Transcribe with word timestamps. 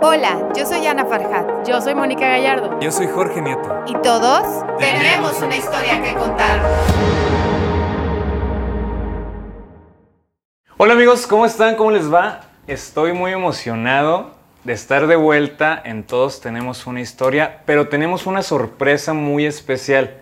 Hola, 0.00 0.48
yo 0.56 0.64
soy 0.64 0.86
Ana 0.86 1.04
Farhat. 1.06 1.66
Yo 1.66 1.80
soy 1.80 1.94
Mónica 1.94 2.28
Gallardo. 2.28 2.78
Yo 2.80 2.90
soy 2.92 3.06
Jorge 3.08 3.40
Nieto. 3.40 3.82
Y 3.86 3.94
todos 4.02 4.42
tenemos 4.78 5.40
una 5.42 5.56
historia 5.56 6.02
que 6.02 6.14
contar. 6.14 6.60
Hola 10.76 10.92
amigos, 10.92 11.26
¿cómo 11.26 11.46
están? 11.46 11.74
¿Cómo 11.74 11.90
les 11.90 12.12
va? 12.12 12.42
Estoy 12.68 13.12
muy 13.12 13.32
emocionado 13.32 14.30
de 14.64 14.72
estar 14.72 15.06
de 15.06 15.16
vuelta 15.16 15.80
en 15.84 16.04
Todos 16.04 16.40
Tenemos 16.40 16.86
una 16.86 17.00
historia, 17.00 17.62
pero 17.66 17.88
tenemos 17.88 18.26
una 18.26 18.42
sorpresa 18.42 19.14
muy 19.14 19.46
especial. 19.46 20.18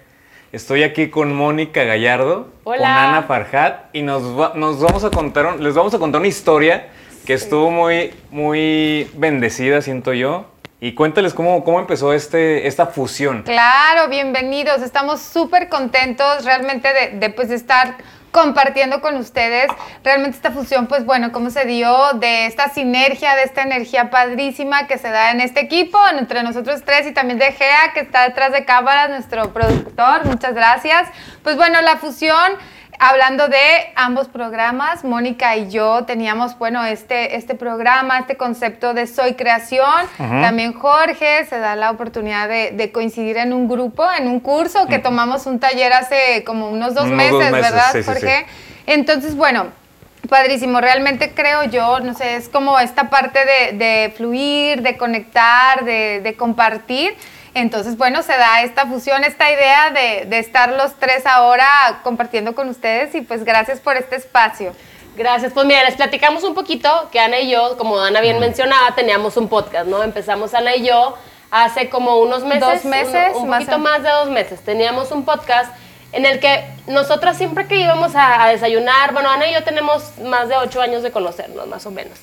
Estoy 0.52 0.84
aquí 0.84 1.10
con 1.10 1.34
Mónica 1.34 1.84
Gallardo, 1.84 2.48
Hola. 2.64 2.78
con 2.78 2.86
Ana 2.86 3.22
Farhat 3.24 3.94
y 3.94 4.02
nos, 4.02 4.22
va- 4.38 4.52
nos 4.54 4.80
vamos 4.80 5.04
a 5.04 5.10
contar, 5.10 5.60
les 5.60 5.74
vamos 5.74 5.92
a 5.92 5.98
contar 5.98 6.20
una 6.20 6.28
historia 6.28 6.86
que 7.26 7.34
estuvo 7.34 7.70
muy, 7.70 8.14
muy 8.30 9.10
bendecida, 9.14 9.82
siento 9.82 10.14
yo. 10.14 10.46
Y 10.78 10.92
cuéntales 10.92 11.34
cómo, 11.34 11.64
cómo 11.64 11.80
empezó 11.80 12.12
este, 12.12 12.66
esta 12.66 12.86
fusión. 12.86 13.42
Claro, 13.42 14.08
bienvenidos. 14.08 14.82
Estamos 14.82 15.20
súper 15.20 15.68
contentos 15.68 16.44
realmente 16.44 16.88
de, 16.92 17.18
de, 17.18 17.30
pues, 17.30 17.48
de 17.48 17.56
estar 17.56 17.96
compartiendo 18.30 19.00
con 19.00 19.16
ustedes 19.16 19.70
realmente 20.04 20.36
esta 20.36 20.50
fusión, 20.50 20.88
pues 20.88 21.06
bueno, 21.06 21.32
cómo 21.32 21.48
se 21.48 21.64
dio 21.64 22.12
de 22.16 22.44
esta 22.44 22.68
sinergia, 22.68 23.34
de 23.34 23.44
esta 23.44 23.62
energía 23.62 24.10
padrísima 24.10 24.86
que 24.86 24.98
se 24.98 25.08
da 25.08 25.30
en 25.30 25.40
este 25.40 25.60
equipo, 25.60 25.98
entre 26.18 26.42
nosotros 26.42 26.82
tres 26.84 27.06
y 27.06 27.12
también 27.12 27.38
de 27.38 27.52
Gea, 27.52 27.92
que 27.94 28.00
está 28.00 28.24
detrás 28.24 28.52
de 28.52 28.66
cámaras, 28.66 29.08
nuestro 29.08 29.54
productor, 29.54 30.26
muchas 30.26 30.52
gracias. 30.52 31.08
Pues 31.42 31.56
bueno, 31.56 31.80
la 31.80 31.96
fusión, 31.96 32.52
hablando 32.98 33.48
de 33.48 33.58
ambos 33.94 34.28
programas, 34.28 35.04
Mónica 35.04 35.56
y 35.56 35.70
yo 35.70 36.04
teníamos, 36.04 36.58
bueno, 36.58 36.84
este, 36.84 37.36
este 37.36 37.54
programa, 37.54 38.18
este 38.18 38.36
concepto 38.36 38.94
de 38.94 39.06
Soy 39.06 39.34
Creación, 39.34 40.06
también 40.16 40.72
Jorge 40.72 41.44
se 41.46 41.58
da 41.58 41.76
la 41.76 41.90
oportunidad 41.90 42.48
de, 42.48 42.72
de 42.72 42.92
coincidir 42.92 43.36
en 43.36 43.52
un 43.52 43.68
grupo, 43.68 44.04
en 44.12 44.28
un 44.28 44.40
curso 44.40 44.86
que 44.86 44.98
tomamos 44.98 45.46
un 45.46 45.58
taller 45.58 45.92
hace 45.92 46.44
como 46.44 46.70
unos 46.70 46.94
dos, 46.94 47.04
Unos 47.04 47.16
meses, 47.16 47.32
dos 47.32 47.50
meses, 47.50 47.70
¿verdad, 47.70 47.92
sí, 47.92 47.98
sí, 47.98 48.04
sí. 48.04 48.10
Jorge? 48.10 48.46
Entonces, 48.86 49.36
bueno, 49.36 49.66
padrísimo. 50.28 50.80
Realmente 50.80 51.32
creo 51.32 51.64
yo, 51.64 52.00
no 52.00 52.14
sé, 52.14 52.36
es 52.36 52.48
como 52.48 52.78
esta 52.78 53.10
parte 53.10 53.40
de, 53.44 53.76
de 53.76 54.12
fluir, 54.16 54.82
de 54.82 54.96
conectar, 54.96 55.84
de, 55.84 56.20
de 56.22 56.34
compartir. 56.34 57.14
Entonces, 57.56 57.96
bueno, 57.96 58.22
se 58.22 58.36
da 58.36 58.60
esta 58.60 58.84
fusión, 58.84 59.24
esta 59.24 59.50
idea 59.50 59.90
de, 59.90 60.26
de 60.26 60.38
estar 60.38 60.68
los 60.72 60.94
tres 60.96 61.24
ahora 61.24 61.66
compartiendo 62.02 62.54
con 62.54 62.68
ustedes 62.68 63.14
y 63.14 63.22
pues 63.22 63.44
gracias 63.44 63.80
por 63.80 63.96
este 63.96 64.16
espacio. 64.16 64.74
Gracias. 65.16 65.54
Pues 65.54 65.64
mira, 65.64 65.82
les 65.84 65.94
platicamos 65.94 66.44
un 66.44 66.54
poquito 66.54 67.08
que 67.10 67.18
Ana 67.18 67.40
y 67.40 67.50
yo, 67.50 67.78
como 67.78 67.98
Ana 67.98 68.20
bien 68.20 68.38
mencionaba, 68.40 68.94
teníamos 68.94 69.38
un 69.38 69.48
podcast, 69.48 69.86
¿no? 69.86 70.02
Empezamos 70.02 70.52
Ana 70.52 70.76
y 70.76 70.86
yo 70.86 71.16
hace 71.50 71.88
como 71.88 72.18
unos 72.18 72.44
meses. 72.44 72.60
Dos 72.60 72.84
meses, 72.84 73.34
Un, 73.36 73.44
un 73.44 73.48
más 73.48 73.60
poquito 73.60 73.78
más 73.78 74.02
de 74.02 74.10
dos 74.10 74.28
meses. 74.28 74.60
Teníamos 74.60 75.10
un 75.10 75.24
podcast 75.24 75.74
en 76.12 76.26
el 76.26 76.40
que 76.40 76.62
nosotras 76.86 77.38
siempre 77.38 77.66
que 77.66 77.76
íbamos 77.76 78.14
a, 78.16 78.44
a 78.44 78.48
desayunar, 78.50 79.14
bueno, 79.14 79.30
Ana 79.30 79.48
y 79.48 79.54
yo 79.54 79.64
tenemos 79.64 80.18
más 80.18 80.50
de 80.50 80.56
ocho 80.56 80.82
años 80.82 81.02
de 81.02 81.10
conocernos, 81.10 81.66
más 81.66 81.86
o 81.86 81.90
menos. 81.90 82.18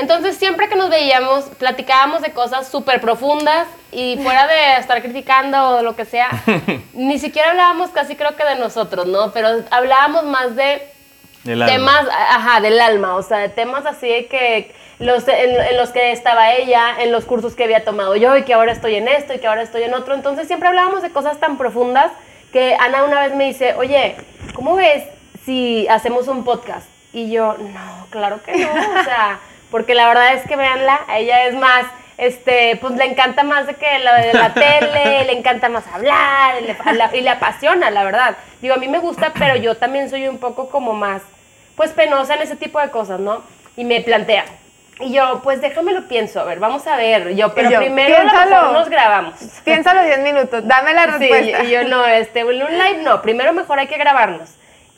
Entonces, 0.00 0.36
siempre 0.36 0.68
que 0.68 0.76
nos 0.76 0.90
veíamos, 0.90 1.44
platicábamos 1.58 2.22
de 2.22 2.32
cosas 2.32 2.68
súper 2.68 3.00
profundas 3.00 3.66
y 3.92 4.18
fuera 4.22 4.46
de 4.46 4.76
estar 4.78 5.02
criticando 5.02 5.76
o 5.76 5.82
lo 5.82 5.96
que 5.96 6.04
sea, 6.04 6.28
ni 6.94 7.18
siquiera 7.18 7.50
hablábamos 7.50 7.90
casi 7.90 8.16
creo 8.16 8.36
que 8.36 8.44
de 8.44 8.56
nosotros, 8.56 9.06
¿no? 9.06 9.32
Pero 9.32 9.48
hablábamos 9.70 10.24
más 10.24 10.56
de 10.56 10.88
El 11.44 11.62
alma. 11.62 11.66
temas, 11.66 12.06
ajá, 12.10 12.60
del 12.60 12.80
alma, 12.80 13.16
o 13.16 13.22
sea, 13.22 13.38
de 13.38 13.48
temas 13.48 13.84
así 13.86 14.08
de 14.08 14.26
que 14.26 14.74
los, 14.98 15.26
en, 15.28 15.50
en 15.60 15.76
los 15.76 15.90
que 15.90 16.12
estaba 16.12 16.52
ella, 16.52 16.96
en 17.00 17.10
los 17.12 17.24
cursos 17.24 17.54
que 17.54 17.64
había 17.64 17.84
tomado 17.84 18.16
yo 18.16 18.36
y 18.36 18.44
que 18.44 18.54
ahora 18.54 18.72
estoy 18.72 18.96
en 18.96 19.08
esto 19.08 19.34
y 19.34 19.38
que 19.38 19.46
ahora 19.46 19.62
estoy 19.62 19.82
en 19.82 19.94
otro. 19.94 20.14
Entonces 20.14 20.46
siempre 20.46 20.68
hablábamos 20.68 21.02
de 21.02 21.10
cosas 21.10 21.38
tan 21.40 21.56
profundas 21.58 22.12
que 22.52 22.76
Ana 22.78 23.04
una 23.04 23.20
vez 23.20 23.34
me 23.34 23.46
dice, 23.46 23.74
oye, 23.74 24.16
¿cómo 24.54 24.76
ves 24.76 25.04
si 25.44 25.86
hacemos 25.88 26.28
un 26.28 26.44
podcast? 26.44 26.86
Y 27.12 27.30
yo, 27.30 27.56
no, 27.58 28.06
claro 28.10 28.42
que 28.42 28.52
no, 28.52 28.70
o 28.70 29.04
sea, 29.04 29.40
porque 29.70 29.94
la 29.94 30.08
verdad 30.08 30.34
es 30.34 30.46
que 30.46 30.56
véanla, 30.56 31.00
a 31.08 31.18
ella 31.18 31.44
es 31.44 31.54
más, 31.54 31.84
este, 32.18 32.76
pues 32.80 32.94
le 32.96 33.04
encanta 33.04 33.42
más 33.44 33.66
de 33.66 33.74
que 33.74 33.98
lo 34.00 34.12
de 34.14 34.34
la 34.34 34.52
tele, 34.52 35.24
le 35.26 35.32
encanta 35.32 35.68
más 35.68 35.86
hablar, 35.86 36.54
le, 36.62 36.76
la- 36.94 37.16
y 37.16 37.20
le 37.22 37.30
apasiona, 37.30 37.90
la 37.90 38.04
verdad. 38.04 38.36
Digo, 38.60 38.74
a 38.74 38.78
mí 38.78 38.88
me 38.88 38.98
gusta, 38.98 39.32
pero 39.38 39.56
yo 39.56 39.76
también 39.76 40.10
soy 40.10 40.28
un 40.28 40.38
poco 40.38 40.68
como 40.68 40.92
más, 40.92 41.22
pues 41.76 41.92
penosa 41.92 42.34
en 42.34 42.42
ese 42.42 42.56
tipo 42.56 42.78
de 42.80 42.90
cosas, 42.90 43.20
¿no? 43.20 43.42
Y 43.76 43.84
me 43.84 44.00
plantea. 44.02 44.44
Y 45.02 45.14
yo, 45.14 45.40
pues 45.42 45.62
déjame 45.62 45.92
lo 45.92 46.06
pienso, 46.08 46.40
a 46.40 46.44
ver, 46.44 46.58
vamos 46.58 46.86
a 46.86 46.94
ver. 46.96 47.34
Yo, 47.34 47.54
pero 47.54 47.70
yo, 47.70 47.78
primero 47.78 48.14
a 48.16 48.18
lo 48.18 48.24
mejor 48.26 48.42
piénsalo. 48.48 48.72
nos 48.72 48.88
grabamos. 48.90 49.34
Piénsalo 49.64 50.02
10 50.02 50.18
minutos, 50.18 50.68
dame 50.68 50.92
la 50.92 51.04
Sí, 51.18 51.26
respuesta. 51.26 51.64
y 51.64 51.70
yo 51.70 51.84
no, 51.84 52.04
este, 52.04 52.40
en 52.40 52.48
un 52.48 52.56
live 52.78 52.98
no, 53.02 53.22
primero 53.22 53.54
mejor 53.54 53.78
hay 53.78 53.86
que 53.86 53.96
grabarnos. 53.96 54.50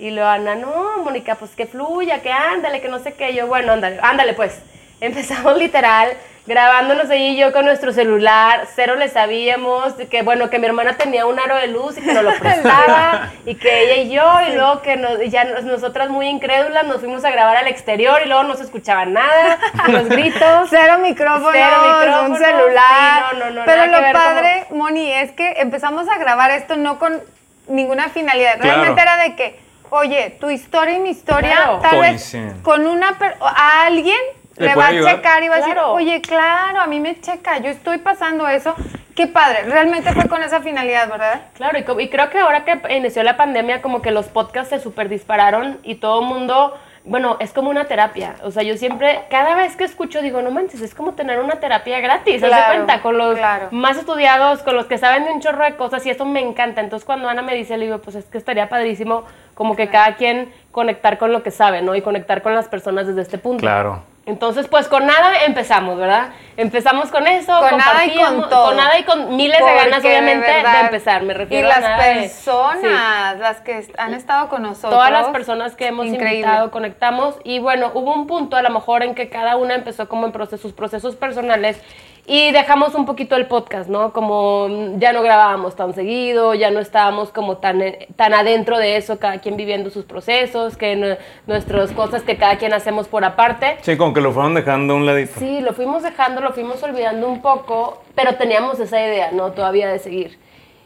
Y 0.02 0.10
lo 0.10 0.26
Ana, 0.26 0.56
no, 0.56 0.98
Mónica, 1.04 1.36
pues 1.36 1.52
que 1.52 1.64
fluya, 1.66 2.22
que 2.22 2.32
ándale, 2.32 2.80
que 2.80 2.88
no 2.88 2.98
sé 2.98 3.14
qué. 3.14 3.34
Yo, 3.34 3.46
bueno, 3.46 3.72
ándale, 3.72 4.00
ándale 4.02 4.32
pues. 4.34 4.60
Empezamos 5.00 5.56
literal 5.56 6.10
grabándonos 6.44 7.08
ahí 7.08 7.36
yo 7.36 7.52
con 7.52 7.64
nuestro 7.64 7.92
celular, 7.92 8.66
cero 8.74 8.96
le 8.96 9.08
sabíamos, 9.08 9.94
y 10.00 10.06
que 10.06 10.22
bueno, 10.22 10.50
que 10.50 10.58
mi 10.58 10.66
hermana 10.66 10.96
tenía 10.96 11.24
un 11.24 11.38
aro 11.38 11.54
de 11.54 11.68
luz 11.68 11.96
y 11.98 12.00
que 12.00 12.12
nos 12.12 12.24
lo 12.24 12.32
prestaba, 12.40 13.30
y 13.46 13.54
que 13.54 13.82
ella 13.84 14.02
y 14.02 14.10
yo, 14.10 14.40
y 14.48 14.56
luego 14.56 14.82
que 14.82 14.96
nos- 14.96 15.22
y 15.22 15.30
ya 15.30 15.44
nos- 15.44 15.62
nosotras 15.62 16.08
muy 16.08 16.26
incrédulas 16.26 16.84
nos 16.84 16.98
fuimos 16.98 17.24
a 17.24 17.30
grabar 17.30 17.56
al 17.58 17.69
exterior 17.69 18.20
y 18.24 18.28
luego 18.28 18.42
no 18.42 18.56
se 18.56 18.64
escuchaba 18.64 19.04
nada, 19.06 19.60
los 19.88 20.08
gritos. 20.08 20.69
Cero 20.69 20.98
micrófono, 21.00 21.50
Cero 21.52 21.76
micrófono, 21.80 22.34
un 22.34 22.36
celular. 22.36 23.24
sí, 23.30 23.36
no, 23.38 23.44
no, 23.44 23.50
no, 23.52 23.62
Pero 23.64 23.86
lo 23.86 24.12
padre, 24.12 24.66
Moni, 24.70 25.12
es 25.12 25.30
que 25.30 25.48
empezamos 25.58 26.08
a 26.08 26.19
grabar 26.19 26.50
esto 26.50 26.74
no 26.76 26.98
con 26.98 27.20
ninguna 27.69 28.08
finalidad. 28.08 28.58
Claro. 28.58 28.78
Realmente 28.82 29.00
era 29.00 29.16
de 29.19 29.36
que, 29.36 29.60
oye, 29.92 30.36
tu 30.41 30.50
historia 30.50 30.97
y 30.97 31.00
mi 31.00 31.10
historia, 31.10 31.54
Claro. 31.56 31.78
tal 31.80 32.00
vez 32.00 32.36
con 32.62 32.86
una 32.86 33.19
per- 33.19 33.36
a 33.41 33.84
alguien 33.86 34.16
Le 34.56 34.75
va 34.75 34.88
a 34.88 34.91
checar 34.91 35.42
y 35.42 35.48
va 35.48 35.54
a 35.56 35.58
decir, 35.58 35.78
oye, 35.78 36.20
claro, 36.20 36.80
a 36.80 36.86
mí 36.86 37.00
me 37.00 37.20
checa, 37.20 37.58
yo 37.58 37.69
estoy 37.70 37.98
pasando 37.98 38.47
eso. 38.48 38.75
Qué 39.16 39.26
padre, 39.26 39.64
realmente 39.64 40.12
fue 40.12 40.26
con 40.28 40.42
esa 40.42 40.60
finalidad, 40.60 41.08
¿verdad? 41.10 41.42
Claro, 41.54 41.78
y, 41.78 42.02
y 42.02 42.08
creo 42.08 42.31
que 42.31 42.38
ahora 42.38 42.64
que 42.64 42.81
inició 42.97 43.22
la 43.22 43.36
pandemia, 43.36 43.82
como 43.82 44.00
que 44.02 44.10
los 44.10 44.26
podcasts 44.28 44.70
se 44.70 44.81
super 44.81 45.08
dispararon 45.10 45.78
y 45.82 45.97
todo 45.97 46.20
el 46.22 46.26
mundo, 46.26 46.75
bueno, 47.04 47.36
es 47.41 47.52
como 47.52 47.69
una 47.69 47.84
terapia. 47.86 48.36
O 48.42 48.50
sea, 48.50 48.62
yo 48.62 48.76
siempre, 48.78 49.22
cada 49.28 49.54
vez 49.54 49.76
que 49.76 49.84
escucho, 49.84 50.22
digo, 50.22 50.41
no 50.41 50.50
manches, 50.50 50.81
es 50.81 50.94
como 50.94 51.12
tener 51.12 51.41
una 51.41 51.56
terapia 51.56 52.00
gratis. 52.00 52.36
¿Haz 52.36 52.41
de 52.42 52.48
Claro, 52.48 52.72
cuenta? 52.75 53.02
Con 53.02 53.19
los 53.19 53.36
claro. 53.36 53.69
más 53.70 53.98
estudiados, 53.98 54.62
con 54.62 54.76
los 54.76 54.86
que 54.86 54.97
saben 54.97 55.25
de 55.25 55.31
un 55.32 55.41
chorro 55.41 55.64
de 55.64 55.76
cosas 55.76 56.06
y 56.06 56.10
eso 56.10 56.25
me 56.25 56.41
encanta. 56.41 56.81
Entonces, 56.81 57.04
cuando 57.04 57.28
Ana 57.28 57.42
me 57.42 57.54
dice, 57.54 57.76
le 57.76 57.86
digo, 57.86 57.98
pues 57.98 58.16
es 58.16 58.25
que 58.26 58.38
estaría 58.38 58.69
padrísimo 58.70 59.25
como 59.62 59.76
que 59.76 59.86
cada 59.88 60.16
quien 60.16 60.52
conectar 60.72 61.18
con 61.18 61.30
lo 61.30 61.44
que 61.44 61.52
sabe, 61.52 61.82
¿no? 61.82 61.94
Y 61.94 62.02
conectar 62.02 62.42
con 62.42 62.52
las 62.52 62.66
personas 62.66 63.06
desde 63.06 63.22
este 63.22 63.38
punto. 63.38 63.60
Claro. 63.60 64.02
Entonces, 64.26 64.66
pues 64.66 64.88
con 64.88 65.06
nada 65.06 65.44
empezamos, 65.46 65.96
¿verdad? 65.96 66.30
Empezamos 66.56 67.12
con 67.12 67.28
eso, 67.28 67.56
Con 67.60 67.78
nada 67.78 68.04
y 68.04 68.16
con 68.16 68.48
todo. 68.48 68.66
Con 68.66 68.76
nada 68.76 68.98
y 68.98 69.04
con 69.04 69.36
miles 69.36 69.60
de 69.60 69.72
ganas, 69.72 70.02
de 70.02 70.08
obviamente, 70.08 70.50
de, 70.50 70.80
empezar. 70.80 71.22
Me 71.22 71.32
Y 71.32 71.36
refiero 71.36 71.66
a 71.68 71.70
las 71.70 71.80
nada 71.80 72.04
de- 72.08 72.22
personas, 72.22 73.38
las 73.38 73.60
que 73.60 73.86
han 73.98 74.14
estado 74.14 74.48
con 74.48 74.62
sí, 74.62 74.68
nosotros. 74.68 74.94
todas 74.94 75.12
las 75.12 75.28
personas 75.28 75.76
que 75.76 75.86
hemos 75.86 76.06
increíble. 76.06 76.34
invitado, 76.40 76.72
conectamos. 76.72 77.36
Y 77.44 77.60
bueno, 77.60 77.92
hubo 77.94 78.12
un 78.14 78.26
punto 78.26 78.56
a 78.56 78.62
lo 78.62 78.70
mejor 78.70 79.04
en 79.04 79.14
que 79.14 79.28
cada 79.28 79.54
una 79.56 79.76
empezó 79.76 80.08
como 80.08 80.26
en 80.26 80.32
procesos, 80.32 80.60
sus 80.62 80.72
procesos 80.72 81.14
personales 81.14 81.80
y 82.26 82.52
dejamos 82.52 82.94
un 82.94 83.04
poquito 83.04 83.34
el 83.34 83.46
podcast, 83.46 83.90
¿no? 83.90 84.12
Como 84.12 84.68
ya 84.98 85.12
no 85.12 85.22
grabábamos 85.22 85.74
tan 85.74 85.92
seguido, 85.92 86.54
ya 86.54 86.70
no 86.70 86.78
estábamos 86.78 87.30
como 87.30 87.56
tan, 87.56 87.82
eh, 87.82 88.06
tan 88.14 88.32
adentro 88.32 88.78
de 88.78 88.96
eso, 88.96 89.18
cada 89.18 89.38
quien 89.40 89.56
viviendo 89.56 89.90
sus 89.90 90.04
procesos, 90.04 90.76
que 90.76 90.94
nu- 90.94 91.16
nuestras 91.48 91.90
cosas 91.92 92.22
que 92.22 92.36
cada 92.36 92.58
quien 92.58 92.72
hacemos 92.74 93.08
por 93.08 93.24
aparte. 93.24 93.76
Sí, 93.82 93.96
como 93.96 94.14
que 94.14 94.20
lo 94.20 94.30
fueron 94.32 94.54
dejando 94.54 94.94
a 94.94 94.96
un 94.96 95.04
ladito. 95.06 95.32
Sí, 95.40 95.60
lo 95.60 95.72
fuimos 95.72 96.04
dejando, 96.04 96.40
lo 96.40 96.52
fuimos 96.52 96.80
olvidando 96.84 97.28
un 97.28 97.42
poco, 97.42 98.02
pero 98.14 98.36
teníamos 98.36 98.78
esa 98.78 99.00
idea, 99.00 99.30
¿no? 99.32 99.50
Todavía 99.52 99.88
de 99.88 99.98
seguir. 99.98 100.38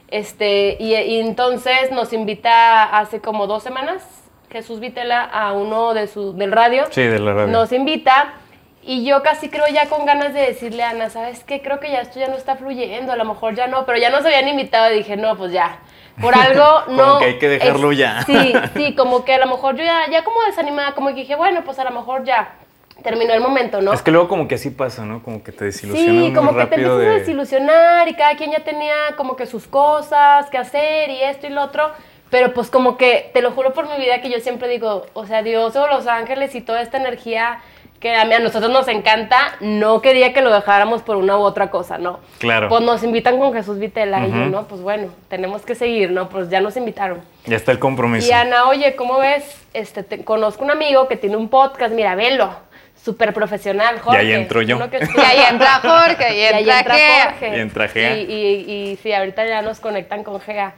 Este, 0.09 0.77
y, 0.81 0.95
y 0.95 1.21
entonces 1.21 1.91
nos 1.91 2.13
invita 2.13 2.85
hace 2.85 3.21
como 3.21 3.47
dos 3.47 3.63
semanas 3.63 4.05
Jesús 4.51 4.79
Vitela 4.81 5.23
a 5.25 5.53
uno 5.53 5.93
de 5.95 6.07
su, 6.07 6.33
del 6.33 6.53
radio. 6.53 6.85
Sí, 6.91 7.03
de 7.03 7.19
la 7.19 7.35
radio. 7.35 7.49
Nos 7.53 7.73
invita 7.73 8.35
y 8.89 9.05
yo 9.05 9.21
casi 9.25 9.49
creo 9.49 9.65
ya 9.67 9.89
con 9.89 10.07
ganas 10.07 10.33
de 10.33 10.41
decirle 10.41 10.85
a 10.85 10.91
Ana, 10.91 11.11
¿sabes 11.11 11.43
qué? 11.43 11.61
Creo 11.61 11.81
que 11.81 11.91
ya 11.91 12.03
esto 12.03 12.21
ya 12.21 12.29
no 12.29 12.37
está 12.37 12.55
fluyendo, 12.55 13.13
a 13.13 13.17
lo 13.17 13.25
mejor 13.25 13.57
ya 13.57 13.67
no, 13.67 13.85
pero 13.85 13.99
ya 13.99 14.11
nos 14.11 14.25
habían 14.25 14.47
invitado 14.47 14.93
y 14.95 14.99
dije, 14.99 15.17
no, 15.17 15.37
pues 15.37 15.51
ya. 15.53 15.81
Por 16.21 16.35
algo 16.39 16.85
Como 16.85 16.97
no. 16.97 17.19
que 17.19 17.25
hay 17.25 17.39
que 17.39 17.49
dejarlo 17.49 17.91
ya. 17.91 18.23
Sí, 18.27 18.53
sí, 18.77 18.95
como 18.95 19.25
que 19.25 19.35
a 19.35 19.39
lo 19.39 19.47
mejor 19.47 19.75
yo 19.75 19.83
ya, 19.83 20.09
ya 20.09 20.23
como 20.23 20.41
desanimada, 20.43 20.93
como 20.93 21.09
que 21.09 21.15
dije, 21.17 21.35
bueno, 21.35 21.65
pues 21.65 21.81
a 21.81 21.85
lo 21.85 21.91
mejor 21.91 22.23
ya 22.25 22.55
terminó 23.03 23.35
el 23.35 23.41
momento, 23.41 23.83
¿no? 23.83 23.93
Es 23.93 24.03
que 24.03 24.13
luego 24.13 24.29
como 24.29 24.47
que 24.47 24.55
así 24.55 24.71
pasa, 24.71 25.05
¿no? 25.05 25.21
Como 25.21 25.43
que 25.43 25.51
te 25.51 25.65
desilusionas 25.65 26.15
Sí, 26.15 26.21
muy 26.21 26.33
como 26.33 26.51
que 26.57 26.67
te 26.67 26.75
empiezas 26.77 26.95
a 26.95 26.99
de... 26.99 27.19
desilusionar 27.19 28.09
y 28.09 28.15
cada 28.15 28.37
quien 28.37 28.53
ya 28.53 28.61
tenía 28.61 28.95
como 29.17 29.35
que 29.35 29.47
sus 29.47 29.67
cosas 29.67 30.49
que 30.49 30.59
hacer 30.59 31.11
y 31.11 31.23
esto 31.23 31.49
y 31.49 31.51
lo 31.51 31.63
otro. 31.63 31.91
Pero 32.31 32.53
pues 32.55 32.71
como 32.71 32.97
que, 32.97 33.31
te 33.35 33.43
lo 33.43 33.51
juro 33.51 33.73
por 33.73 33.89
mi 33.89 33.97
vida 34.03 34.21
que 34.21 34.31
yo 34.31 34.39
siempre 34.41 34.69
digo, 34.69 35.07
o 35.13 35.27
sea, 35.27 35.43
Dios 35.43 35.75
o 35.77 35.87
los 35.89 36.07
ángeles 36.07 36.55
y 36.55 36.61
toda 36.61 36.83
esta 36.83 36.97
energía 36.97 37.61
que 38.01 38.15
a, 38.15 38.25
mí- 38.25 38.35
a 38.35 38.39
nosotros 38.39 38.71
nos 38.71 38.87
encanta, 38.89 39.57
no 39.61 40.03
quería 40.03 40.33
que 40.33 40.43
lo 40.43 40.53
dejáramos 40.53 41.03
por 41.03 41.17
una 41.17 41.37
u 41.39 41.41
otra 41.41 41.71
cosa, 41.71 41.97
¿no? 41.99 42.21
Claro. 42.39 42.69
Pues 42.69 42.83
nos 42.83 43.03
invitan 43.03 43.39
con 43.39 43.53
Jesús 43.55 43.79
Vitela 43.79 44.27
y 44.27 44.31
yo, 44.31 44.37
Ujú. 44.43 44.51
no, 44.51 44.69
pues 44.69 44.81
bueno, 44.83 45.09
tenemos 45.29 45.63
que 45.63 45.75
seguir, 45.75 46.11
¿no? 46.11 46.29
Pues 46.29 46.51
ya 46.51 46.61
nos 46.61 46.77
invitaron. 46.77 47.21
Ya 47.47 47.57
está 47.57 47.73
el 47.73 47.79
compromiso. 47.79 48.29
Y 48.29 48.33
Ana, 48.33 48.69
oye, 48.69 48.95
¿cómo 48.97 49.19
ves? 49.19 49.67
Este, 49.73 50.03
te- 50.03 50.25
conozco 50.25 50.65
un 50.65 50.71
amigo 50.71 51.09
que 51.09 51.17
tiene 51.17 51.37
un 51.37 51.49
podcast, 51.49 51.95
mira, 51.95 52.15
velo, 52.15 52.51
súper 53.03 53.33
profesional, 53.33 53.99
Jorge. 54.01 54.19
ahí 54.21 54.33
entro 54.33 54.63
yo. 54.63 54.79
que- 54.91 54.99
Y 55.17 55.21
ahí 55.21 55.39
entra 55.51 55.81
Jorge, 55.81 56.35
y 56.35 56.39
y 56.39 56.43
ahí 56.45 56.59
entra, 56.71 56.79
entra 56.81 56.95
Gea. 56.97 57.25
Jorge. 57.31 57.57
Y 57.57 57.61
entra 57.61 57.89
Gea. 57.89 58.17
Y, 58.17 58.21
y, 58.23 58.73
y 58.93 58.97
sí, 59.03 59.13
ahorita 59.13 59.47
ya 59.47 59.63
nos 59.63 59.81
conectan 59.81 60.23
con 60.25 60.41
Gea. 60.41 60.75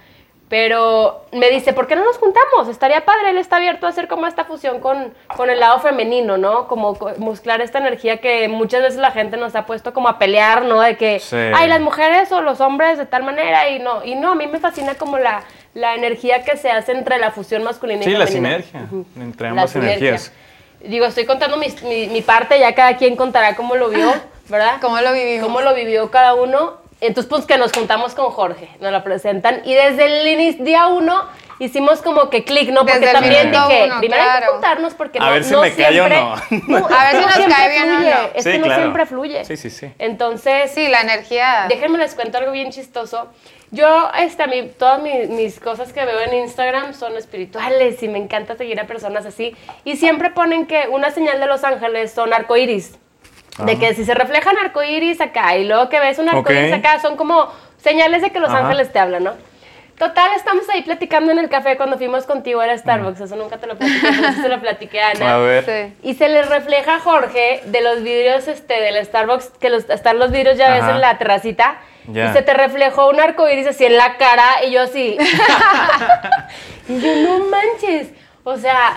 Pero 0.48 1.26
me 1.32 1.50
dice, 1.50 1.74
¿por 1.74 1.86
qué 1.86 1.94
no 1.94 2.04
nos 2.04 2.16
juntamos? 2.16 2.68
Estaría 2.68 3.04
padre, 3.04 3.30
él 3.30 3.36
está 3.38 3.56
abierto 3.56 3.84
a 3.86 3.90
hacer 3.90 4.08
como 4.08 4.26
esta 4.26 4.44
fusión 4.46 4.80
con, 4.80 5.12
con 5.36 5.50
el 5.50 5.60
lado 5.60 5.78
femenino, 5.80 6.38
¿no? 6.38 6.66
Como 6.68 6.94
co- 6.98 7.12
mezclar 7.18 7.60
esta 7.60 7.78
energía 7.78 8.16
que 8.22 8.48
muchas 8.48 8.80
veces 8.80 8.98
la 8.98 9.10
gente 9.10 9.36
nos 9.36 9.54
ha 9.56 9.66
puesto 9.66 9.92
como 9.92 10.08
a 10.08 10.18
pelear, 10.18 10.62
¿no? 10.62 10.80
De 10.80 10.96
que, 10.96 11.20
Sí. 11.20 11.36
ay, 11.36 11.68
las 11.68 11.80
mujeres 11.80 12.32
o 12.32 12.40
los 12.40 12.60
hombres 12.62 12.96
de 12.96 13.04
tal 13.04 13.24
manera 13.24 13.68
y 13.68 13.78
no. 13.78 14.02
Y 14.04 14.14
no, 14.14 14.32
a 14.32 14.34
mí 14.34 14.46
me 14.46 14.58
fascina 14.58 14.94
como 14.94 15.18
la, 15.18 15.42
la 15.74 15.94
energía 15.94 16.42
que 16.44 16.56
se 16.56 16.70
hace 16.70 16.92
entre 16.92 17.18
la 17.18 17.30
fusión 17.30 17.62
masculina 17.62 18.02
Sí, 18.02 18.10
y 18.10 18.14
la 18.14 18.26
femenina. 18.26 18.62
sinergia 18.62 18.80
Ujú. 18.90 19.04
entre 19.20 19.44
La 19.44 19.50
ambas 19.50 19.70
sinergia. 19.70 19.96
energías. 20.08 20.32
Digo, 20.80 21.04
estoy 21.04 21.26
contando 21.26 21.58
mi, 21.58 21.66
mi, 21.82 22.06
mi 22.06 22.22
parte, 22.22 22.58
ya 22.58 22.74
cada 22.74 22.96
quien 22.96 23.16
contará 23.16 23.54
cómo 23.54 23.74
lo 23.76 23.90
vio, 23.90 24.10
¿verdad? 24.48 24.76
¿Cómo 24.80 24.98
lo 25.00 25.12
vivimos? 25.12 25.44
cómo 25.46 25.60
lo 25.60 25.74
vivió 25.74 26.10
cada 26.10 26.32
uno. 26.34 26.87
Entonces, 27.00 27.28
pues 27.30 27.44
que 27.46 27.56
nos 27.58 27.72
juntamos 27.72 28.14
con 28.14 28.30
Jorge, 28.30 28.68
nos 28.80 28.90
lo 28.92 29.04
presentan. 29.04 29.62
Y 29.64 29.74
desde 29.74 30.04
el 30.06 30.26
inicio, 30.26 30.64
día 30.64 30.88
uno 30.88 31.22
hicimos 31.60 32.02
como 32.02 32.28
que 32.30 32.44
clic, 32.44 32.70
¿no? 32.70 32.80
Porque 32.80 32.98
Desde 33.00 33.12
también 33.12 33.50
dije, 33.52 33.84
uno, 33.86 33.98
primero 33.98 34.22
hay 34.22 34.28
que 34.30 34.36
claro. 34.38 34.52
juntarnos 34.54 34.94
porque 34.94 35.18
A 35.18 35.22
no, 35.26 35.30
ver 35.32 35.44
si 35.44 35.52
no 35.52 35.60
me 35.60 35.72
cae 35.74 36.00
o 36.00 36.06
siempre, 36.08 36.20
no. 36.20 36.76
A 36.88 37.04
ver 37.04 37.10
si 37.10 37.16
no 37.16 37.22
nos 37.22 37.34
siempre 37.34 37.54
cae 37.56 37.68
bien 37.70 37.90
o 37.90 37.94
fluye, 37.96 38.10
no. 38.10 38.20
Es 38.34 38.44
Sí, 38.44 38.50
que 38.52 38.58
no 38.58 38.64
claro. 38.64 38.82
siempre 38.82 39.06
fluye. 39.06 39.44
Sí, 39.44 39.56
sí, 39.56 39.70
sí. 39.70 39.92
Entonces, 39.98 40.70
Sí, 40.72 40.88
la 40.88 41.00
energía. 41.02 41.66
Déjenme 41.68 41.98
les 41.98 42.14
cuento 42.14 42.38
algo 42.38 42.52
bien 42.52 42.70
chistoso. 42.70 43.28
Yo, 43.70 44.10
este, 44.18 44.42
a 44.42 44.46
mí, 44.46 44.70
todas 44.78 45.00
mi- 45.02 45.26
mis 45.26 45.60
cosas 45.60 45.92
que 45.92 46.04
veo 46.04 46.20
en 46.20 46.32
Instagram 46.34 46.94
son 46.94 47.16
espirituales 47.16 48.02
y 48.02 48.08
me 48.08 48.18
encanta 48.18 48.56
seguir 48.56 48.80
a 48.80 48.86
personas 48.86 49.26
así. 49.26 49.54
Y 49.84 49.96
siempre 49.96 50.30
ponen 50.30 50.66
que 50.66 50.88
una 50.88 51.10
señal 51.10 51.38
de 51.38 51.46
los 51.46 51.62
ángeles 51.64 52.12
son 52.12 52.32
arcoíris. 52.32 52.98
De 53.58 53.78
que 53.78 53.94
si 53.94 54.04
se 54.04 54.14
reflejan 54.14 54.56
arcoíris 54.58 55.20
acá 55.20 55.56
y 55.56 55.64
luego 55.66 55.88
que 55.88 55.98
ves 56.00 56.18
un 56.18 56.28
arcoíris 56.28 56.72
Ok. 56.72 56.78
acá, 56.78 57.00
son 57.00 57.16
como 57.16 57.52
señales 57.78 58.22
de 58.22 58.30
que 58.30 58.40
los 58.40 58.50
Ajá. 58.50 58.60
ángeles 58.60 58.92
te 58.92 58.98
hablan, 58.98 59.24
¿no? 59.24 59.32
Total, 59.98 60.30
estamos 60.36 60.68
ahí 60.68 60.82
platicando 60.82 61.32
en 61.32 61.40
el 61.40 61.48
café 61.48 61.76
cuando 61.76 61.96
fuimos 61.98 62.24
contigo, 62.24 62.62
era 62.62 62.78
Starbucks, 62.78 63.20
eso 63.20 63.34
nunca 63.34 63.58
te 63.58 63.66
lo 63.66 63.76
platiqué, 63.76 64.08
pero 64.12 64.32
sí 64.32 64.42
se 64.42 64.48
lo 64.48 64.60
platiqué 64.60 65.00
a 65.02 65.10
Ana. 65.16 65.34
A 65.34 65.38
ver. 65.38 65.64
Sí. 65.64 66.08
Y 66.08 66.14
se 66.14 66.28
le 66.28 66.42
refleja 66.42 66.94
a 66.96 67.00
Jorge 67.00 67.62
de 67.64 67.80
los 67.80 68.04
vidrios 68.04 68.46
este, 68.46 68.80
del 68.80 69.04
Starbucks, 69.04 69.48
que 69.58 69.70
los, 69.70 69.90
están 69.90 70.20
los 70.20 70.30
vidrios 70.30 70.56
ya 70.56 70.70
ves 70.72 70.84
en 70.84 71.00
la 71.00 71.18
terracita. 71.18 71.78
Y 72.06 72.14
se 72.32 72.42
te 72.42 72.54
reflejó 72.54 73.08
un 73.08 73.18
arco 73.20 73.48
iris 73.48 73.66
así 73.66 73.84
en 73.86 73.96
la 73.96 74.16
cara 74.18 74.64
y 74.64 74.70
yo 74.70 74.82
así. 74.82 75.18
y 76.88 77.00
yo, 77.00 77.16
no 77.16 77.44
manches. 77.46 78.08
O 78.44 78.56
sea, 78.56 78.94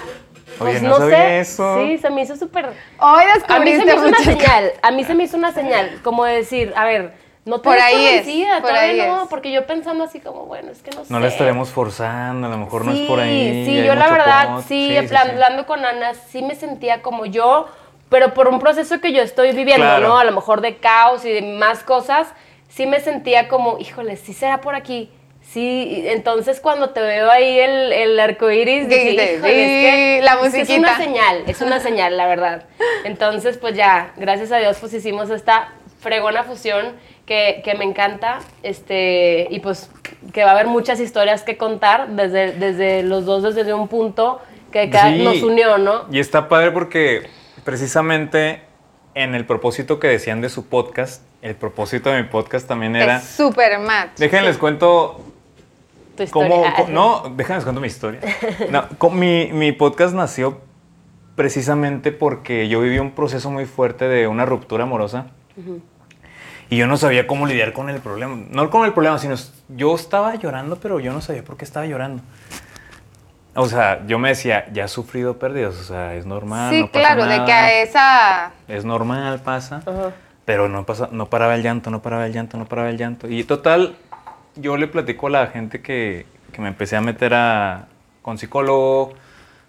Oye, 0.60 0.82
no 0.82 0.90
no, 0.90 0.98
sabía 0.98 1.18
sé. 1.18 1.40
eso. 1.40 1.78
Sí, 1.80 1.98
se 1.98 2.10
me 2.10 2.22
hizo 2.22 2.36
súper. 2.36 2.68
Hoy 3.00 3.24
A 3.48 3.60
mí 3.60 3.72
se 3.76 3.86
me 3.86 3.94
hizo 3.94 4.06
una 4.08 4.18
señal. 4.20 4.72
A 4.82 4.92
mí 4.92 5.04
se 5.04 5.16
me 5.16 5.24
hizo 5.24 5.38
una 5.38 5.52
señal. 5.52 6.00
Como 6.04 6.26
de 6.26 6.34
decir, 6.36 6.74
a 6.76 6.86
ver, 6.86 7.14
no 7.46 7.58
te 7.60 7.64
Por 7.64 7.78
ahí 7.80 8.06
es, 8.06 8.62
por 8.62 8.72
ahí 8.72 8.98
no. 8.98 9.24
es. 9.24 9.30
Porque 9.30 9.52
yo 9.52 9.66
pensando 9.66 10.04
así 10.04 10.20
como, 10.20 10.46
bueno, 10.46 10.72
es 10.72 10.82
que 10.82 10.92
no 10.92 11.04
sé. 11.04 11.12
No 11.12 11.20
la 11.20 11.28
estaremos 11.28 11.70
forzando, 11.70 12.48
a 12.48 12.50
lo 12.50 12.58
mejor 12.58 12.86
no 12.86 12.92
es 12.92 13.00
por 13.02 13.20
ahí. 13.20 13.66
Sí, 13.66 13.84
yo 13.84 13.96
la 13.96 14.10
verdad, 14.12 14.56
pot. 14.56 14.66
sí, 14.68 14.96
hablando 14.98 15.66
con 15.66 15.84
Ana, 15.84 16.14
sí 16.14 16.44
me 16.44 16.56
sentía 16.56 17.02
como 17.02 17.26
yo, 17.26 17.68
pero 18.10 18.34
por 18.34 18.48
un 18.48 18.60
proceso 18.60 19.00
que 19.02 19.12
yo 19.14 19.22
estoy 19.24 19.54
viviendo, 19.54 19.86
Claro. 19.86 20.08
¿no? 20.10 20.18
A 20.20 20.24
lo 20.24 20.32
mejor 20.34 20.62
de 20.62 20.78
caos 20.78 21.26
y 21.26 21.32
de 21.32 21.42
más 21.42 21.80
cosas, 21.84 22.28
sí 22.70 22.86
me 22.86 23.00
sentía 23.00 23.48
como, 23.48 23.80
híjole, 23.80 24.18
sí 24.18 24.34
será 24.34 24.62
por 24.62 24.76
aquí. 24.76 25.10
Sí, 25.52 26.04
entonces 26.08 26.60
cuando 26.62 26.92
te 26.92 27.02
veo 27.02 27.30
ahí 27.30 27.60
el, 27.60 27.92
el 27.92 28.20
arco 28.20 28.50
iris, 28.52 28.88
dije, 28.88 29.36
es 29.36 29.42
que, 29.42 30.18
sí, 30.20 30.26
la 30.26 30.34
es 30.34 30.40
que 30.40 30.48
es 30.48 30.54
musiquita. 30.70 30.80
una 30.80 30.98
señal, 30.98 31.44
es 31.48 31.62
una 31.62 31.80
señal, 31.82 32.16
la 32.18 32.28
verdad. 32.28 32.66
Entonces, 33.04 33.58
pues 33.58 33.76
ya, 33.76 34.14
gracias 34.18 34.52
a 34.52 34.58
Dios, 34.60 34.78
pues 34.80 34.94
hicimos 34.94 35.30
esta 35.30 35.74
fregona 36.00 36.44
fusión 36.44 36.96
que, 37.26 37.62
que 37.66 37.76
me 37.76 37.84
encanta, 37.86 38.40
este, 38.64 39.48
y 39.50 39.60
pues 39.60 39.90
que 40.34 40.44
va 40.44 40.52
a 40.52 40.54
haber 40.54 40.68
muchas 40.68 41.00
historias 41.00 41.44
que 41.44 41.58
contar 41.58 42.08
desde, 42.10 42.54
desde 42.54 43.04
los 43.04 43.26
dos, 43.26 43.44
desde 43.56 43.74
un 43.74 43.88
punto 43.88 44.42
que 44.72 44.90
cada- 44.90 45.12
Sí. 45.12 45.22
nos 45.24 45.42
unió, 45.44 45.78
¿no? 45.78 46.06
Y 46.12 46.20
está 46.20 46.48
padre 46.48 46.72
porque 46.72 47.24
precisamente 47.66 48.62
en 49.16 49.36
el 49.36 49.46
propósito 49.46 50.00
que 50.00 50.08
decían 50.08 50.40
de 50.42 50.50
su 50.50 50.68
podcast, 50.70 51.24
el 51.42 51.56
propósito 51.56 52.10
de 52.12 52.22
mi 52.22 52.28
podcast 52.30 52.68
también 52.68 52.96
era... 52.96 53.18
Es 53.18 53.24
súper 53.26 53.80
match. 53.80 54.12
Déjenles 54.18 54.58
cuento 54.58 55.20
Tu 56.30 56.40
historia. 56.40 56.74
cómo... 56.76 56.90
No, 56.90 57.34
déjenles 57.36 57.64
cuento 57.64 57.82
mi 57.82 57.88
historia. 57.88 58.20
No, 58.70 58.86
co- 58.98 59.10
mi, 59.10 59.52
mi 59.54 59.72
podcast 59.72 60.14
nació 60.14 60.60
precisamente 61.36 62.12
porque 62.12 62.68
yo 62.68 62.82
viví 62.82 63.00
un 63.00 63.12
proceso 63.12 63.50
muy 63.50 63.66
fuerte 63.66 64.08
de 64.08 64.28
una 64.28 64.46
ruptura 64.46 64.84
amorosa. 64.84 65.28
Y 66.70 66.78
yo 66.78 66.88
no 66.88 66.96
sabía 66.98 67.28
cómo 67.28 67.48
lidiar 67.48 67.74
con 67.74 67.90
el 67.90 68.00
problema. 68.00 68.38
No 68.50 68.70
con 68.70 68.86
el 68.86 68.94
problema, 68.94 69.18
sino 69.18 69.36
yo 69.70 69.94
estaba 69.96 70.36
llorando, 70.36 70.78
pero 70.78 71.00
yo 71.00 71.12
no 71.12 71.22
sabía 71.22 71.44
por 71.44 71.58
qué 71.58 71.66
estaba 71.66 71.86
llorando. 71.86 72.24
O 73.54 73.68
sea, 73.68 74.06
yo 74.08 74.18
me 74.18 74.30
decía, 74.30 74.72
ya 74.72 74.86
he 74.86 74.88
sufrido 74.88 75.38
pérdidas, 75.38 75.76
o 75.78 75.84
sea, 75.84 76.16
es 76.16 76.26
normal. 76.26 76.72
Sí, 76.74 76.82
no 76.82 76.88
pasa 76.88 77.00
claro, 77.16 77.26
de 77.26 77.44
que 77.46 77.52
a 77.52 77.82
esa. 77.82 78.52
Es 78.70 78.86
normal, 78.86 79.42
pasa. 79.42 79.78
Ajá. 79.86 80.12
Pero 80.46 80.70
no, 80.70 80.86
pasa, 80.86 81.10
no 81.12 81.26
paraba 81.26 81.56
el 81.56 81.62
llanto, 81.64 81.92
no 81.92 82.02
paraba 82.02 82.26
el 82.26 82.32
llanto, 82.34 82.58
no 82.58 82.66
paraba 82.66 82.90
el 82.90 82.98
llanto. 82.98 83.28
Y 83.28 83.44
total, 83.44 83.98
yo 84.56 84.78
le 84.78 84.88
platico 84.88 85.28
a 85.28 85.30
la 85.30 85.48
gente 85.48 85.82
que, 85.82 86.26
que 86.52 86.62
me 86.62 86.68
empecé 86.68 86.96
a 86.96 87.02
meter 87.02 87.34
a, 87.34 87.88
con 88.22 88.38
psicólogo, 88.38 89.14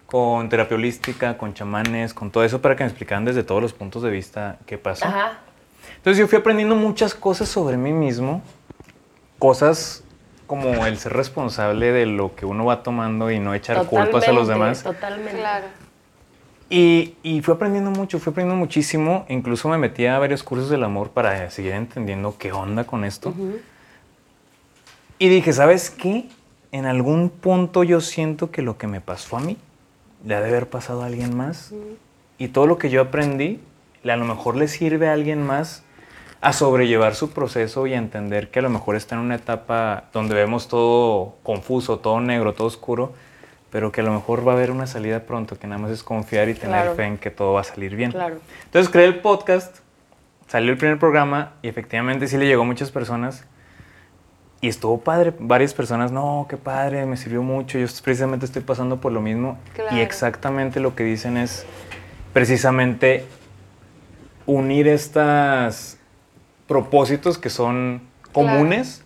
con 0.05 0.49
terapia 0.49 0.77
holística, 0.77 1.37
con 1.37 1.53
chamanes, 1.53 2.13
con 2.13 2.29
todo 2.29 2.43
eso 2.43 2.61
para 2.61 2.75
que 2.75 2.83
me 2.83 2.89
explicaran 2.89 3.25
desde 3.25 3.43
todos 3.43 3.61
los 3.61 3.73
puntos 3.73 4.03
de 4.03 4.11
vista 4.11 4.57
qué 4.65 4.77
pasó. 4.77 5.05
Ajá. 5.05 5.39
Entonces 5.97 6.19
yo 6.19 6.27
fui 6.27 6.37
aprendiendo 6.37 6.75
muchas 6.75 7.15
cosas 7.15 7.49
sobre 7.49 7.77
mí 7.77 7.93
mismo, 7.93 8.41
cosas 9.39 10.03
como 10.47 10.85
el 10.85 10.97
ser 10.97 11.13
responsable 11.13 11.91
de 11.91 12.05
lo 12.05 12.35
que 12.35 12.45
uno 12.45 12.65
va 12.65 12.83
tomando 12.83 13.31
y 13.31 13.39
no 13.39 13.53
echar 13.53 13.85
culpas 13.85 14.27
a 14.27 14.33
los 14.33 14.47
demás. 14.47 14.83
Totalmente. 14.83 15.39
Claro. 15.39 15.65
Y, 16.69 17.15
y 17.23 17.41
fui 17.41 17.53
aprendiendo 17.53 17.91
mucho, 17.91 18.19
fui 18.19 18.31
aprendiendo 18.31 18.59
muchísimo. 18.59 19.25
Incluso 19.29 19.69
me 19.69 19.77
metí 19.77 20.05
a 20.05 20.19
varios 20.19 20.43
cursos 20.43 20.69
del 20.69 20.83
amor 20.83 21.11
para 21.11 21.49
seguir 21.49 21.71
entendiendo 21.73 22.35
qué 22.37 22.51
onda 22.51 22.83
con 22.83 23.05
esto. 23.05 23.33
Y 25.23 25.29
dije, 25.29 25.53
¿sabes 25.53 25.89
qué? 25.89 26.25
En 26.73 26.85
algún 26.85 27.29
punto 27.29 27.85
yo 27.85 28.01
siento 28.01 28.51
que 28.51 28.61
lo 28.61 28.77
que 28.77 28.87
me 28.87 28.99
pasó 28.99 29.37
a 29.37 29.39
mí 29.39 29.55
le 30.25 30.35
ha 30.35 30.41
de 30.41 30.49
haber 30.49 30.67
pasado 30.69 31.01
a 31.01 31.05
alguien 31.05 31.33
más. 31.33 31.71
Y 32.37 32.49
todo 32.49 32.67
lo 32.67 32.77
que 32.77 32.89
yo 32.89 32.99
aprendí, 32.99 33.61
a 34.03 34.17
lo 34.17 34.25
mejor 34.25 34.57
le 34.57 34.67
sirve 34.67 35.07
a 35.07 35.13
alguien 35.13 35.41
más 35.41 35.85
a 36.41 36.51
sobrellevar 36.51 37.15
su 37.15 37.29
proceso 37.29 37.87
y 37.87 37.93
a 37.93 37.97
entender 37.99 38.51
que 38.51 38.59
a 38.59 38.63
lo 38.63 38.69
mejor 38.69 38.97
está 38.97 39.15
en 39.15 39.21
una 39.21 39.35
etapa 39.35 40.09
donde 40.11 40.35
vemos 40.35 40.67
todo 40.67 41.37
confuso, 41.41 41.99
todo 41.99 42.19
negro, 42.19 42.53
todo 42.53 42.67
oscuro, 42.67 43.13
pero 43.71 43.93
que 43.93 44.01
a 44.01 44.03
lo 44.03 44.11
mejor 44.11 44.45
va 44.45 44.51
a 44.51 44.55
haber 44.55 44.71
una 44.71 44.87
salida 44.87 45.21
pronto, 45.21 45.57
que 45.57 45.67
nada 45.67 45.81
más 45.81 45.91
es 45.91 46.03
confiar 46.03 46.49
y 46.49 46.53
tener 46.53 46.81
Claro. 46.81 46.95
fe 46.95 47.05
en 47.05 47.17
que 47.17 47.31
todo 47.31 47.53
va 47.53 47.61
a 47.61 47.63
salir 47.63 47.95
bien. 47.95 48.11
Claro. 48.11 48.39
Entonces 48.65 48.91
creé 48.91 49.05
el 49.05 49.21
podcast, 49.21 49.77
salió 50.49 50.73
el 50.73 50.77
primer 50.77 50.99
programa 50.99 51.53
y 51.61 51.69
efectivamente 51.69 52.27
sí 52.27 52.35
le 52.37 52.45
llegó 52.45 52.63
a 52.63 52.65
muchas 52.65 52.91
personas. 52.91 53.45
Y 54.63 54.69
estuvo 54.69 54.97
padre, 54.97 55.33
varias 55.39 55.73
personas, 55.73 56.13
no, 56.13 56.45
qué 56.49 56.55
padre, 56.55 57.05
me 57.05 57.17
sirvió 57.17 57.43
mucho, 57.43 57.77
yo 57.77 57.85
precisamente 58.01 58.45
estoy 58.45 58.61
pasando 58.61 59.01
por 59.01 59.11
lo 59.11 59.19
mismo. 59.19 59.57
Claro. 59.73 59.93
Y 59.93 59.99
exactamente 59.99 60.79
lo 60.79 60.95
que 60.95 61.03
dicen 61.03 61.35
es 61.35 61.65
precisamente 62.31 63.25
unir 64.45 64.87
estos 64.87 65.97
propósitos 66.65 67.37
que 67.37 67.49
son 67.49 68.03
comunes 68.31 69.03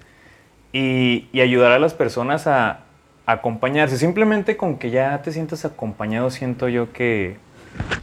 y, 0.73 1.27
y 1.31 1.41
ayudar 1.41 1.71
a 1.71 1.79
las 1.79 1.95
personas 1.95 2.45
a, 2.45 2.81
a 3.25 3.31
acompañarse. 3.31 3.97
Simplemente 3.97 4.57
con 4.57 4.77
que 4.77 4.91
ya 4.91 5.23
te 5.23 5.31
sientas 5.31 5.65
acompañado, 5.65 6.29
siento 6.29 6.69
yo 6.69 6.93
que, 6.93 7.37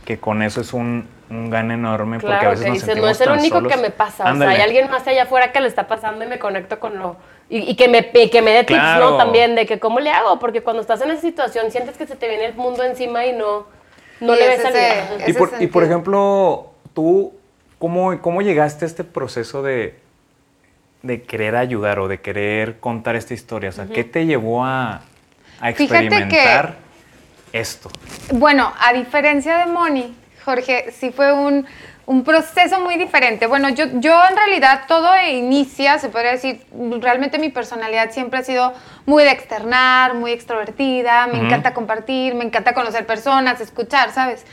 que 0.04 0.18
con 0.18 0.42
eso 0.42 0.60
es 0.60 0.72
un, 0.72 1.06
un 1.30 1.50
gan 1.50 1.70
enorme 1.70 2.18
porque 2.18 2.34
a 2.34 2.50
veces 2.50 2.64
que 2.64 2.70
nos 2.70 2.82
dices, 2.82 2.96
no 2.96 3.08
es 3.08 3.20
el 3.20 3.30
único 3.30 3.56
solos". 3.58 3.72
que 3.72 3.80
me 3.80 3.90
pasa. 3.90 4.32
O 4.32 4.36
sea, 4.36 4.48
hay 4.48 4.60
alguien 4.60 4.90
más 4.90 5.06
allá 5.06 5.22
afuera 5.22 5.52
que 5.52 5.60
le 5.60 5.68
está 5.68 5.86
pasando 5.86 6.24
y 6.24 6.28
me 6.28 6.40
conecto 6.40 6.80
con 6.80 6.98
lo. 6.98 7.16
Y, 7.50 7.58
y 7.70 7.76
que, 7.76 7.88
me, 7.88 8.10
y 8.14 8.30
que 8.30 8.40
me 8.42 8.52
dé 8.52 8.64
tips, 8.64 8.78
Claro. 8.80 9.10
¿no? 9.10 9.16
También 9.18 9.54
de 9.54 9.66
que 9.66 9.78
cómo 9.78 10.00
le 10.00 10.10
hago, 10.10 10.38
porque 10.38 10.62
cuando 10.62 10.80
estás 10.80 11.00
en 11.02 11.10
esa 11.10 11.20
situación 11.20 11.70
sientes 11.70 11.96
que 11.96 12.06
se 12.06 12.16
te 12.16 12.28
viene 12.28 12.46
el 12.46 12.54
mundo 12.54 12.82
encima 12.84 13.26
y 13.26 13.32
no, 13.32 13.66
no 14.20 14.34
Y 14.34 14.38
le 14.38 14.54
es 14.54 14.62
ves 14.62 14.72
salida. 14.72 15.28
Y 15.28 15.32
por, 15.34 15.50
y 15.60 15.66
por 15.66 15.84
ejemplo, 15.84 16.72
tú, 16.94 17.34
¿cómo, 17.78 18.18
¿cómo 18.22 18.40
llegaste 18.40 18.86
a 18.86 18.88
este 18.88 19.04
proceso 19.04 19.62
de, 19.62 19.98
de 21.02 21.22
querer 21.22 21.54
ayudar 21.56 21.98
o 21.98 22.08
de 22.08 22.20
querer 22.20 22.80
contar 22.80 23.14
esta 23.14 23.34
historia? 23.34 23.68
O 23.68 23.72
sea, 23.72 23.86
¿qué 23.86 24.04
te 24.04 24.24
llevó 24.24 24.64
a, 24.64 25.02
a 25.60 25.72
que- 25.74 25.82
experimentar 25.84 26.76
esto? 27.52 27.90
Bueno, 28.32 28.72
a 28.80 28.94
diferencia 28.94 29.58
de 29.58 29.66
Moni, 29.66 30.16
Jorge, 30.46 30.92
sí 30.92 31.10
fue 31.12 31.32
un, 31.34 31.66
un 32.06 32.22
proceso 32.24 32.80
muy 32.80 32.96
diferente. 32.96 33.46
Bueno, 33.46 33.68
yo, 33.70 33.86
yo 33.94 34.20
en 34.28 34.36
realidad 34.36 34.82
todo 34.86 35.08
inicia, 35.26 35.98
se 35.98 36.08
podría 36.08 36.32
decir, 36.32 36.64
realmente 37.00 37.38
mi 37.38 37.48
personalidad 37.48 38.10
siempre 38.10 38.40
ha 38.40 38.44
sido 38.44 38.72
muy 39.06 39.24
de 39.24 39.30
externar, 39.30 40.14
muy 40.14 40.32
extrovertida, 40.32 41.26
me 41.26 41.38
encanta 41.38 41.72
compartir, 41.72 42.34
me 42.34 42.44
encanta 42.44 42.74
conocer 42.74 43.06
personas, 43.06 43.60
escuchar, 43.60 44.12
¿sabes? 44.12 44.44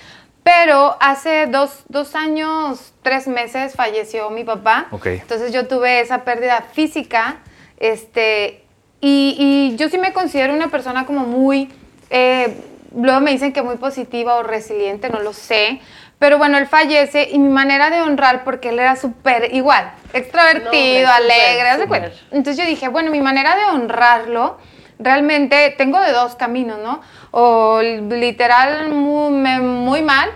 Pero 0.44 0.98
hace 1.00 1.46
dos, 1.48 1.84
dos 1.88 2.16
años, 2.16 2.94
tres 3.04 3.28
meses 3.28 3.76
falleció 3.76 4.30
mi 4.30 4.44
papá. 4.44 4.88
Ok. 4.92 5.08
Entonces 5.08 5.52
yo 5.52 5.68
tuve 5.68 6.00
esa 6.00 6.24
pérdida 6.24 6.64
física. 6.74 7.38
Este, 7.78 8.64
y, 9.02 9.36
y 9.38 9.76
yo 9.78 9.90
sí 9.90 9.98
me 9.98 10.14
considero 10.14 10.54
una 10.54 10.70
persona 10.70 11.06
como 11.06 11.22
muy, 11.22 11.72
eh, 12.10 12.56
luego 12.96 13.20
me 13.22 13.32
dicen 13.32 13.54
que 13.54 13.62
muy 13.62 13.78
positiva 13.78 14.36
o 14.36 14.44
resiliente, 14.44 15.10
no 15.10 15.20
lo 15.20 15.34
sé. 15.34 15.80
Pero 16.22 16.38
bueno, 16.38 16.60
él 16.60 16.68
fallece 16.68 17.30
y 17.32 17.40
mi 17.40 17.50
manera 17.50 17.90
de 17.90 18.00
honrar, 18.00 18.44
porque 18.44 18.70
él 18.70 18.78
era 18.78 18.96
súper 18.96 19.56
igual, 19.56 19.92
extrovertido, 20.14 21.08
No, 21.08 21.14
alegre, 21.16 21.54
súper, 21.62 21.68
haz 21.68 21.80
de 21.80 21.88
cuenta. 21.88 22.12
súper. 22.12 22.38
Entonces 22.38 22.64
yo 22.64 22.70
dije, 22.70 22.90
bueno, 22.90 23.10
mi 23.10 23.22
manera 23.22 23.56
de 23.56 23.66
honrarlo, 23.66 24.60
realmente 25.00 25.74
tengo 25.80 26.00
de 26.00 26.12
dos 26.12 26.36
caminos, 26.36 26.78
¿no? 26.78 27.02
O 27.32 27.82
literal 27.82 28.90
muy, 28.90 29.32
muy 29.32 30.04
mal, 30.04 30.30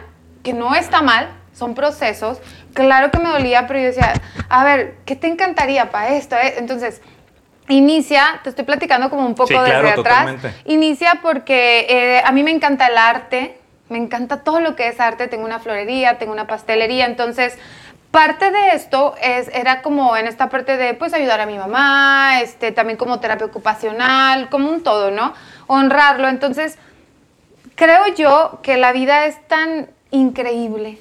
que 0.44 0.54
no 0.54 0.74
está 0.74 1.04
mal, 1.04 1.30
son 1.54 1.76
procesos. 1.76 2.40
Claro 2.74 3.12
que 3.12 3.20
me 3.20 3.30
dolía, 3.30 3.68
pero 3.68 3.78
yo 3.80 3.86
decía, 3.86 4.14
a 4.50 4.64
ver, 4.64 4.96
¿qué 5.06 5.16
te 5.16 5.28
encantaría 5.28 5.92
para 5.92 6.16
esto? 6.16 6.36
eh? 6.36 6.56
Entonces, 6.58 7.00
inicia, 7.68 8.40
te 8.44 8.50
estoy 8.50 8.66
platicando 8.66 9.12
como 9.12 9.24
un 9.24 9.36
poco 9.36 9.50
Sí, 9.50 9.54
claro, 9.54 9.88
desde 9.88 10.00
atrás. 10.02 10.18
totalmente. 10.26 10.52
Inicia 10.66 11.20
porque 11.22 11.86
eh, 11.88 12.24
a 12.26 12.32
mí 12.32 12.42
me 12.42 12.50
encanta 12.50 12.88
el 12.88 12.98
arte, 12.98 13.60
me 13.90 13.98
encanta 13.98 14.44
todo 14.44 14.60
lo 14.60 14.76
que 14.76 14.88
es 14.88 15.00
arte, 15.00 15.28
tengo 15.28 15.46
una 15.46 15.60
florería, 15.60 16.18
tengo 16.18 16.34
una 16.34 16.48
pastelería, 16.48 17.06
entonces 17.06 17.58
parte 18.12 18.50
de 18.50 18.70
esto 18.70 19.14
es, 19.22 19.50
era 19.50 19.82
como 19.82 20.16
en 20.16 20.28
esta 20.28 20.50
parte 20.50 20.78
de 20.78 20.94
pues 20.94 21.14
ayudar 21.14 21.42
a 21.42 21.46
mi 21.46 21.58
mamá, 21.58 22.40
este, 22.42 22.72
también 22.72 22.98
como 22.98 23.20
terapia 23.20 23.46
ocupacional, 23.46 24.50
como 24.50 24.70
un 24.70 24.84
todo, 24.84 25.12
¿no? 25.12 25.34
Honrarlo, 25.68 26.30
entonces 26.30 26.78
creo 27.76 28.08
yo 28.16 28.60
que 28.64 28.78
la 28.78 28.94
vida 28.94 29.26
es 29.26 29.46
tan 29.48 29.90
increíble, 30.12 31.00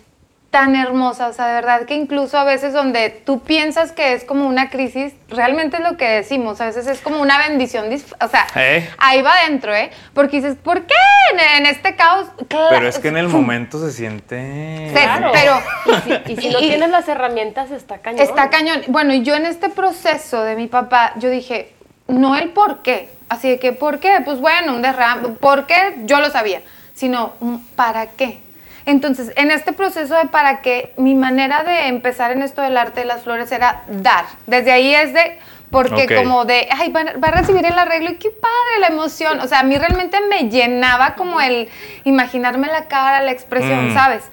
tan 0.55 0.77
hermosa, 0.77 1.27
o 1.27 1.33
sea, 1.33 1.49
de 1.49 1.55
verdad 1.55 1.83
que 1.85 1.95
incluso 1.95 2.39
a 2.39 2.45
veces 2.45 2.73
donde 2.73 3.11
tú 3.11 3.41
piensas 3.41 3.91
que 3.91 4.13
es 4.13 4.23
como 4.23 4.47
una 4.47 4.71
crisis, 4.71 5.13
realmente 5.29 5.79
es 5.79 5.83
lo 5.83 5.97
que 5.97 6.09
decimos, 6.09 6.61
a 6.61 6.67
veces 6.67 6.87
es 6.87 7.01
como 7.01 7.21
una 7.21 7.39
bendición, 7.39 7.87
o 8.21 8.29
sea, 8.29 8.47
¿Eh? 8.55 8.89
ahí 8.99 9.21
va 9.21 9.33
adentro, 9.41 9.75
¿eh? 9.75 9.91
Porque 10.13 10.37
dices, 10.37 10.55
¿por 10.63 10.83
qué 10.87 10.95
en, 11.33 11.41
en 11.41 11.67
este 11.67 11.97
caos? 11.97 12.29
Claro, 12.47 12.69
Pero 12.71 12.87
es 12.87 13.01
que 13.01 13.09
en 13.09 13.17
el 13.17 13.27
momento 13.27 13.81
se 13.85 13.91
siente... 13.91 14.91
Claro. 14.93 15.33
pero 15.33 15.61
Y 16.29 16.37
si 16.37 16.51
no 16.51 16.61
y- 16.61 16.69
tienes 16.69 16.89
las 16.91 17.09
herramientas, 17.09 17.73
está 17.73 17.99
cañón. 17.99 18.21
Está 18.21 18.49
cañón. 18.49 18.83
Bueno, 18.87 19.13
y 19.13 19.25
yo 19.25 19.35
en 19.35 19.47
este 19.47 19.71
proceso 19.71 20.45
de 20.45 20.55
mi 20.55 20.69
papá, 20.69 21.15
yo 21.17 21.31
dije, 21.31 21.73
no 22.07 22.37
el 22.37 22.51
por 22.51 22.83
qué. 22.83 23.09
Así 23.29 23.49
de 23.51 23.59
que, 23.59 23.73
¿por 23.73 23.99
qué? 23.99 24.21
Pues 24.25 24.39
bueno, 24.39 24.73
un 24.77 24.83
derrame. 24.83 25.31
¿Por 25.31 25.67
qué? 25.67 25.97
Yo 26.05 26.21
lo 26.21 26.31
sabía. 26.31 26.61
Sino, 26.95 27.33
un 27.41 27.61
¿para 27.75 28.07
qué? 28.07 28.39
Entonces, 28.87 29.33
en 29.37 29.51
este 29.51 29.73
proceso 29.73 30.15
de 30.15 30.27
para 30.27 30.61
qué, 30.61 30.93
mi 30.97 31.15
manera 31.15 31.65
de 31.65 31.89
empezar 31.89 32.33
en 32.33 32.43
esto 32.43 32.61
del 32.61 32.77
arte 32.77 33.01
de 33.01 33.07
las 33.07 33.23
flores 33.23 33.51
era 33.51 33.85
dar. 33.89 34.27
Desde 34.47 34.73
ahí 34.73 34.95
es 34.95 35.15
de, 35.15 35.39
porque 35.71 36.07
como 36.15 36.45
de, 36.45 36.69
ay, 36.71 36.93
va, 36.93 37.05
va 37.23 37.29
a 37.29 37.31
recibir 37.31 37.65
el 37.65 37.79
arreglo 37.79 38.11
y 38.11 38.17
qué 38.17 38.31
padre 38.31 38.81
la 38.81 38.89
emoción. 38.89 39.41
O 39.41 39.49
sea, 39.49 39.61
a 39.61 39.63
mí 39.63 39.77
realmente 39.79 40.19
me 40.29 40.51
llenaba 40.51 41.15
como 41.15 41.41
el 41.41 41.69
imaginarme 42.05 42.67
la 42.67 42.87
cara, 42.87 43.23
la 43.23 43.31
expresión, 43.33 43.91
Mm. 43.91 43.95
¿sabes? 43.95 44.25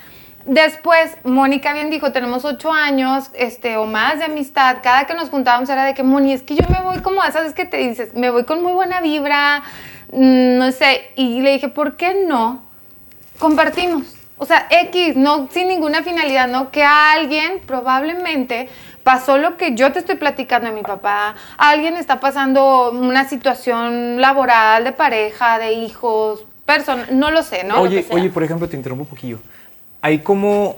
Después, 0.45 1.17
Mónica 1.23 1.71
bien 1.73 1.89
dijo, 1.89 2.11
tenemos 2.11 2.45
ocho 2.45 2.73
años 2.73 3.29
este, 3.35 3.77
o 3.77 3.85
más 3.85 4.19
de 4.19 4.25
amistad. 4.25 4.77
Cada 4.81 5.05
que 5.05 5.13
nos 5.13 5.29
juntábamos 5.29 5.69
era 5.69 5.85
de 5.85 5.93
que, 5.93 6.03
Moni, 6.03 6.33
es 6.33 6.41
que 6.41 6.55
yo 6.55 6.67
me 6.67 6.81
voy 6.81 6.99
como 6.99 7.21
a 7.21 7.27
esas 7.27 7.45
es 7.45 7.53
que 7.53 7.65
te 7.65 7.77
dices, 7.77 8.13
me 8.15 8.31
voy 8.31 8.43
con 8.43 8.61
muy 8.61 8.73
buena 8.73 9.01
vibra, 9.01 9.63
mm, 10.11 10.57
no 10.57 10.71
sé. 10.71 11.11
Y 11.15 11.41
le 11.41 11.51
dije, 11.51 11.69
¿por 11.69 11.95
qué 11.95 12.25
no? 12.27 12.63
Compartimos. 13.39 14.20
O 14.43 14.45
sea, 14.47 14.65
X, 14.71 15.15
no 15.15 15.47
sin 15.51 15.67
ninguna 15.67 16.01
finalidad, 16.01 16.47
¿no? 16.47 16.71
Que 16.71 16.81
a 16.81 17.11
alguien 17.11 17.59
probablemente 17.67 18.69
pasó 19.03 19.37
lo 19.37 19.55
que 19.55 19.75
yo 19.75 19.91
te 19.91 19.99
estoy 19.99 20.15
platicando 20.15 20.67
de 20.67 20.73
mi 20.73 20.81
papá. 20.81 21.35
Alguien 21.59 21.95
está 21.95 22.19
pasando 22.19 22.89
una 22.89 23.29
situación 23.29 24.19
laboral, 24.19 24.83
de 24.83 24.93
pareja, 24.93 25.59
de 25.59 25.73
hijos, 25.73 26.43
persona, 26.65 27.05
no 27.11 27.29
lo 27.29 27.43
sé, 27.43 27.63
¿no? 27.65 27.81
Oye, 27.81 28.03
oye, 28.09 28.31
por 28.31 28.43
ejemplo, 28.43 28.67
te 28.67 28.75
interrumpo 28.75 29.03
un 29.03 29.09
poquillo. 29.09 29.37
Hay 30.01 30.19
como... 30.19 30.77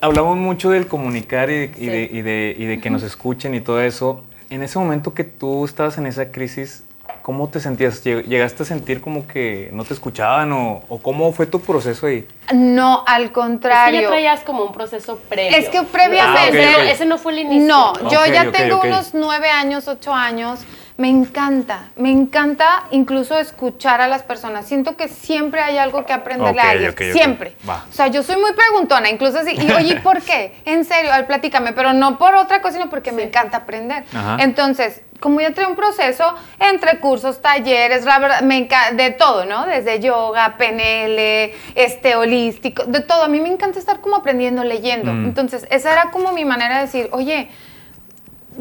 Hablamos 0.00 0.36
mucho 0.36 0.70
del 0.70 0.88
comunicar 0.88 1.50
y, 1.50 1.70
y 1.76 1.86
de, 1.86 2.10
y 2.12 2.22
de- 2.22 2.56
y 2.58 2.64
de 2.66 2.80
que 2.80 2.90
nos 2.90 3.04
escuchen 3.04 3.54
y 3.54 3.60
todo 3.60 3.80
eso. 3.80 4.24
En 4.50 4.64
ese 4.64 4.76
momento 4.80 5.14
que 5.14 5.22
tú 5.22 5.64
estabas 5.64 5.96
en 5.98 6.06
esa 6.06 6.32
crisis, 6.32 6.82
¿cómo 7.22 7.48
te 7.48 7.60
sentías? 7.60 8.04
Lleg- 8.04 8.24
¿Llegaste 8.24 8.62
a 8.62 8.66
sentir 8.66 9.00
como 9.00 9.26
que 9.26 9.68
no 9.72 9.84
te 9.84 9.92
escuchaban 9.94 10.52
o, 10.52 10.82
o 10.88 10.98
cómo 11.02 11.32
fue 11.32 11.46
tu 11.46 11.60
proceso 11.60 12.06
ahí? 12.06 12.26
No, 12.54 13.04
al 13.06 13.22
Es 13.24 13.28
que 13.28 13.32
contrario. 13.34 14.00
ya 14.02 14.08
traías 14.08 14.40
como 14.40 14.64
un 14.64 14.72
proceso 14.72 15.18
previo. 15.28 15.56
Es 15.56 15.68
que 15.68 15.82
previamente- 15.82 16.64
Ah, 16.64 16.70
ok, 16.70 16.76
ok. 16.78 16.82
ok. 16.84 16.90
Ese 16.90 17.04
no 17.04 17.18
fue 17.18 17.32
el 17.32 17.38
inicio. 17.40 17.66
No, 17.68 17.92
yo 18.10 18.20
Ok, 18.20 18.26
ya 18.32 18.50
tengo 18.50 18.80
unos 18.82 19.14
nueve 19.14 19.48
años, 19.50 19.88
ocho 19.88 20.14
años. 20.14 20.60
Me 20.98 21.08
encanta, 21.08 21.88
me 21.96 22.10
encanta 22.10 22.84
incluso 22.90 23.36
escuchar 23.38 24.02
a 24.02 24.08
las 24.08 24.22
personas. 24.22 24.66
Siento 24.66 24.94
que 24.94 25.08
siempre 25.08 25.62
hay 25.62 25.78
algo 25.78 26.04
que 26.04 26.12
aprenderle 26.12 26.60
a 26.60 26.90
ok. 26.90 27.00
siempre. 27.12 27.56
O 27.66 27.92
sea, 27.92 28.08
yo 28.08 28.22
soy 28.22 28.36
muy 28.36 28.52
preguntona, 28.52 29.08
incluso 29.08 29.38
así. 29.38 29.52
Y 29.58 29.72
oye, 29.72 29.96
¿por 30.00 30.20
qué? 30.20 30.60
En 30.66 30.84
serio, 30.84 31.10
a 31.12 31.16
ver, 31.16 31.26
platícame, 31.26 31.72
pero 31.72 31.92
no 31.94 32.18
por 32.18 32.34
otra 32.34 32.60
cosa, 32.60 32.74
sino 32.76 32.90
porque 32.90 33.10
me 33.10 33.22
encanta 33.24 33.56
aprender. 33.58 34.04
Ajá. 34.14 34.36
Entonces, 34.40 35.00
como 35.22 35.40
ya 35.40 35.54
trae 35.54 35.66
un 35.66 35.76
proceso 35.76 36.34
entre 36.58 36.98
cursos, 36.98 37.40
talleres, 37.40 38.04
la 38.04 38.18
verdad, 38.18 38.40
me 38.42 38.68
enca- 38.68 38.90
de 38.94 39.12
todo, 39.12 39.46
¿no? 39.46 39.64
Desde 39.64 40.00
yoga, 40.00 40.56
PNL, 40.58 41.54
este, 41.76 42.16
holístico, 42.16 42.84
de 42.84 43.00
todo. 43.00 43.22
A 43.22 43.28
mí 43.28 43.40
me 43.40 43.48
encanta 43.48 43.78
estar 43.78 44.00
como 44.00 44.16
aprendiendo, 44.16 44.64
leyendo. 44.64 45.12
Mm. 45.12 45.24
Entonces, 45.26 45.66
esa 45.70 45.92
era 45.92 46.10
como 46.10 46.32
mi 46.32 46.44
manera 46.44 46.74
de 46.76 46.80
decir, 46.82 47.08
oye, 47.12 47.48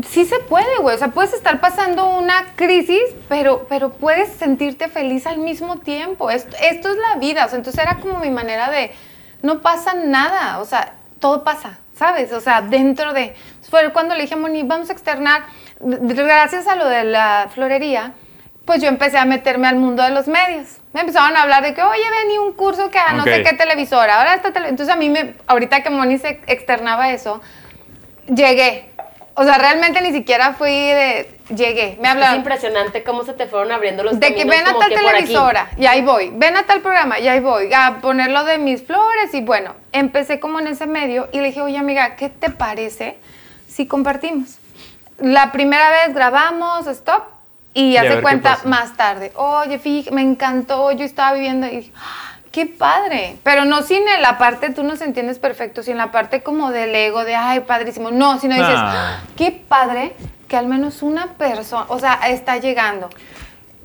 sí 0.08 0.24
se 0.26 0.40
puede, 0.40 0.78
güey. 0.80 0.96
O 0.96 1.00
sea, 1.00 1.10
puedes 1.10 1.34
estar 1.34 1.60
pasando 1.60 2.06
una 2.18 2.46
crisis, 2.56 3.02
pero, 3.28 3.66
pero 3.68 3.90
puedes 3.92 4.30
sentirte 4.30 4.88
feliz 4.88 5.26
al 5.28 5.40
mismo 5.40 5.78
tiempo. 5.80 6.30
Esto, 6.30 6.56
esto 6.62 6.90
es 6.90 6.98
la 7.10 7.16
vida. 7.20 7.46
O 7.46 7.50
sea, 7.50 7.58
entonces 7.58 7.82
era 7.82 7.96
como 8.00 8.20
mi 8.20 8.30
manera 8.30 8.70
de, 8.70 8.92
no 9.42 9.62
pasa 9.62 9.94
nada. 9.96 10.60
O 10.60 10.66
sea, 10.66 10.94
todo 11.20 11.44
pasa, 11.44 11.80
¿sabes? 11.96 12.32
O 12.34 12.40
sea, 12.40 12.62
dentro 12.62 13.14
de... 13.14 13.36
Fue 13.70 13.90
cuando 13.94 14.16
le 14.16 14.24
dije 14.24 14.34
a 14.34 14.38
Moni, 14.38 14.64
vamos 14.64 14.90
a 14.90 14.94
externar, 14.94 15.44
gracias 15.84 16.68
a 16.68 16.76
lo 16.76 16.88
de 16.88 17.04
la 17.04 17.50
florería, 17.54 18.14
pues 18.66 18.82
yo 18.82 18.88
empecé 18.88 19.18
a 19.18 19.26
meterme 19.26 19.68
al 19.68 19.76
mundo 19.76 20.04
de 20.04 20.12
los 20.12 20.28
medios. 20.28 20.78
Me 20.94 21.02
empezaron 21.02 21.36
a 21.36 21.44
hablar 21.44 21.64
de 21.64 21.74
que, 21.74 21.82
oye, 21.82 22.04
vení 22.22 22.38
un 22.38 22.54
curso 22.54 22.92
que 22.92 23.00
a 23.00 23.14
no 23.14 23.24
sé 23.24 23.44
qué 23.44 23.54
televisora, 23.54 24.18
ahora 24.18 24.36
esta 24.36 24.52
tele-". 24.52 24.70
Entonces 24.70 24.94
a 24.94 24.98
mí, 24.98 25.10
me, 25.10 25.36
ahorita 25.48 25.84
que 25.84 25.90
Moni 25.90 26.18
se 26.18 26.42
externaba 26.48 27.12
eso, 27.12 27.42
llegué. 28.28 28.90
O 29.34 29.44
sea, 29.44 29.58
realmente 29.58 30.02
ni 30.02 30.12
siquiera 30.12 30.54
fui 30.54 30.72
de... 30.72 31.30
Llegué. 31.50 31.98
Me 32.00 32.08
Es 32.08 32.14
hablaron 32.14 32.38
impresionante 32.38 33.04
cómo 33.04 33.24
se 33.24 33.34
te 33.34 33.46
fueron 33.46 33.74
abriendo 33.74 34.04
los 34.04 34.18
de 34.18 34.28
que 34.34 34.46
caminos 34.46 34.58
ven 34.58 34.68
a 34.68 34.80
tal 34.80 34.90
que 34.90 34.96
televisora 34.96 35.70
y 35.78 35.86
ahí 35.86 36.02
voy, 36.02 36.32
ven 36.34 36.56
a 36.56 36.64
tal 36.64 36.80
programa 36.80 37.20
y 37.20 37.28
ahí 37.28 37.42
voy, 37.42 37.74
a 37.74 37.98
poner 38.02 38.32
lo 38.32 38.46
de 38.46 38.58
mis 38.58 38.84
flores 38.84 39.34
y 39.34 39.42
bueno, 39.42 39.76
empecé 39.92 40.40
como 40.40 40.62
en 40.62 40.68
ese 40.68 40.88
medio 40.88 41.28
y 41.34 41.42
le 41.42 41.48
dije, 41.48 41.62
oye 41.62 41.78
amiga, 41.78 42.16
¿qué 42.16 42.30
te 42.30 42.52
parece 42.52 43.18
si 43.68 43.86
compartimos? 43.86 44.61
La 45.22 45.52
primera 45.52 45.90
vez 45.90 46.14
grabamos, 46.14 46.88
stop, 46.88 47.24
y 47.74 47.92
Y 47.92 47.98
a 47.98 48.02
hace 48.02 48.10
ver 48.10 48.18
qué 48.18 48.22
cuenta 48.24 48.58
más 48.66 48.98
tarde, 48.98 49.32
oye, 49.36 49.80
fíjate, 49.80 50.14
me 50.14 50.22
encantó, 50.22 50.92
yo 50.92 51.06
estaba 51.06 51.34
viviendo 51.34 51.68
y 51.68 51.78
dije, 51.78 51.92
"Ah, 51.96 52.34
qué 52.52 52.66
padre, 52.66 53.38
pero 53.44 53.64
no 53.64 53.82
sin 53.82 54.02
la 54.20 54.38
parte, 54.38 54.72
tú 54.72 54.84
nos 54.84 55.00
entiendes 55.00 55.40
perfecto, 55.40 55.82
sin 55.82 55.96
la 55.96 56.12
parte 56.12 56.44
como 56.44 56.72
del 56.72 56.94
ego, 56.94 57.24
de, 57.24 57.34
ay, 57.36 57.62
padrísimo, 57.62 58.12
no, 58.12 58.40
sino 58.40 58.56
dices, 58.56 58.76
Ah. 58.76 59.20
qué 59.38 59.52
padre 59.52 60.14
que 60.50 60.58
al 60.58 60.66
menos 60.68 61.02
una 61.02 61.28
persona, 61.28 61.86
o 61.88 61.98
sea, 61.98 62.16
está 62.28 62.58
llegando. 62.58 63.10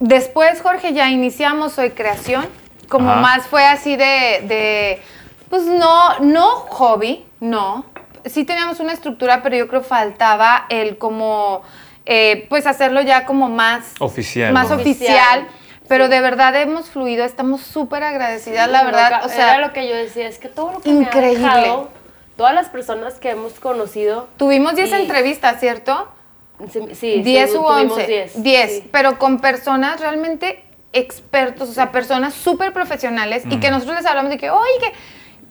Después, 0.01 0.61
Jorge, 0.63 0.93
ya 0.93 1.09
iniciamos 1.11 1.75
Soy 1.75 1.91
Creación, 1.91 2.45
como 2.89 3.11
Ajá. 3.13 3.21
más 3.21 3.47
fue 3.47 3.65
así 3.65 3.95
de, 3.97 4.43
de, 4.49 5.03
pues 5.49 5.63
no, 5.63 6.19
no 6.21 6.47
hobby, 6.71 7.25
no. 7.39 7.85
Sí 8.27 8.45
teníamos 8.45 8.81
una 8.81 8.93
estructura, 8.93 9.43
pero 9.43 9.57
yo 9.57 9.69
creo 9.69 9.83
faltaba 9.83 10.67
el 10.69 10.99
como, 10.99 11.63
eh, 12.05 12.47
pues 12.49 12.67
hacerlo 12.67 13.01
ya 13.03 13.25
como 13.27 13.49
más 13.49 13.93
Oficial, 14.01 14.53
Más 14.53 14.71
oficial. 14.71 15.41
Oficial, 15.41 15.47
Pero 15.89 16.05
sí. 16.07 16.11
de 16.11 16.21
verdad 16.21 16.55
hemos 16.61 16.91
fluido, 16.91 17.25
estamos 17.25 17.61
súper 17.63 18.03
agradecidas, 18.05 18.69
la 18.69 18.85
verdad. 18.85 19.25
O 19.25 19.29
sea, 19.29 19.55
era 19.57 19.67
lo 19.67 19.73
que 19.73 19.89
yo 19.89 19.95
decía, 19.95 20.27
es 20.29 20.39
que 20.39 20.49
todo 20.49 20.73
lo 20.73 20.81
que 20.81 20.91
increíble. 20.91 21.39
me 21.41 21.49
ha 21.49 21.57
dejado, 21.57 21.89
todas 22.37 22.55
las 22.55 22.69
personas 22.69 23.15
que 23.15 23.31
hemos 23.31 23.55
conocido, 23.55 24.29
tuvimos 24.37 24.75
10 24.75 24.91
Y- 24.91 24.95
entrevistas, 24.95 25.61
¿cierto? 25.61 26.09
sí, 26.73 26.81
sí 26.95 27.23
10 27.23 27.51
u 27.51 27.63
tuvimos 27.63 27.93
11. 27.99 28.07
10. 28.07 28.43
10, 28.43 28.71
sí. 28.71 28.89
pero 28.91 29.19
con 29.19 29.39
personas 29.41 30.01
realmente 30.01 30.65
expertos, 30.93 31.69
o 31.69 31.73
sea, 31.73 31.93
personas 31.93 32.35
súper 32.35 32.73
profesionales 32.73 33.45
y 33.51 33.59
que 33.61 33.71
nosotros 33.71 33.97
les 33.97 34.07
hablamos 34.07 34.31
de 34.31 34.39
que, 34.39 34.51
oye, 34.51 34.71
que 34.81 34.93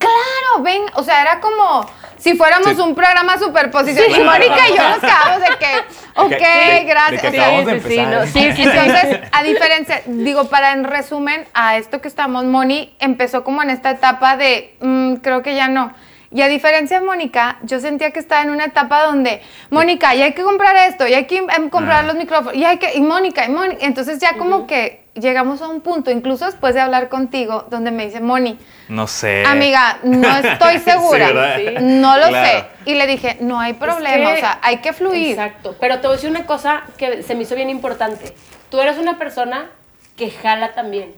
claro, 0.06 0.62
ven, 0.62 0.82
o 0.94 1.02
sea, 1.02 1.22
era 1.22 1.40
como 1.40 1.88
si 2.18 2.34
fuéramos 2.34 2.74
Sí. 2.74 2.80
un 2.80 2.94
programa 2.94 3.38
superposición. 3.38 4.06
Sí. 4.12 4.20
Y 4.20 4.24
Mónica 4.24 4.68
y 4.68 4.76
yo 4.76 4.88
nos 4.88 4.98
quedamos 5.00 5.40
de 5.40 5.56
que, 5.58 5.72
ok, 6.16 6.30
de- 6.30 6.72
de 6.74 6.84
gracias. 6.84 7.20
que 7.22 7.28
O 7.28 7.30
sea, 7.32 7.42
acabamos 7.42 7.66
de 7.66 7.80
sí, 7.82 7.98
no, 7.98 8.22
sí, 8.26 8.32
sí, 8.32 8.52
sí. 8.56 8.62
entonces, 8.62 9.20
a 9.32 9.42
diferencia, 9.42 10.02
digo, 10.06 10.48
para 10.48 10.72
en 10.72 10.84
resumen 10.84 11.46
a 11.54 11.76
esto 11.76 12.00
que 12.00 12.08
estamos, 12.08 12.44
Moni 12.44 12.94
empezó 12.98 13.44
como 13.44 13.62
en 13.62 13.70
esta 13.70 13.90
etapa 13.90 14.36
de, 14.36 14.74
mm, 14.80 15.16
creo 15.16 15.42
que 15.42 15.54
ya 15.54 15.68
no. 15.68 15.92
Y 16.30 16.42
a 16.42 16.48
diferencia 16.48 16.98
de 17.00 17.06
Mónica, 17.06 17.58
yo 17.62 17.78
sentía 17.80 18.10
que 18.10 18.18
estaba 18.18 18.42
en 18.42 18.50
una 18.50 18.64
etapa 18.64 19.04
donde, 19.04 19.40
Mónica, 19.70 20.14
ya 20.14 20.24
hay 20.24 20.32
que 20.34 20.42
comprar 20.42 20.74
esto, 20.88 21.06
ya 21.06 21.18
hay 21.18 21.26
que 21.26 21.38
em, 21.38 21.68
comprar 21.70 22.04
Ah. 22.04 22.06
los 22.06 22.16
micrófonos, 22.16 22.54
y 22.54 22.64
hay 22.64 22.78
que, 22.78 22.94
y 22.94 23.00
Mónica, 23.00 23.44
y 23.44 23.48
Mónica. 23.50 23.84
Entonces 23.86 24.18
ya 24.18 24.34
como 24.36 24.66
que 24.66 25.04
llegamos 25.14 25.62
a 25.62 25.68
un 25.68 25.80
punto, 25.80 26.10
incluso 26.10 26.44
después 26.44 26.74
de 26.74 26.80
hablar 26.80 27.08
contigo, 27.08 27.66
donde 27.70 27.90
me 27.90 28.06
dice, 28.06 28.20
Moni, 28.20 28.58
No 28.88 29.06
sé. 29.06 29.44
amiga, 29.46 29.98
no 30.02 30.28
estoy 30.36 30.78
segura. 30.80 31.56
Sí. 31.56 31.64
no 31.80 32.16
lo 32.18 32.28
Claro. 32.28 32.48
sé. 32.48 32.64
Y 32.90 32.94
le 32.94 33.06
dije, 33.06 33.36
no 33.40 33.58
hay 33.60 33.74
problema, 33.74 34.30
que- 34.32 34.36
o 34.36 34.40
sea, 34.40 34.58
hay 34.62 34.78
que 34.78 34.92
fluir. 34.92 35.30
Exacto. 35.30 35.76
Pero 35.80 36.00
te 36.00 36.06
voy 36.08 36.14
a 36.14 36.16
decir 36.16 36.30
una 36.30 36.44
cosa 36.44 36.82
que 36.98 37.22
se 37.22 37.34
me 37.34 37.42
hizo 37.44 37.54
bien 37.54 37.70
importante. 37.70 38.34
Tú 38.68 38.80
eres 38.80 38.98
una 38.98 39.16
persona 39.16 39.70
que 40.16 40.30
jala 40.30 40.74
también. 40.74 41.14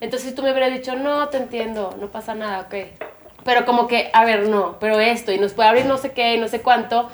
Entonces, 0.00 0.30
si 0.30 0.34
tú 0.34 0.42
me 0.42 0.50
hubieras 0.52 0.72
dicho, 0.72 0.94
no, 0.96 1.28
te 1.28 1.36
entiendo, 1.36 1.96
no 2.00 2.08
pasa 2.08 2.34
nada, 2.34 2.60
ok. 2.60 2.74
Pero 3.46 3.64
como 3.64 3.86
que, 3.86 4.10
a 4.12 4.26
ver, 4.26 4.48
no, 4.48 4.76
pero 4.78 5.00
esto, 5.00 5.32
y 5.32 5.38
nos 5.38 5.54
puede 5.54 5.70
abrir 5.70 5.86
no 5.86 5.96
sé 5.96 6.12
qué, 6.12 6.34
y 6.34 6.38
no 6.38 6.48
sé 6.48 6.60
cuánto. 6.60 7.08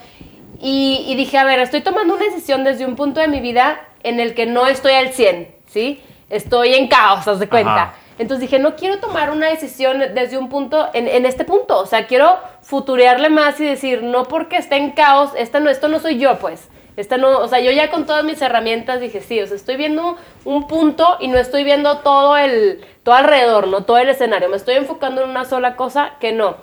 Y, 0.61 1.05
y 1.07 1.15
dije, 1.15 1.39
a 1.39 1.45
ver, 1.45 1.61
estoy 1.61 1.83
tomando 1.83 2.15
una 2.15 2.25
decisión 2.25 2.65
desde 2.65 2.87
un 2.87 2.97
punto 2.97 3.21
de 3.21 3.29
mi 3.29 3.41
vida 3.41 3.81
en 4.03 4.19
el 4.19 4.35
que 4.35 4.47
no 4.47 4.67
estoy 4.67 4.95
al 4.95 5.13
100, 5.13 5.55
¿sí? 5.67 6.03
Estoy 6.31 6.75
en 6.75 6.89
caos, 6.89 7.29
haz 7.29 7.39
de 7.39 7.49
cuenta. 7.49 7.75
Ajá. 7.75 7.95
Entonces 8.19 8.43
dije, 8.43 8.59
no 8.59 8.77
quiero 8.77 8.99
tomar 8.99 9.31
una 9.31 9.49
decisión 9.49 9.99
desde 10.15 10.39
un 10.39 10.49
punto, 10.49 10.89
en, 10.93 11.09
en 11.09 11.27
este 11.27 11.45
punto. 11.45 11.79
O 11.79 11.87
sea, 11.87 12.07
quiero 12.07 12.39
futurearle 12.61 13.31
más 13.31 13.59
y 13.61 13.65
decir, 13.65 14.03
no 14.03 14.25
porque 14.25 14.57
esté 14.57 14.77
en 14.77 14.93
caos, 14.93 15.31
esta 15.37 15.61
no, 15.61 15.71
esto 15.71 15.89
no 15.89 15.99
soy 15.99 16.19
yo, 16.19 16.39
pues. 16.39 16.69
Esta 16.97 17.17
no, 17.17 17.39
o 17.39 17.49
sea, 17.49 17.61
yo 17.61 17.71
ya 17.71 17.91
con 17.91 18.05
todas 18.07 18.25
mis 18.25 18.41
herramientas 18.43 19.01
dije, 19.01 19.21
sí, 19.23 19.41
o 19.41 19.47
sea, 19.47 19.57
estoy 19.57 19.77
viendo 19.77 20.17
un 20.45 20.67
punto 20.67 21.17
y 21.21 21.29
no 21.29 21.39
estoy 21.39 21.65
viendo 21.65 21.99
todo 21.99 22.37
el, 22.37 22.85
todo 23.03 23.15
alrededor, 23.15 23.69
no 23.69 23.85
todo 23.85 23.99
el 23.99 24.09
escenario. 24.09 24.49
Me 24.49 24.57
estoy 24.57 24.75
enfocando 24.75 25.23
en 25.23 25.31
una 25.31 25.45
sola 25.45 25.77
cosa 25.77 26.13
que 26.21 26.33
no. 26.33 26.57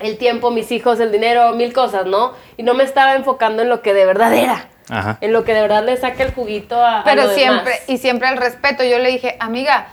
El 0.00 0.18
tiempo, 0.18 0.50
mis 0.50 0.72
hijos, 0.72 1.00
el 1.00 1.12
dinero, 1.12 1.52
mil 1.52 1.72
cosas, 1.72 2.06
¿no? 2.06 2.32
Y 2.56 2.62
no 2.64 2.74
me 2.74 2.84
estaba 2.84 3.14
enfocando 3.14 3.62
en 3.62 3.68
lo 3.68 3.80
que 3.80 3.94
de 3.94 4.04
verdad 4.04 4.34
era. 4.34 4.68
Ajá. 4.90 5.18
En 5.20 5.32
lo 5.32 5.44
que 5.44 5.54
de 5.54 5.62
verdad 5.62 5.84
le 5.84 5.96
saca 5.96 6.22
el 6.22 6.32
juguito 6.32 6.80
a, 6.80 7.00
a 7.00 7.04
Pero 7.04 7.24
lo 7.24 7.30
siempre, 7.30 7.72
demás. 7.72 7.88
y 7.88 7.98
siempre 7.98 8.28
el 8.28 8.36
respeto. 8.36 8.84
Yo 8.84 8.98
le 8.98 9.10
dije, 9.10 9.36
amiga, 9.40 9.88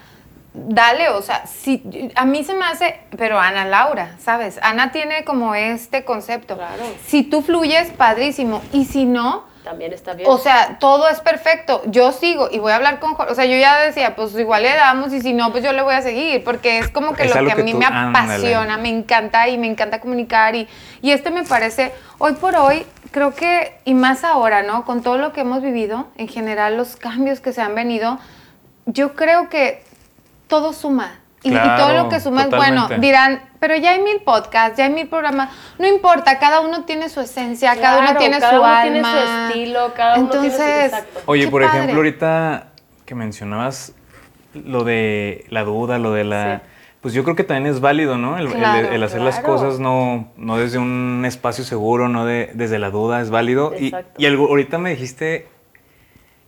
dale, 0.54 1.10
o 1.10 1.22
sea, 1.22 1.46
si, 1.48 2.12
a 2.16 2.26
mí 2.26 2.44
se 2.44 2.54
me 2.54 2.66
hace, 2.66 3.00
pero 3.18 3.40
Ana 3.40 3.66
Laura, 3.66 4.16
¿sabes? 4.20 4.60
Ana 4.62 4.92
tiene 4.92 5.24
como 5.24 5.56
este 5.56 6.04
concepto. 6.04 6.58
Claro. 6.58 6.84
Si 7.06 7.24
tú 7.24 7.42
fluyes, 7.42 7.90
padrísimo. 7.92 8.62
Y 8.72 8.86
si 8.86 9.06
no, 9.06 9.46
También 9.64 9.94
está 9.94 10.14
bien. 10.14 10.30
o 10.30 10.38
sea, 10.38 10.78
todo 10.80 11.08
es 11.08 11.22
perfecto. 11.22 11.82
Yo 11.86 12.12
sigo 12.12 12.50
y 12.52 12.60
voy 12.60 12.72
a 12.74 12.76
hablar 12.76 13.00
con 13.00 13.14
Jorge. 13.14 13.32
O 13.32 13.36
sea, 13.36 13.46
yo 13.46 13.56
ya 13.58 13.80
decía, 13.80 14.16
pues 14.16 14.36
igual 14.36 14.64
le 14.64 14.76
damos 14.76 15.14
y 15.14 15.22
si 15.22 15.32
no, 15.34 15.52
pues 15.52 15.64
yo 15.64 15.72
le 15.72 15.82
voy 15.82 15.94
a 15.96 16.02
seguir. 16.02 16.44
Porque 16.44 16.80
es 16.80 16.90
como 16.90 17.14
que 17.14 17.24
Es 17.24 17.30
lo 17.30 17.36
algo 17.38 17.48
que 17.48 17.54
a 17.54 17.56
que 17.56 17.64
mí 17.64 17.72
tú- 17.72 17.78
me 17.78 17.86
ándale. 17.86 18.34
apasiona, 18.34 18.78
me 18.78 18.90
encanta 18.90 19.48
y 19.48 19.58
me 19.58 19.68
encanta 19.68 20.02
comunicar. 20.02 20.56
Y, 20.56 20.68
y 21.02 21.12
este 21.12 21.32
me 21.32 21.44
parece, 21.44 21.94
hoy 22.18 22.34
por 22.34 22.56
hoy, 22.58 22.86
creo 23.12 23.34
que, 23.34 23.78
y 23.86 23.94
más 23.94 24.24
ahora, 24.26 24.64
¿no? 24.64 24.84
Con 24.86 25.02
todo 25.02 25.18
lo 25.18 25.32
que 25.32 25.42
hemos 25.42 25.62
vivido, 25.62 26.08
en 26.18 26.28
general, 26.28 26.76
los 26.76 26.96
cambios 26.98 27.40
que 27.40 27.54
se 27.54 27.62
han 27.62 27.74
venido, 27.76 28.20
yo 28.86 29.14
creo 29.16 29.48
que 29.50 29.82
todo 30.48 30.74
suma. 30.74 31.20
Y, 31.44 31.50
y 31.54 31.60
todo 31.78 31.94
lo 31.94 32.10
que 32.10 32.20
suma 32.22 32.44
es 32.44 32.50
bueno. 32.50 32.88
Dirán, 33.00 33.42
pero 33.60 33.76
ya 33.76 33.92
hay 33.92 34.02
mil 34.02 34.22
podcasts, 34.22 34.78
ya 34.78 34.86
hay 34.86 34.92
mil 34.94 35.08
programas. 35.08 35.50
No 35.78 35.88
importa, 35.88 36.40
cada 36.40 36.62
uno 36.62 36.84
tiene 36.86 37.10
su 37.10 37.20
esencia, 37.20 37.76
cada 37.80 38.00
uno 38.00 38.18
tiene 38.18 38.40
cada 38.40 38.52
su 38.54 38.58
uno 38.60 38.66
alma. 38.66 38.84
tiene 38.84 39.04
su 39.04 39.50
estilo, 39.60 39.94
cada 39.94 40.20
uno 40.20 40.30
tiene 40.30 40.50
su- 40.50 40.56
Entonces, 40.56 40.86
exacto. 40.86 41.20
Oye, 41.26 41.48
por 41.50 41.62
padre. 41.64 41.78
ejemplo, 41.78 41.98
ahorita 41.98 42.68
que 43.06 43.16
mencionabas 43.16 43.94
lo 44.54 44.84
de 44.86 45.46
la 45.50 45.64
duda, 45.64 45.98
lo 46.00 46.14
de 46.14 46.24
la... 46.24 46.62
Sí. 46.64 46.70
Pues 47.02 47.14
yo 47.14 47.26
creo 47.26 47.36
que 47.36 47.44
también 47.44 47.74
es 47.74 47.82
válido, 47.82 48.18
¿no? 48.18 48.38
El, 48.38 48.46
el- 48.48 48.54
Claro, 48.54 48.90
el 48.94 49.04
hacer 49.04 49.20
las 49.20 49.42
cosas 49.42 49.78
no, 49.80 50.32
no 50.38 50.58
desde 50.58 50.78
un 50.78 51.24
espacio 51.28 51.66
seguro, 51.66 52.08
no 52.08 52.26
de, 52.26 52.52
desde 52.54 52.80
la 52.80 52.90
duda, 52.92 53.20
es 53.20 53.30
válido. 53.30 53.74
Y, 53.78 53.94
y 54.18 54.26
algo, 54.26 54.48
ahorita 54.48 54.78
me 54.78 54.92
dijiste, 54.92 55.50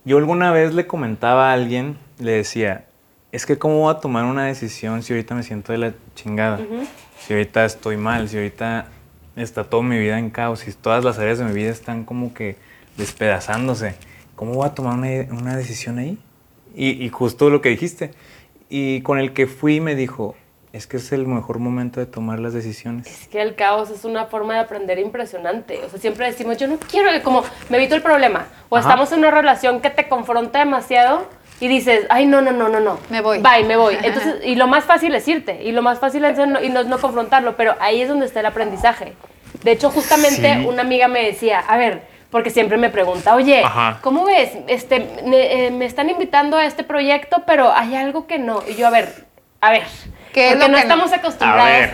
yo 0.06 0.16
alguna 0.16 0.52
vez 0.52 0.72
le 0.72 0.86
comentaba 0.86 1.50
a 1.50 1.52
alguien, 1.52 1.98
le 2.18 2.30
decía, 2.32 2.86
es 3.32 3.46
que 3.46 3.58
cómo 3.58 3.80
voy 3.80 3.94
a 3.94 3.98
tomar 3.98 4.24
una 4.24 4.44
decisión 4.44 5.02
si 5.02 5.12
ahorita 5.12 5.34
me 5.34 5.42
siento 5.42 5.72
de 5.72 5.78
la 5.78 5.94
chingada, 6.14 6.60
si 7.18 7.32
ahorita 7.32 7.64
estoy 7.64 7.96
mal, 7.96 8.28
si 8.28 8.36
ahorita 8.36 8.86
está 9.36 9.64
toda 9.64 9.82
mi 9.82 9.98
vida 9.98 10.18
en 10.18 10.30
caos, 10.30 10.60
si 10.60 10.72
todas 10.72 11.04
las 11.04 11.18
áreas 11.18 11.38
de 11.38 11.44
mi 11.44 11.52
vida 11.52 11.70
están 11.70 12.04
como 12.04 12.32
que 12.32 12.56
despedazándose, 12.96 13.94
¿cómo 14.34 14.54
voy 14.54 14.66
a 14.66 14.74
tomar 14.74 14.94
una, 14.94 15.08
una 15.38 15.56
decisión 15.56 15.98
ahí? 15.98 16.18
Y, 16.74 17.04
y 17.04 17.08
justo 17.08 17.50
lo 17.50 17.60
que 17.60 17.70
dijiste. 17.70 18.12
Y 18.68 19.02
con 19.02 19.18
el 19.18 19.32
que 19.32 19.46
fui 19.46 19.80
me 19.80 19.94
dijo, 19.94 20.34
es 20.72 20.86
que 20.86 20.98
es 20.98 21.10
el 21.12 21.26
mejor 21.26 21.58
momento 21.58 22.00
de 22.00 22.06
tomar 22.06 22.38
las 22.38 22.52
decisiones. 22.52 23.06
Es 23.06 23.28
que 23.28 23.40
el 23.40 23.54
caos 23.54 23.90
es 23.90 24.04
una 24.04 24.26
forma 24.26 24.54
de 24.54 24.60
aprender 24.60 24.98
impresionante. 24.98 25.82
O 25.84 25.88
sea, 25.88 25.98
siempre 25.98 26.26
decimos, 26.26 26.58
yo 26.58 26.66
no 26.68 26.78
quiero, 26.78 27.10
como 27.22 27.44
me 27.70 27.78
evito 27.78 27.94
el 27.94 28.02
problema. 28.02 28.46
O 28.68 28.76
Ajá. 28.76 28.88
estamos 28.88 29.10
en 29.12 29.20
una 29.20 29.30
relación 29.30 29.80
que 29.80 29.90
te 29.90 30.08
confronta 30.08 30.58
demasiado 30.58 31.26
y 31.60 31.68
dices, 31.68 32.06
ay, 32.10 32.26
no, 32.26 32.40
no, 32.42 32.52
no, 32.52 32.68
no, 32.68 32.80
no. 32.80 32.98
Me 33.08 33.20
voy. 33.20 33.38
Bye, 33.38 33.64
me 33.64 33.76
voy. 33.76 33.96
Entonces, 34.02 34.36
y 34.44 34.54
lo 34.56 34.66
más 34.66 34.84
fácil 34.84 35.14
es 35.14 35.26
irte. 35.28 35.62
Y 35.62 35.72
lo 35.72 35.82
más 35.82 35.98
fácil 35.98 36.24
es 36.24 36.36
no, 36.38 36.62
y 36.62 36.68
no, 36.68 36.82
no 36.84 36.98
confrontarlo. 36.98 37.56
Pero 37.56 37.74
ahí 37.80 38.02
es 38.02 38.08
donde 38.08 38.26
está 38.26 38.40
el 38.40 38.46
aprendizaje. 38.46 39.14
De 39.62 39.72
hecho, 39.72 39.90
justamente 39.90 40.54
Sí. 40.54 40.66
una 40.66 40.82
amiga 40.82 41.08
me 41.08 41.24
decía, 41.24 41.60
a 41.60 41.76
ver, 41.78 42.02
porque 42.30 42.50
siempre 42.50 42.76
me 42.76 42.90
pregunta, 42.90 43.34
oye, 43.34 43.62
Ajá. 43.64 43.98
¿cómo 44.02 44.24
ves? 44.26 44.50
Este, 44.68 45.00
me, 45.24 45.66
eh, 45.66 45.70
me 45.70 45.86
están 45.86 46.10
invitando 46.10 46.56
a 46.58 46.66
este 46.66 46.84
proyecto, 46.84 47.44
pero 47.46 47.72
hay 47.72 47.94
algo 47.94 48.26
que 48.26 48.38
no. 48.38 48.62
Y 48.68 48.74
yo, 48.74 48.86
a 48.86 48.90
ver, 48.90 49.24
a 49.60 49.70
ver. 49.70 49.84
¿Qué 50.34 50.48
es 50.48 50.52
porque 50.56 50.66
lo 50.66 50.68
no 50.68 50.76
que 50.76 50.84
no? 50.84 50.92
estamos 50.92 51.12
acostumbrados 51.14 51.90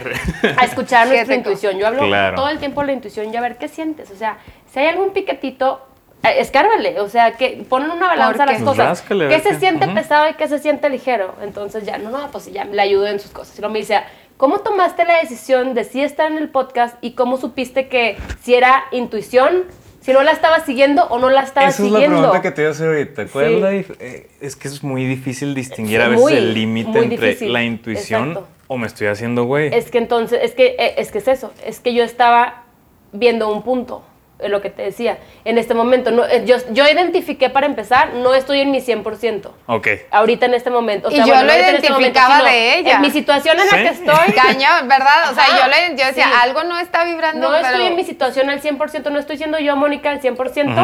A 0.59 0.61
a 0.63 0.65
escuchar 0.65 1.07
¿Qué 1.09 1.15
nuestra 1.15 1.35
intuición. 1.37 1.79
Yo 1.79 1.87
hablo 1.87 2.05
Claro. 2.09 2.35
todo 2.35 2.49
el 2.49 2.59
tiempo 2.59 2.81
de 2.81 2.89
la 2.89 2.93
intuición 2.95 3.33
y 3.33 3.37
a 3.37 3.41
ver 3.41 3.57
qué 3.59 3.69
sientes. 3.69 4.11
O 4.11 4.17
sea, 4.17 4.39
si 4.73 4.81
hay 4.81 4.89
algún 4.89 5.11
piquetito, 5.13 5.87
escárvale. 6.31 7.01
O 7.01 7.09
sea, 7.09 7.33
que 7.33 7.65
ponen 7.69 7.91
una 7.91 8.09
balanza 8.09 8.45
¿Por 8.45 8.53
las 8.55 8.63
cosas. 8.63 8.87
ráscale, 8.89 9.27
a 9.27 9.29
¿Qué 9.29 9.41
se 9.41 9.51
qué. 9.51 9.55
siente 9.61 9.89
pesado 9.89 10.31
y 10.31 10.35
qué 10.35 10.49
se 10.49 10.59
siente 10.59 10.89
ligero? 10.89 11.35
Entonces 11.43 11.85
ya, 11.85 11.99
no, 11.99 12.11
no, 12.11 12.31
pues 12.31 12.53
ya 12.53 12.65
le 12.65 12.81
ayudo 12.81 13.07
en 13.09 13.21
sus 13.21 13.31
cosas. 13.31 13.57
Y 13.59 13.61
luego 13.61 13.73
me 13.73 13.81
dice, 13.81 14.01
¿cómo 14.37 14.59
tomaste 14.61 15.05
la 15.05 15.19
decisión 15.21 15.75
de 15.75 15.85
sí 15.85 16.03
estar 16.03 16.31
en 16.31 16.39
el 16.39 16.49
podcast 16.49 16.97
y 17.01 17.13
cómo 17.13 17.37
supiste 17.39 17.89
que 17.89 18.17
si 18.43 18.55
era 18.55 18.85
intuición, 18.93 19.65
si 20.01 20.13
no 20.13 20.23
la 20.23 20.33
estabas 20.33 20.65
siguiendo 20.65 21.05
o 21.07 21.19
no 21.19 21.31
la 21.31 21.43
estabas 21.43 21.75
Esa 21.75 21.85
es 21.85 21.91
la 21.91 21.99
siguiendo? 21.99 22.19
pregunta 22.19 22.43
que 22.43 22.51
te 22.51 22.63
iba 22.63 22.69
a 22.71 22.73
hacer 22.73 22.89
ahorita. 22.89 23.27
¿Cuál 23.27 23.47
Sí. 23.49 23.55
es 23.55 23.61
la 23.61 23.73
dif- 23.73 23.97
eh, 24.01 24.31
es 24.41 24.57
que 24.57 24.69
es 24.69 24.83
muy 24.83 25.05
difícil 25.05 25.55
distinguir 25.55 26.01
a 26.01 26.09
veces 26.09 26.23
muy, 26.23 26.33
el 26.35 26.55
límite 26.55 26.99
entre 26.99 27.27
difícil. 27.29 27.53
la 27.53 27.63
intuición 27.63 28.31
Exacto. 28.31 28.49
o 28.67 28.77
me 28.79 28.87
estoy 28.89 29.07
haciendo 29.09 29.45
güey. 29.45 29.73
Es 29.73 29.91
que 29.93 29.99
entonces, 29.99 30.41
es 30.43 30.55
que, 30.55 30.75
eh, 30.79 30.95
es 30.99 31.13
que 31.13 31.19
es 31.19 31.29
eso, 31.29 31.53
es 31.65 31.79
que 31.79 31.95
yo 31.95 32.03
estaba 32.03 32.65
viendo 33.13 33.49
un 33.53 33.63
punto, 33.63 34.03
eh, 34.03 34.12
lo 34.49 34.61
que 34.61 34.71
te 34.71 34.83
decía, 34.83 35.19
en 35.45 35.59
este 35.59 35.75
momento, 35.75 36.11
no, 36.11 36.25
eh, 36.27 36.43
yo, 36.45 36.57
yo 36.71 36.85
identifiqué 36.89 37.51
para 37.51 37.67
empezar, 37.67 38.15
no 38.15 38.35
estoy 38.35 38.61
en 38.61 38.71
mi 38.71 38.81
100%. 38.81 39.51
Ok. 39.67 39.89
Ahorita 40.11 40.47
en 40.47 40.55
este 40.55 40.71
momento. 40.71 41.09
O 41.09 41.11
Y 41.11 41.17
yo 41.17 41.27
bueno, 41.27 41.43
lo 41.45 41.53
este 41.53 41.73
momento, 41.73 41.97
identificaba 41.97 42.43
de 42.43 42.79
ella. 42.79 42.95
En 42.97 43.01
mi 43.03 43.11
situación 43.11 43.59
en 43.59 43.69
¿Sí? 43.69 43.77
la 43.77 43.83
que 43.83 43.89
estoy, 43.89 44.33
Cañón, 44.35 44.89
¿verdad? 44.89 45.31
O 45.31 45.35
sea, 45.35 45.45
Ajá, 45.45 45.59
yo, 45.63 45.69
le, 45.69 45.97
yo 45.99 46.07
decía, 46.07 46.25
sí. 46.27 46.33
algo 46.43 46.65
no 46.65 46.79
está 46.79 47.05
vibrando, 47.05 47.49
no 47.51 47.55
pero... 47.57 47.67
estoy 47.69 47.87
en 47.87 47.97
mi 47.97 48.05
situación 48.05 48.51
al 48.51 48.61
100%, 48.61 49.11
no 49.11 49.19
estoy 49.19 49.37
siendo 49.37 49.59
yo, 49.59 49.77
Mónica, 49.77 50.11
al 50.11 50.21
100%, 50.21 50.37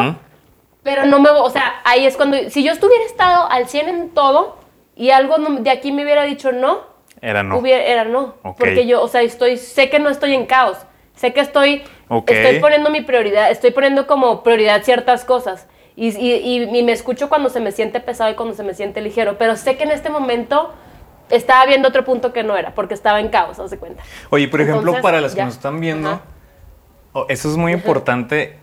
Ujú. 0.09 0.17
pero 0.83 1.05
no 1.05 1.19
me, 1.19 1.29
o 1.29 1.49
sea, 1.49 1.81
ahí 1.83 2.05
es 2.05 2.15
cuando, 2.17 2.37
si 2.49 2.63
yo 2.63 2.71
estuviera 2.71 3.03
estado 3.05 3.49
al 3.49 3.67
100 3.67 3.89
en 3.89 4.09
todo 4.09 4.57
y 4.95 5.11
algo 5.11 5.37
no- 5.37 5.59
de 5.59 5.69
aquí 5.69 5.91
me 5.91 6.03
hubiera 6.03 6.23
dicho 6.23 6.51
no, 6.51 6.87
Era 7.21 7.43
no. 7.43 7.57
Hubiera- 7.57 7.83
era 7.83 8.03
no. 8.05 8.35
Porque 8.57 8.85
yo, 8.87 9.01
o 9.01 9.07
sea, 9.09 9.21
estoy, 9.21 9.57
sé 9.57 9.89
que 9.89 9.99
no 9.99 10.09
estoy 10.09 10.33
en 10.33 10.45
caos. 10.45 10.77
Sé 11.15 11.33
que 11.33 11.41
estoy, 11.41 11.83
Ok. 12.09 12.29
estoy 12.31 12.59
poniendo 12.59 12.89
mi 12.89 13.01
prioridad, 13.01 13.49
estoy 13.51 13.71
poniendo 13.71 14.07
como 14.07 14.43
prioridad 14.43 14.83
ciertas 14.83 15.23
cosas. 15.25 15.67
Y, 15.95 16.09
y- 16.17 16.63
y- 16.77 16.83
me 16.83 16.91
escucho 16.91 17.29
cuando 17.29 17.49
se 17.49 17.59
me 17.59 17.71
siente 17.71 17.99
pesado 17.99 18.31
y 18.31 18.35
cuando 18.35 18.55
se 18.55 18.63
me 18.63 18.73
siente 18.73 19.01
ligero. 19.01 19.37
Pero 19.37 19.55
sé 19.55 19.77
que 19.77 19.83
en 19.83 19.91
este 19.91 20.09
momento 20.09 20.73
estaba 21.29 21.65
viendo 21.65 21.87
otro 21.89 22.05
punto 22.05 22.31
que 22.33 22.41
no 22.43 22.57
era, 22.57 22.73
porque 22.73 22.93
estaba 22.93 23.19
en 23.19 23.27
caos, 23.29 23.59
haz 23.59 23.69
de 23.71 23.77
cuenta. 23.77 24.01
Oye, 24.29 24.47
por 24.47 24.61
ejemplo, 24.61 24.79
Entonces, 24.81 25.01
para 25.03 25.21
las 25.21 25.33
que 25.33 25.37
ya. 25.39 25.45
nos 25.45 25.55
están 25.55 25.79
viendo, 25.79 26.21
oh, 27.13 27.25
eso 27.29 27.49
es 27.49 27.57
muy 27.57 27.73
importante. 27.73 28.55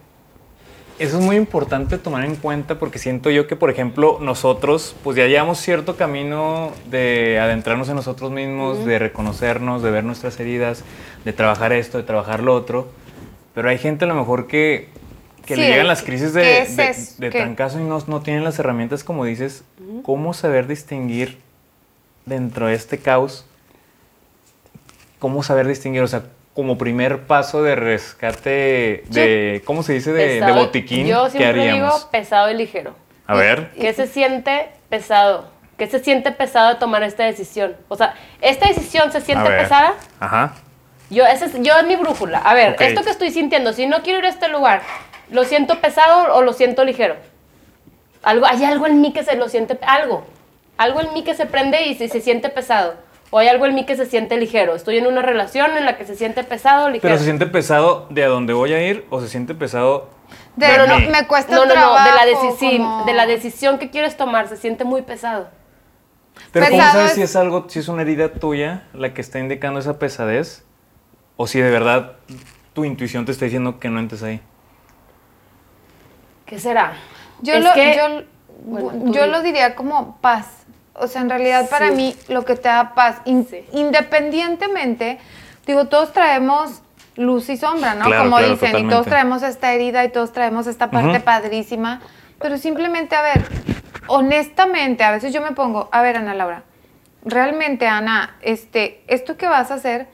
Eso 0.99 1.19
es 1.19 1.25
muy 1.25 1.37
importante 1.37 1.99
tomar 1.99 2.25
en 2.25 2.37
cuenta 2.37 2.79
porque 2.79 2.99
siento 2.99 3.29
yo 3.29 3.47
que, 3.47 3.55
por 3.55 3.69
ejemplo, 3.69 4.17
nosotros, 4.23 4.97
pues 5.05 5.15
ya 5.19 5.27
llevamos 5.27 5.59
cierto 5.59 5.95
camino 5.97 6.73
de 6.87 7.39
adentrarnos 7.39 7.91
en 7.91 7.97
nosotros 7.97 8.31
mismos, 8.31 8.87
de 8.87 8.99
reconocernos, 8.99 9.83
de 9.83 9.91
ver 9.91 10.05
nuestras 10.05 10.41
heridas, 10.41 10.85
de 11.27 11.35
trabajar 11.35 11.75
esto, 11.75 11.99
de 11.99 12.05
trabajar 12.05 12.43
lo 12.43 12.55
otro. 12.55 12.89
Pero 13.57 13.69
hay 13.71 13.79
gente 13.79 14.05
a 14.05 14.09
lo 14.09 14.15
mejor 14.15 14.47
que, 14.47 14.89
que 15.47 15.55
Sí, 15.55 15.61
le 15.63 15.67
llegan 15.69 15.83
¿qué- 15.85 15.89
las 15.89 16.03
crisis 16.03 16.33
qué 16.33 16.39
de, 16.39 16.59
es 16.63 16.77
de, 16.77 17.27
de 17.27 17.33
¿Qué? 17.33 17.39
trancazo 17.41 17.81
y 17.81 17.85
no, 17.85 17.99
no 18.07 18.21
tienen 18.21 18.45
las 18.45 18.59
herramientas, 18.59 19.03
como 19.03 19.25
dices, 19.25 19.65
cómo 20.05 20.33
saber 20.35 20.67
distinguir 20.69 21.39
dentro 22.27 22.67
de 22.67 22.75
este 22.75 22.99
caos 22.99 23.47
¿cómo 25.19 25.43
saber 25.43 25.67
distinguir? 25.67 26.03
O 26.03 26.07
sea, 26.09 26.25
como 26.55 26.77
primer 26.79 27.23
paso 27.27 27.63
de 27.63 27.75
rescate 27.77 29.05
de, 29.09 29.63
¿cómo 29.65 29.83
se 29.83 29.95
dice? 29.95 30.13
De, 30.13 30.27
de 30.35 30.41
Pesado- 30.41 30.55
botiquín, 30.57 31.07
Yo 31.07 31.25
¿qué 31.25 31.31
siempre 31.31 31.49
haríamos? 31.71 31.95
digo 31.95 32.11
pesado 32.11 32.51
y 32.51 32.55
ligero. 32.55 32.95
A 33.27 33.35
ver. 33.35 33.71
¿Qué 33.81 33.93
se 33.95 34.07
siente 34.07 34.69
pesado? 34.89 35.51
¿Qué 35.79 35.87
se 35.87 35.99
siente 35.99 36.33
pesado 36.33 36.69
de 36.69 36.75
tomar 36.77 37.03
esta 37.03 37.25
decisión? 37.25 37.75
O 37.89 37.97
sea, 37.97 38.15
¿esta 38.41 38.69
decisión 38.69 39.11
se 39.13 39.21
siente 39.21 39.49
pesada? 39.51 39.95
Ajá. 40.21 40.55
Yo, 41.11 41.25
ese 41.27 41.45
es, 41.47 41.55
yo 41.63 41.75
es 41.79 41.87
mi 41.87 41.97
brújula. 41.97 42.39
A 42.39 42.55
ver, 42.55 42.77
esto 42.81 43.03
que 43.03 43.11
estoy 43.11 43.31
sintiendo, 43.31 43.73
si 43.73 43.87
no 43.87 44.03
quiero 44.03 44.19
ir 44.21 44.25
a 44.25 44.29
este 44.29 44.49
lugar, 44.49 44.83
¿lo 45.31 45.45
siento 45.45 45.81
pesado 45.81 46.35
o 46.35 46.43
lo 46.43 46.53
siento 46.53 46.85
ligero? 46.85 47.15
Algo, 48.23 48.47
hay 48.47 48.65
algo 48.65 48.87
en 48.87 49.01
mí 49.01 49.13
que 49.13 49.23
se 49.23 49.37
lo 49.37 49.49
siente, 49.49 49.79
algo. 49.87 50.25
Algo 50.79 51.01
en 51.01 51.13
mí 51.15 51.23
que 51.23 51.35
se 51.35 51.47
prende 51.47 51.87
y 51.87 51.95
se, 51.95 52.09
se 52.09 52.21
siente 52.21 52.49
pesado. 52.49 52.95
O 53.31 53.39
hay 53.39 53.49
algo 53.49 53.67
en 53.67 53.75
mí 53.75 53.87
que 53.87 53.97
se 53.97 54.05
siente 54.07 54.37
ligero. 54.37 54.75
Estoy 54.75 54.99
en 54.99 55.07
una 55.07 55.23
relación 55.23 55.77
en 55.77 55.85
la 55.85 55.97
que 55.97 56.05
se 56.05 56.17
siente 56.17 56.43
pesado 56.45 56.87
o 56.87 56.89
ligero. 56.89 57.03
Pero 57.03 57.19
se 57.19 57.25
siente 57.25 57.47
pesado 57.47 58.07
de 58.11 58.25
a 58.25 58.29
dónde 58.29 58.53
voy 58.53 58.73
a 58.73 58.83
ir 58.87 59.07
o 59.11 59.21
se 59.21 59.29
siente 59.29 59.55
pesado 59.55 60.11
De, 60.57 60.67
de 60.67 60.87
no, 60.89 60.99
mí? 60.99 61.07
me 61.07 61.27
cuesta 61.27 61.55
no, 61.55 61.67
no, 61.67 61.73
trabajo. 61.73 61.99
no, 61.99 62.05
de 62.05 62.15
la, 62.17 62.27
decisión, 62.27 62.77
como- 62.79 63.05
de 63.05 63.13
la 63.15 63.27
decisión 63.27 63.79
que 63.79 63.91
quieres 63.91 64.17
tomar, 64.17 64.49
se 64.49 64.57
siente 64.57 64.85
muy 64.85 65.03
pesado. 65.03 65.49
Pero 66.53 66.67
¿cómo 66.67 66.77
Pesado 66.79 66.93
sabes 66.99 67.11
es- 67.13 67.15
si 67.17 67.23
es 67.23 67.37
algo, 67.37 67.65
si 67.69 67.79
es 67.79 67.89
una 67.89 68.03
herida 68.03 68.33
tuya 68.33 68.83
la 68.93 69.15
que 69.15 69.21
está 69.23 69.39
indicando 69.39 69.81
esa 69.81 69.99
pesadez? 69.99 70.65
O 71.37 71.47
si 71.47 71.61
de 71.61 71.71
verdad 71.71 72.13
tu 72.73 72.85
intuición 72.85 73.25
te 73.25 73.33
está 73.33 73.45
diciendo 73.45 73.79
que 73.79 73.89
no 73.89 74.01
entres 74.01 74.23
ahí. 74.23 74.41
¿Qué 76.47 76.59
será? 76.59 76.95
Yo, 77.43 77.55
Es 77.55 77.65
lo, 77.65 77.73
que- 77.73 77.97
yo, 77.97 78.23
bueno, 78.65 79.27
lo 79.27 79.43
diría 79.43 79.75
como 79.75 80.17
paz. 80.19 80.47
O 80.95 81.09
sea, 81.09 81.21
en 81.21 81.29
realidad 81.29 81.69
para 81.69 81.91
mí 81.91 82.17
lo 82.29 82.45
que 82.45 82.55
te 82.57 82.69
da 82.69 82.95
paz, 82.95 83.21
in- 83.27 83.47
Sí. 83.47 83.65
independientemente, 83.73 85.19
digo, 85.67 85.87
todos 85.89 86.13
traemos 86.13 86.83
luz 87.17 87.49
y 87.51 87.57
sombra, 87.57 87.95
¿no? 87.95 88.07
Claro, 88.07 88.25
como 88.25 88.37
claro, 88.39 88.53
dicen, 88.53 88.79
y 88.79 88.89
todos 88.89 89.07
traemos 89.07 89.43
esta 89.43 89.73
herida 89.75 90.05
y 90.05 90.09
todos 90.11 90.33
traemos 90.33 90.67
esta 90.67 90.91
parte 90.91 91.21
padrísima. 91.21 92.01
Pero 92.41 92.57
simplemente, 92.59 93.15
a 93.17 93.23
ver, 93.23 93.45
honestamente, 94.07 95.05
a 95.05 95.11
veces 95.11 95.33
yo 95.35 95.41
me 95.43 95.53
pongo, 95.53 95.89
a 95.93 96.01
ver, 96.03 96.17
Ana 96.17 96.35
Laura, 96.35 96.63
realmente, 97.25 97.87
Ana, 97.87 98.37
este, 98.43 99.03
esto 99.07 99.37
que 99.37 99.49
vas 99.49 99.71
a 99.71 99.75
hacer 99.75 100.09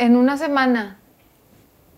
en 0.00 0.16
una 0.16 0.36
semana, 0.36 0.98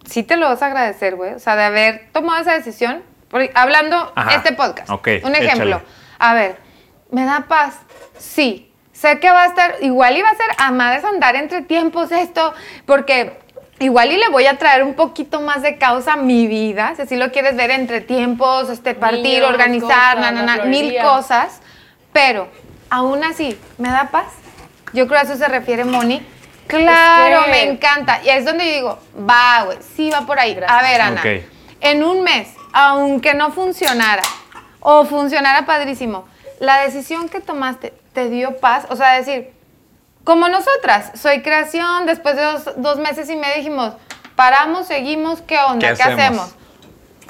sí 0.04 0.22
te 0.22 0.36
lo 0.36 0.48
vas 0.48 0.62
a 0.62 0.66
agradecer, 0.66 1.16
güey. 1.16 1.34
O 1.34 1.38
sea, 1.38 1.56
de 1.56 1.64
haber 1.64 2.10
tomado 2.12 2.40
esa 2.42 2.52
decisión. 2.52 3.02
Por- 3.28 3.48
hablando 3.54 4.12
Ajá. 4.14 4.34
este 4.34 4.52
podcast. 4.52 4.90
Ok, 4.90 5.08
un 5.24 5.34
ejemplo. 5.34 5.76
échale. 5.76 5.84
A 6.18 6.34
ver, 6.34 6.56
¿me 7.10 7.24
da 7.24 7.46
paz? 7.48 7.78
Sí. 8.18 8.68
Sé 8.92 9.18
que 9.20 9.30
va 9.30 9.44
a 9.44 9.46
estar, 9.46 9.76
igual 9.80 10.16
iba 10.16 10.28
a 10.28 10.34
ser 10.34 10.46
a 10.58 10.70
madres 10.70 11.04
andar 11.04 11.34
entre 11.34 11.62
tiempos 11.62 12.12
esto, 12.12 12.52
porque 12.84 13.38
igual 13.78 14.12
y 14.12 14.16
le 14.16 14.28
voy 14.28 14.46
a 14.46 14.58
traer 14.58 14.82
un 14.84 14.94
poquito 14.94 15.40
más 15.40 15.62
de 15.62 15.78
causa 15.78 16.12
a 16.12 16.16
mi 16.16 16.46
vida, 16.46 16.92
si 16.94 17.02
así 17.02 17.16
lo 17.16 17.32
quieres 17.32 17.56
ver 17.56 17.70
entre 17.70 18.00
tiempos, 18.00 18.68
este, 18.68 18.94
partir, 18.94 19.22
Niños, 19.24 19.48
organizar, 19.48 20.16
cosas, 20.16 20.20
na, 20.20 20.30
na, 20.30 20.42
la 20.42 20.56
na, 20.58 20.64
mil 20.66 20.94
cosas, 21.02 21.60
pero 22.12 22.48
aún 22.90 23.24
así, 23.24 23.58
¿me 23.78 23.88
da 23.88 24.10
paz? 24.12 24.26
Yo 24.92 25.08
creo 25.08 25.18
a 25.20 25.22
eso 25.22 25.36
se 25.36 25.48
refiere 25.48 25.84
Moni. 25.84 26.24
Claro, 26.78 27.38
Es 27.40 27.44
que- 27.44 27.50
me 27.50 27.62
encanta. 27.64 28.20
Y 28.24 28.28
es 28.30 28.44
donde 28.44 28.64
yo 28.66 28.72
digo, 28.72 28.98
va, 29.28 29.62
güey, 29.64 29.78
sí 29.96 30.11
va 30.11 30.22
por 30.22 30.38
ahí. 30.38 30.58
A 30.66 30.82
ver, 30.82 31.00
Ana, 31.00 31.22
en 31.80 32.04
un 32.04 32.22
mes, 32.22 32.48
aunque 32.72 33.35
no 33.35 33.50
funcionara 33.52 34.22
o 34.80 35.04
funcionara 35.04 35.66
padrísimo, 35.66 36.26
la 36.61 36.82
decisión 36.82 37.28
que 37.28 37.40
tomaste 37.40 37.92
te 38.12 38.28
dio 38.28 38.58
paz, 38.58 38.87
o 38.90 38.96
sea, 38.96 39.12
decir, 39.14 39.50
como 40.24 40.48
nosotras, 40.48 41.11
soy 41.20 41.42
creación, 41.42 42.06
después 42.06 42.37
de 42.37 42.42
dos, 42.42 42.62
dos 42.76 42.98
meses 42.98 43.28
y 43.30 43.37
medio 43.37 43.56
dijimos, 43.56 43.94
paramos, 44.37 44.87
seguimos, 44.87 45.40
¿qué 45.42 45.58
onda? 45.58 45.88
¿Qué 45.88 45.94
¿Qué, 45.96 46.02
hacemos? 46.02 46.20
hacemos? 46.20 46.54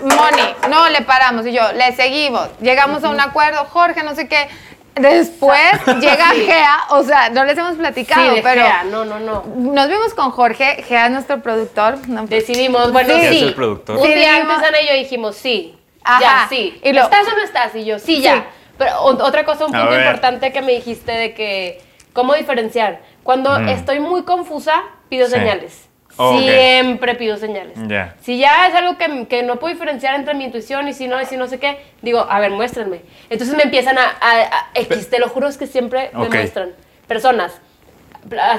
Moni, 0.01 0.55
no 0.69 0.89
le 0.89 1.03
paramos, 1.03 1.47
y 1.47 1.53
yo, 1.53 1.73
le 1.73 1.95
seguimos, 1.95 2.49
llegamos 2.61 3.05
a 3.05 3.11
un 3.11 3.21
acuerdo, 3.21 3.65
Jorge, 3.71 4.03
no 4.03 4.15
sé 4.15 4.27
qué. 4.29 4.49
Después 4.95 5.59
llega 6.01 6.31
Gea, 6.31 6.79
o 6.91 7.03
sea, 7.03 7.31
no 7.31 7.45
les 7.45 7.57
hemos 7.57 7.77
platicado, 7.77 8.29
sí, 8.31 8.37
de 8.37 8.43
pero 8.43 8.63
Gea, 8.63 8.85
no, 8.85 9.05
no, 9.05 9.19
no. 9.19 9.43
nos 9.57 9.89
vimos 9.89 10.13
con 10.15 10.31
Jorge, 10.31 10.83
Gea 10.87 11.07
es 11.07 11.13
nuestro 11.13 11.41
productor. 11.43 12.07
no, 12.09 12.27
Decidimos, 12.27 12.93
bueno, 12.93 13.15
Sí. 13.31 13.39
el 13.45 13.55
productor. 13.55 13.97
Un 13.97 14.07
día 14.15 14.37
antes 14.37 14.59
Ana 14.69 14.81
y 14.83 14.87
yo 14.89 14.95
dijimos 14.95 15.37
sí. 15.37 15.79
Ajá. 16.05 16.21
Ya, 16.21 16.47
sí. 16.49 16.79
Y 16.83 16.93
lo- 16.93 17.05
¿Estás 17.05 17.27
o 17.29 17.31
no 17.37 17.43
estás? 17.43 17.75
Y 17.75 17.85
yo, 17.85 17.99
sí, 17.99 18.17
Sí. 18.17 18.23
ya. 18.23 18.45
Pero 18.77 19.01
o- 19.03 19.25
otra 19.25 19.45
cosa, 19.45 19.67
un 19.67 19.73
punto 19.73 19.97
importante 19.97 20.53
que 20.53 20.61
me 20.63 20.73
dijiste 20.73 21.13
de 21.13 21.33
que, 21.35 21.81
¿cómo 22.13 22.35
diferenciar? 22.35 23.01
Cuando 23.23 23.59
Mm. 23.61 23.69
estoy 23.69 24.01
muy 24.01 24.25
confusa, 24.25 24.83
pido 25.09 25.27
Sí. 25.27 25.33
señales. 25.35 25.89
Oh. 26.19 26.39
Siempre 26.39 27.15
pido 27.15 27.37
señales. 27.39 27.77
Ya. 27.89 28.15
Si 28.21 28.39
ya 28.39 28.67
es 28.69 28.75
algo 28.75 28.99
que, 28.99 29.27
que 29.29 29.43
no 29.43 29.57
puedo 29.57 29.73
diferenciar 29.73 30.15
entre 30.15 30.35
mi 30.35 30.45
intuición 30.45 30.87
y 30.89 30.93
si 30.93 31.09
no, 31.09 31.21
y 31.21 31.25
si 31.27 31.37
no 31.37 31.47
sé 31.49 31.59
qué, 31.59 31.79
digo, 32.03 32.27
a 32.29 32.39
ver, 32.39 32.51
muéstrenme. 32.51 33.01
Entonces 33.31 33.57
me 33.57 33.63
empiezan 33.63 33.97
a, 33.99 34.05
a- 34.21 34.43
a- 34.43 34.67
X, 34.75 35.09
te 35.11 35.19
lo 35.19 35.29
juro 35.29 35.49
es 35.49 35.57
que 35.57 35.67
siempre 35.67 36.11
Ok. 36.15 36.29
me 36.29 36.39
muestran. 36.39 36.73
Personas, 37.07 37.53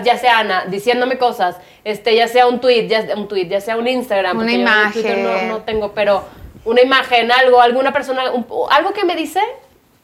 ya 0.04 0.18
sea 0.18 0.40
Ana, 0.40 0.66
diciéndome 0.68 1.18
cosas, 1.18 1.58
este, 1.84 2.16
ya 2.16 2.28
sea 2.28 2.48
un 2.48 2.60
tweet, 2.60 2.88
ya, 2.88 3.06
un 3.16 3.28
tweet, 3.28 3.48
ya 3.48 3.62
sea 3.62 3.78
un 3.78 3.88
Instagram, 3.88 4.38
Una 4.40 4.52
yo 4.52 4.58
imagen. 4.58 5.24
no, 5.24 5.42
no 5.44 5.58
tengo, 5.62 5.94
pero 5.94 6.26
una 6.66 6.82
imagen, 6.82 7.32
algo, 7.32 7.62
alguna 7.62 7.94
persona, 7.94 8.32
un- 8.32 8.46
algo 8.72 8.94
que 8.94 9.06
me 9.06 9.16
dice, 9.16 9.40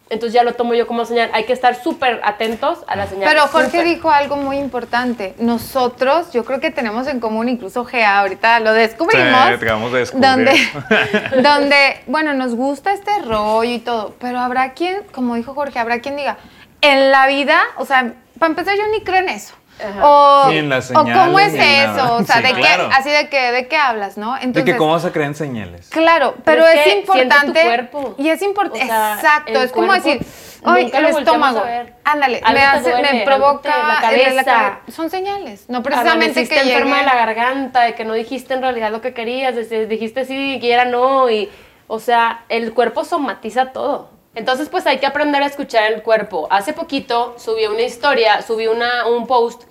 entonces 0.09 0.33
ya 0.33 0.43
lo 0.43 0.53
tomo 0.53 0.73
yo 0.73 0.87
como 0.87 1.05
señal. 1.05 1.29
Hay 1.33 1.43
que 1.45 1.53
estar 1.53 1.81
súper 1.81 2.19
atentos 2.23 2.79
a 2.87 2.95
la 2.95 3.07
señal. 3.07 3.29
Pero 3.29 3.47
Jorge 3.47 3.83
dijo 3.83 4.09
algo 4.09 4.37
muy 4.37 4.57
importante. 4.57 5.35
Nosotros, 5.37 6.31
yo 6.33 6.43
creo 6.45 6.59
que 6.59 6.71
tenemos 6.71 7.07
en 7.07 7.19
común, 7.19 7.47
incluso 7.49 7.85
Gea, 7.85 8.19
ahorita 8.19 8.59
lo 8.59 8.73
descubrimos. 8.73 9.45
Sí, 9.45 9.51
de 9.91 9.99
descubrir. 9.99 10.29
Donde, 10.29 11.41
donde, 11.41 12.01
bueno, 12.07 12.33
nos 12.33 12.55
gusta 12.55 12.93
este 12.93 13.19
rollo 13.21 13.71
y 13.71 13.79
todo, 13.79 14.15
pero 14.19 14.39
habrá 14.39 14.73
quien, 14.73 15.03
como 15.11 15.35
dijo 15.35 15.53
Jorge, 15.53 15.79
habrá 15.79 15.99
quien 15.99 16.15
diga, 16.15 16.37
en 16.81 17.11
la 17.11 17.27
vida, 17.27 17.61
o 17.77 17.85
sea, 17.85 18.13
para 18.39 18.49
empezar 18.49 18.75
yo 18.77 18.87
ni 18.91 19.01
creo 19.01 19.17
en 19.17 19.29
eso. 19.29 19.53
Ajá. 19.81 20.07
O, 20.07 20.49
Ni 20.49 20.57
en 20.57 20.69
las 20.69 20.91
o 20.91 20.93
cómo 20.93 21.39
es 21.39 21.53
eso, 21.53 21.87
nada. 21.87 22.13
o 22.13 22.23
sea, 22.23 22.35
Sí, 22.37 22.41
de 22.43 22.53
claro. 22.53 22.89
qué, 22.89 22.95
así 22.95 23.09
de 23.09 23.29
que, 23.29 23.51
de 23.51 23.67
qué 23.67 23.77
hablas, 23.77 24.17
¿no? 24.17 24.33
De 24.35 24.43
Entonces, 24.43 24.71
que 24.73 24.77
cómo 24.77 24.91
vas 24.93 25.05
a 25.05 25.11
creer 25.11 25.27
en 25.27 25.35
señales. 25.35 25.89
Claro, 25.89 26.35
Pero 26.43 26.63
pero, 26.63 26.67
es 26.67 26.75
es, 26.75 26.83
que 26.83 26.89
siente 26.89 27.11
tu 27.13 27.17
importante. 27.19 27.61
cuerpo. 27.61 28.15
Y 28.17 28.29
es 28.29 28.41
importante. 28.41 28.83
O 28.83 28.87
sea, 28.87 29.13
exacto, 29.15 29.61
es 29.61 29.71
como 29.71 29.93
decir, 29.93 30.19
ay, 30.65 30.91
el 30.93 31.05
estómago. 31.05 31.63
Ándale, 32.03 32.41
me, 32.53 32.59
hace, 32.63 32.91
duele, 32.91 33.13
me 33.13 33.21
provoca 33.21 33.69
la 33.87 34.01
cabeza. 34.01 34.43
cabe- 34.43 34.91
Son 34.91 35.09
señales, 35.09 35.65
no 35.69 35.81
precisamente 35.83 36.47
que 36.47 36.59
enferma 36.59 36.97
de 36.97 37.03
llegue- 37.03 37.05
la 37.05 37.15
garganta, 37.15 37.81
de 37.81 37.95
que 37.95 38.03
no 38.05 38.13
dijiste 38.13 38.53
en 38.55 38.61
realidad 38.61 38.91
lo 38.91 39.01
que 39.01 39.13
querías, 39.13 39.55
de- 39.55 39.65
de- 39.65 39.85
dijiste 39.87 40.25
sí 40.25 40.59
y 40.61 40.71
era 40.71 40.85
no, 40.85 41.29
y, 41.29 41.49
o 41.87 41.99
sea, 41.99 42.41
el 42.49 42.73
cuerpo 42.73 43.05
somatiza 43.05 43.67
todo. 43.71 44.09
Entonces, 44.39 44.69
pues 44.69 44.87
hay 44.87 44.99
que 44.99 45.05
aprender 45.05 45.43
a 45.43 45.47
escuchar 45.47 45.91
el 45.91 46.01
cuerpo. 46.01 46.47
Hace 46.49 46.71
poquito 46.71 47.35
subí 47.37 47.65
una 47.65 47.81
historia, 47.81 48.41
subí 48.41 48.67
una, 48.67 49.05
un 49.05 49.27
post 49.27 49.63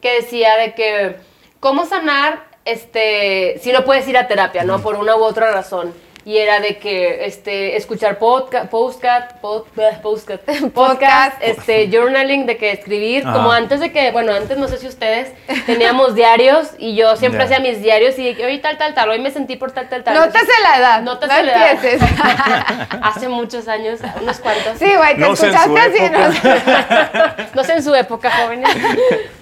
que 0.00 0.14
decía 0.14 0.56
de 0.56 0.74
que 0.74 1.16
cómo 1.60 1.86
sanar 1.86 2.44
este, 2.64 3.60
si 3.62 3.70
no 3.70 3.84
puedes 3.84 4.08
ir 4.08 4.18
a 4.18 4.26
terapia, 4.26 4.64
¿no? 4.64 4.82
Por 4.82 4.96
una 4.96 5.14
u 5.14 5.22
otra 5.22 5.52
razón. 5.52 5.94
Y 6.26 6.38
era 6.38 6.58
de 6.58 6.76
que 6.78 7.24
este, 7.24 7.76
escuchar 7.76 8.18
podcast, 8.18 8.68
podcast, 8.68 9.30
podcast, 9.40 10.00
podcast, 10.02 10.72
Podcast. 10.74 11.36
este, 11.40 11.88
journaling, 11.88 12.46
de 12.46 12.56
que 12.56 12.72
escribir, 12.72 13.22
Ajá. 13.24 13.32
como 13.36 13.52
antes 13.52 13.78
de 13.78 13.92
que, 13.92 14.10
bueno, 14.10 14.32
antes 14.34 14.58
no 14.58 14.66
sé 14.66 14.78
si 14.78 14.88
ustedes 14.88 15.32
teníamos 15.66 16.16
diarios 16.16 16.70
y 16.78 16.96
yo 16.96 17.14
siempre 17.14 17.44
hacía 17.44 17.60
mis 17.60 17.80
diarios 17.80 18.18
y 18.18 18.24
de 18.24 18.34
que 18.34 18.44
hoy 18.44 18.58
tal, 18.58 18.76
tal, 18.76 18.92
tal, 18.92 19.08
hoy 19.08 19.20
me 19.20 19.30
sentí 19.30 19.54
por 19.54 19.70
tal, 19.70 19.88
tal, 19.88 20.02
tal. 20.02 20.14
No 20.16 20.28
te 20.28 20.40
sé 20.40 20.52
la 20.64 20.78
edad. 20.78 21.02
No 21.02 21.16
te 21.20 21.28
no 21.28 21.32
sé 21.36 21.42
la 21.44 21.52
edad. 21.52 21.70
empieces. 21.74 22.02
Hace 23.02 23.28
muchos 23.28 23.68
años, 23.68 24.00
unos 24.20 24.40
cuantos. 24.40 24.78
sí, 24.80 24.96
güey, 24.96 25.14
te 25.14 25.20
No 25.20 25.32
escuchaste 25.32 25.78
así. 25.80 26.10
¿no? 26.10 27.44
No 27.54 27.62
sé 27.62 27.72
en 27.74 27.82
su 27.84 27.94
época, 27.94 28.32
jóvenes. 28.32 28.68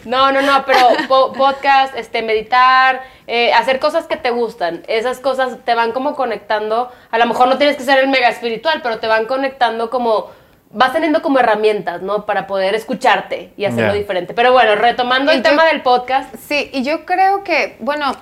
No, 0.05 0.31
no, 0.33 0.43
no, 0.43 0.65
pero 0.67 0.81
po- 1.09 1.33
podcast, 1.33 1.97
este, 1.97 2.21
meditar, 2.21 3.03
eh, 3.27 3.53
hacer 3.55 3.79
cosas 3.81 4.07
que 4.07 4.17
te 4.17 4.31
gustan. 4.31 4.83
Esas 4.89 5.19
cosas 5.21 5.59
te 5.65 5.75
van 5.75 5.93
como 5.93 6.15
conectando. 6.15 6.91
A 7.11 7.19
lo 7.19 7.27
mejor 7.27 7.49
no 7.49 7.59
tienes 7.59 7.77
que 7.77 7.83
ser 7.83 7.99
el 7.99 8.09
mega 8.09 8.29
espiritual, 8.29 8.81
pero 8.83 8.99
te 8.99 9.07
van 9.07 9.27
conectando 9.27 9.91
como. 9.91 10.31
Vas 10.77 10.93
teniendo 10.93 11.23
como 11.23 11.39
herramientas, 11.39 12.03
¿no? 12.03 12.27
Para 12.27 12.49
poder 12.49 12.75
escucharte 12.75 13.53
y 13.57 13.65
hacerlo 13.65 13.93
diferente. 13.95 14.35
Pero 14.35 14.53
bueno, 14.53 14.75
retomando 14.75 15.31
Y 15.33 15.37
el 15.37 15.43
yo- 15.45 15.49
tema 15.51 15.65
del 15.67 15.83
podcast. 15.83 16.35
Sí, 16.35 16.69
y 16.73 16.83
yo 16.83 17.05
creo 17.07 17.45
que, 17.45 17.77
bueno, 17.79 18.13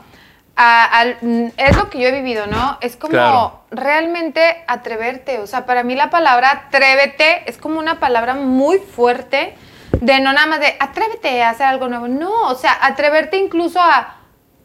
a- 0.55 1.05
mm, 1.23 1.47
es 1.57 1.77
lo 1.79 1.89
que 1.89 1.99
yo 1.99 2.09
he 2.09 2.13
vivido, 2.13 2.47
¿no? 2.47 2.77
Es 2.83 2.97
como 2.97 3.13
Claro. 3.13 3.61
realmente 3.71 4.65
atreverte. 4.67 5.39
O 5.39 5.47
sea, 5.47 5.65
para 5.65 5.83
mí 5.83 5.95
la 5.95 6.11
palabra 6.11 6.65
atrévete 6.67 7.49
es 7.49 7.57
como 7.57 7.79
una 7.79 7.99
palabra 8.01 8.35
muy 8.35 8.79
fuerte 8.79 9.55
de 9.93 10.21
no 10.21 10.33
nada 10.35 10.47
más 10.47 10.61
de 10.61 10.77
atrévete 10.79 11.43
a 11.43 11.51
hacer 11.51 11.67
algo 11.67 11.89
nuevo. 11.89 12.07
No, 12.07 12.49
o 12.49 12.55
sea, 12.55 12.77
atreverte 12.83 13.39
incluso 13.39 13.81
a, 13.81 14.17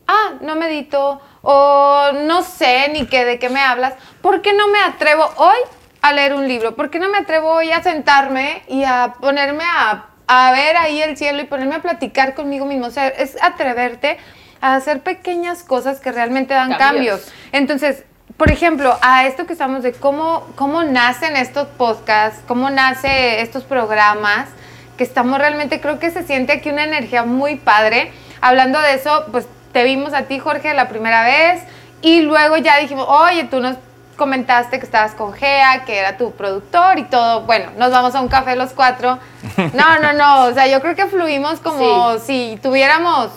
ah, 0.08 0.34
no 0.42 0.56
medito 0.56 1.22
o 1.42 2.12
no 2.14 2.44
sé 2.44 2.90
ni 2.94 3.06
qué, 3.08 3.26
de 3.26 3.40
qué 3.40 3.50
me 3.50 3.62
hablas. 3.62 3.94
¿Por 4.22 4.42
qué 4.42 4.54
no 4.54 4.68
me 4.68 4.80
atrevo 4.80 5.26
hoy 5.38 5.58
a 6.02 6.14
leer 6.14 6.34
un 6.34 6.48
libro? 6.48 6.76
¿Por 6.76 6.90
qué 6.90 7.00
no 7.00 7.10
me 7.10 7.18
atrevo 7.18 7.50
hoy 7.50 7.72
a 7.72 7.84
sentarme 7.84 8.64
y 8.68 8.84
a 8.84 9.16
ponerme 9.20 9.64
a 9.64 10.08
a 10.28 10.52
ver 10.52 10.76
ahí 10.76 11.02
el 11.02 11.18
cielo 11.18 11.42
y 11.42 11.46
ponerme 11.46 11.76
a 11.76 11.82
platicar 11.82 12.36
conmigo 12.36 12.66
mismo. 12.66 12.88
O 12.88 12.92
sea, 12.92 13.08
es 13.08 13.42
atreverte 13.42 14.18
a 14.62 14.76
hacer 14.76 15.02
pequeñas 15.02 15.64
cosas 15.64 16.00
que 16.00 16.12
realmente 16.12 16.54
dan 16.54 16.74
cambios. 16.76 17.22
Cambios. 17.22 17.34
Entonces, 17.54 18.04
por 18.36 18.52
ejemplo, 18.52 18.98
a 19.02 19.26
esto 19.26 19.48
que 19.48 19.54
estamos 19.54 19.84
de 19.84 19.94
cómo, 19.94 20.46
cómo 20.56 20.84
nacen 20.84 21.38
estos 21.38 21.68
podcasts, 21.70 22.42
cómo 22.48 22.70
nace 22.70 23.42
estos 23.42 23.64
programas, 23.64 24.50
que 24.98 25.04
estamos 25.04 25.40
realmente, 25.40 25.80
creo 25.80 26.00
que 26.00 26.12
se 26.12 26.24
siente 26.24 26.54
aquí 26.54 26.70
una 26.70 26.84
energía 26.84 27.24
muy 27.24 27.56
padre. 27.56 28.12
Hablando 28.42 28.80
de 28.82 28.96
eso, 28.96 29.26
pues 29.32 29.48
te 29.78 29.84
vimos 29.84 30.12
a 30.14 30.24
ti, 30.24 30.40
Jorge, 30.40 30.74
la 30.74 30.90
primera 30.90 31.24
vez, 31.24 31.62
y 32.02 32.22
luego 32.22 32.58
ya 32.58 32.80
dijimos, 32.80 33.06
oye, 33.08 33.44
tú 33.44 33.60
nos 33.60 33.76
comentaste 34.16 34.80
que 34.80 34.86
estabas 34.86 35.12
con 35.12 35.34
Gea, 35.34 35.84
que 35.86 36.00
era 36.00 36.18
tu 36.18 36.32
productor 36.32 36.98
y 36.98 37.04
todo. 37.04 37.42
Bueno, 37.42 37.70
nos 37.78 37.92
vamos 37.92 38.16
a 38.16 38.22
un 38.22 38.28
café 38.28 38.56
los 38.56 38.72
cuatro. 38.72 39.20
No, 39.76 40.00
no, 40.00 40.14
no, 40.14 40.46
o 40.46 40.54
sea, 40.56 40.66
yo 40.66 40.82
creo 40.82 40.96
que 40.96 41.06
fluimos 41.06 41.60
como 41.60 42.18
si 42.18 42.58
tuviéramos 42.64 43.30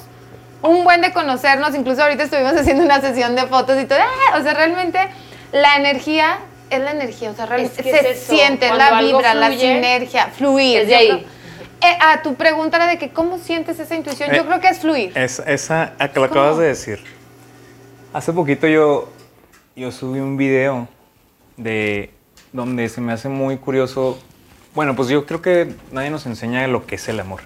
un 0.62 0.82
buen 0.82 1.02
de 1.02 1.12
conocernos, 1.12 1.74
incluso 1.74 2.02
ahorita 2.04 2.22
estuvimos 2.22 2.54
haciendo 2.58 2.84
una 2.84 3.02
sesión 3.02 3.36
de 3.36 3.42
fotos 3.42 3.78
y 3.78 3.84
todo, 3.84 3.98
¡ah! 3.98 4.38
o 4.38 4.42
sea, 4.42 4.54
realmente 4.54 4.98
la 5.52 5.76
energía 5.76 6.38
es 6.70 6.80
la 6.80 6.92
energía, 6.92 7.32
o 7.32 7.34
sea, 7.34 7.44
realmente 7.44 7.82
Es 7.82 7.84
que 7.84 8.00
se 8.02 8.10
es 8.12 8.18
siente 8.18 8.66
cuando 8.68 8.90
la 8.90 9.02
vibra, 9.02 9.34
la 9.34 9.50
sinergia, 9.50 10.28
fluir. 10.28 10.80
es 10.80 10.86
de 10.86 10.92
Yo 10.92 10.98
ahí. 11.16 11.26
Eh, 11.82 11.96
a 12.00 12.22
tu 12.22 12.34
pregunta 12.34 12.76
era 12.76 12.86
de 12.86 12.98
que 12.98 13.10
cómo 13.10 13.38
sientes 13.38 13.78
esa 13.78 13.94
intuición, 13.94 14.30
yo 14.30 14.42
Eh, 14.42 14.46
creo 14.46 14.60
que 14.60 14.68
es 14.68 14.78
fluir. 14.80 15.12
Es, 15.16 15.40
esa, 15.46 15.94
a 15.98 16.08
que 16.08 16.20
lo 16.20 16.26
acabas 16.26 16.58
de 16.58 16.66
decir. 16.66 17.00
Hace 18.12 18.32
poquito 18.32 18.66
yo, 18.66 19.08
yo 19.76 19.92
subí 19.92 20.18
un 20.20 20.36
video 20.36 20.88
de 21.56 22.10
donde 22.52 22.88
se 22.88 23.00
me 23.00 23.12
hace 23.12 23.28
muy 23.28 23.56
curioso. 23.56 24.18
Bueno, 24.74 24.94
pues 24.96 25.08
yo 25.08 25.26
creo 25.26 25.42
que 25.42 25.74
nadie 25.92 26.10
nos 26.10 26.26
enseña 26.26 26.66
lo 26.66 26.86
que 26.86 26.96
es 26.96 27.08
el 27.08 27.20
amor. 27.20 27.40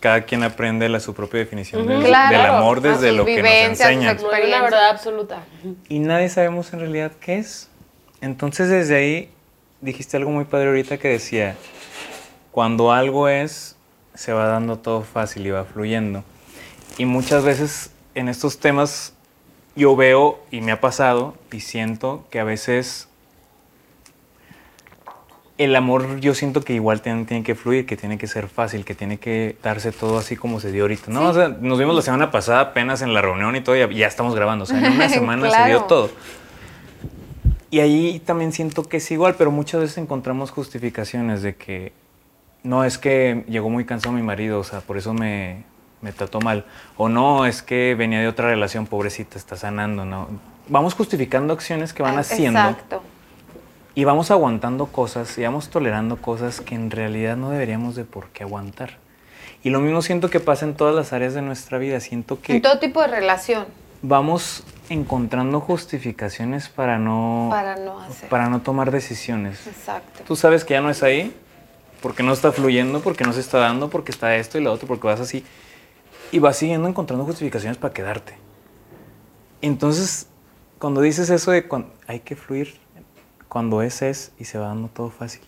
Cada 0.00 0.22
quien 0.22 0.42
aprende 0.42 0.88
la, 0.88 0.98
su 0.98 1.12
propia 1.14 1.40
definición 1.40 1.86
del, 1.86 2.02
Claro, 2.02 2.36
del 2.36 2.46
amor 2.46 2.80
desde 2.80 3.12
lo 3.12 3.24
que 3.26 3.42
nos 3.42 3.50
enseñan. 3.50 4.16
Es 4.16 4.22
experiencia. 4.22 4.62
verdad 4.62 4.88
absoluta. 4.90 5.44
Y 5.88 5.98
nadie 5.98 6.28
sabemos 6.30 6.72
en 6.72 6.80
realidad 6.80 7.12
qué 7.20 7.36
es. 7.38 7.68
Entonces 8.22 8.68
desde 8.68 8.96
ahí 8.96 9.30
dijiste 9.80 10.16
algo 10.16 10.30
muy 10.30 10.44
padre 10.44 10.68
ahorita 10.68 10.98
que 10.98 11.08
decía, 11.08 11.54
cuando 12.52 12.92
algo 12.92 13.28
es, 13.28 13.76
se 14.14 14.32
va 14.32 14.46
dando 14.46 14.78
todo 14.78 15.02
fácil 15.02 15.46
y 15.46 15.50
va 15.50 15.64
fluyendo. 15.64 16.24
Y 16.98 17.04
muchas 17.06 17.44
veces 17.44 17.92
en 18.14 18.28
estos 18.28 18.58
temas 18.58 19.14
yo 19.76 19.94
veo 19.96 20.40
y 20.50 20.60
me 20.60 20.72
ha 20.72 20.80
pasado 20.80 21.34
y 21.52 21.60
siento 21.60 22.24
que 22.30 22.40
a 22.40 22.44
veces 22.44 23.08
el 25.58 25.76
amor 25.76 26.20
yo 26.20 26.34
siento 26.34 26.62
que 26.62 26.72
igual 26.72 27.02
tiene, 27.02 27.24
tiene 27.26 27.42
que 27.44 27.54
fluir, 27.54 27.84
que 27.84 27.96
tiene 27.96 28.16
que 28.16 28.26
ser 28.26 28.48
fácil, 28.48 28.84
que 28.84 28.94
tiene 28.94 29.18
que 29.18 29.56
darse 29.62 29.92
todo 29.92 30.18
así 30.18 30.34
como 30.34 30.58
se 30.58 30.72
dio 30.72 30.84
ahorita. 30.84 31.10
No, 31.12 31.28
o 31.28 31.34
sea, 31.34 31.48
nos 31.48 31.78
vimos 31.78 31.94
la 31.94 32.02
semana 32.02 32.30
pasada 32.30 32.60
apenas 32.60 33.02
en 33.02 33.12
la 33.12 33.20
reunión 33.20 33.54
y 33.56 33.60
todo, 33.60 33.76
y 33.76 33.94
ya 33.94 34.06
estamos 34.06 34.34
grabando. 34.34 34.64
O 34.64 34.66
sea, 34.66 34.78
en 34.78 34.92
una 34.92 35.08
semana 35.10 35.42
se 35.50 35.56
dio 35.56 35.64
Claro. 35.66 35.84
todo. 35.84 36.10
Y 37.70 37.80
ahí 37.80 38.20
también 38.24 38.52
siento 38.52 38.82
que 38.84 38.96
es 38.96 39.10
igual, 39.10 39.34
pero 39.36 39.50
muchas 39.50 39.82
veces 39.82 39.98
encontramos 39.98 40.50
justificaciones 40.50 41.42
de 41.42 41.54
que 41.54 41.92
no 42.62 42.84
es 42.84 42.98
que 42.98 43.44
llegó 43.48 43.70
muy 43.70 43.84
cansado 43.84 44.14
mi 44.14 44.22
marido, 44.22 44.58
o 44.60 44.64
sea, 44.64 44.80
por 44.80 44.96
eso 44.98 45.12
me, 45.14 45.64
me 46.02 46.12
trató 46.12 46.40
mal. 46.40 46.64
O 46.96 47.08
no, 47.08 47.46
es 47.46 47.62
que 47.62 47.94
venía 47.96 48.20
de 48.20 48.28
otra 48.28 48.48
relación, 48.48 48.86
pobrecita, 48.86 49.38
está 49.38 49.56
sanando, 49.56 50.04
¿no? 50.04 50.28
Vamos 50.68 50.94
justificando 50.94 51.52
acciones 51.52 51.92
que 51.92 52.02
van 52.02 52.16
Ah, 52.16 52.20
haciendo 52.20 52.60
Exacto. 52.60 53.02
y 53.94 54.04
vamos 54.04 54.30
aguantando 54.30 54.86
cosas 54.86 55.36
y 55.38 55.42
vamos 55.42 55.68
tolerando 55.70 56.16
cosas 56.16 56.60
que 56.60 56.74
en 56.74 56.90
realidad 56.90 57.36
no 57.36 57.50
deberíamos 57.50 57.96
de 57.96 58.04
por 58.04 58.28
qué 58.28 58.44
aguantar. 58.44 58.98
Y 59.62 59.70
lo 59.70 59.80
mismo 59.80 60.00
siento 60.00 60.30
que 60.30 60.40
pasa 60.40 60.64
en 60.64 60.74
todas 60.74 60.94
las 60.94 61.12
áreas 61.12 61.34
de 61.34 61.42
nuestra 61.42 61.76
vida. 61.78 62.00
Siento 62.00 62.40
que 62.40 62.56
En 62.56 62.62
todo 62.62 62.78
tipo 62.78 63.00
de 63.02 63.08
relación, 63.08 63.66
vamos 64.00 64.62
encontrando 64.88 65.60
justificaciones 65.60 66.68
para 66.68 66.98
no, 66.98 67.48
para 67.50 67.76
no 67.76 68.00
hacer. 68.00 68.28
para 68.28 68.48
no 68.48 68.60
tomar 68.60 68.90
decisiones. 68.90 69.66
Exacto. 69.66 70.20
Tú 70.26 70.36
sabes 70.36 70.64
que 70.64 70.74
ya 70.74 70.80
no 70.80 70.88
es 70.90 71.02
ahí, 71.02 71.34
porque 72.02 72.22
no 72.22 72.32
está 72.32 72.52
fluyendo, 72.52 73.00
porque 73.00 73.24
no 73.24 73.32
se 73.32 73.40
está 73.40 73.58
dando, 73.58 73.90
porque 73.90 74.10
está 74.12 74.36
esto 74.36 74.58
y 74.58 74.62
lo 74.62 74.72
otro, 74.72 74.86
porque 74.88 75.06
vas 75.06 75.20
así. 75.20 75.44
Y 76.32 76.38
vas 76.38 76.56
siguiendo 76.56 76.88
encontrando 76.88 77.24
justificaciones 77.24 77.76
para 77.78 77.92
quedarte. 77.92 78.34
Entonces, 79.62 80.28
cuando 80.78 81.00
dices 81.00 81.30
eso 81.30 81.50
de 81.50 81.66
cuan- 81.68 81.92
hay 82.06 82.20
que 82.20 82.36
fluir, 82.36 82.78
cuando 83.48 83.82
es 83.82 84.00
es 84.02 84.32
y 84.38 84.44
se 84.44 84.58
va 84.58 84.68
dando 84.68 84.88
todo 84.88 85.10
fácil. 85.10 85.42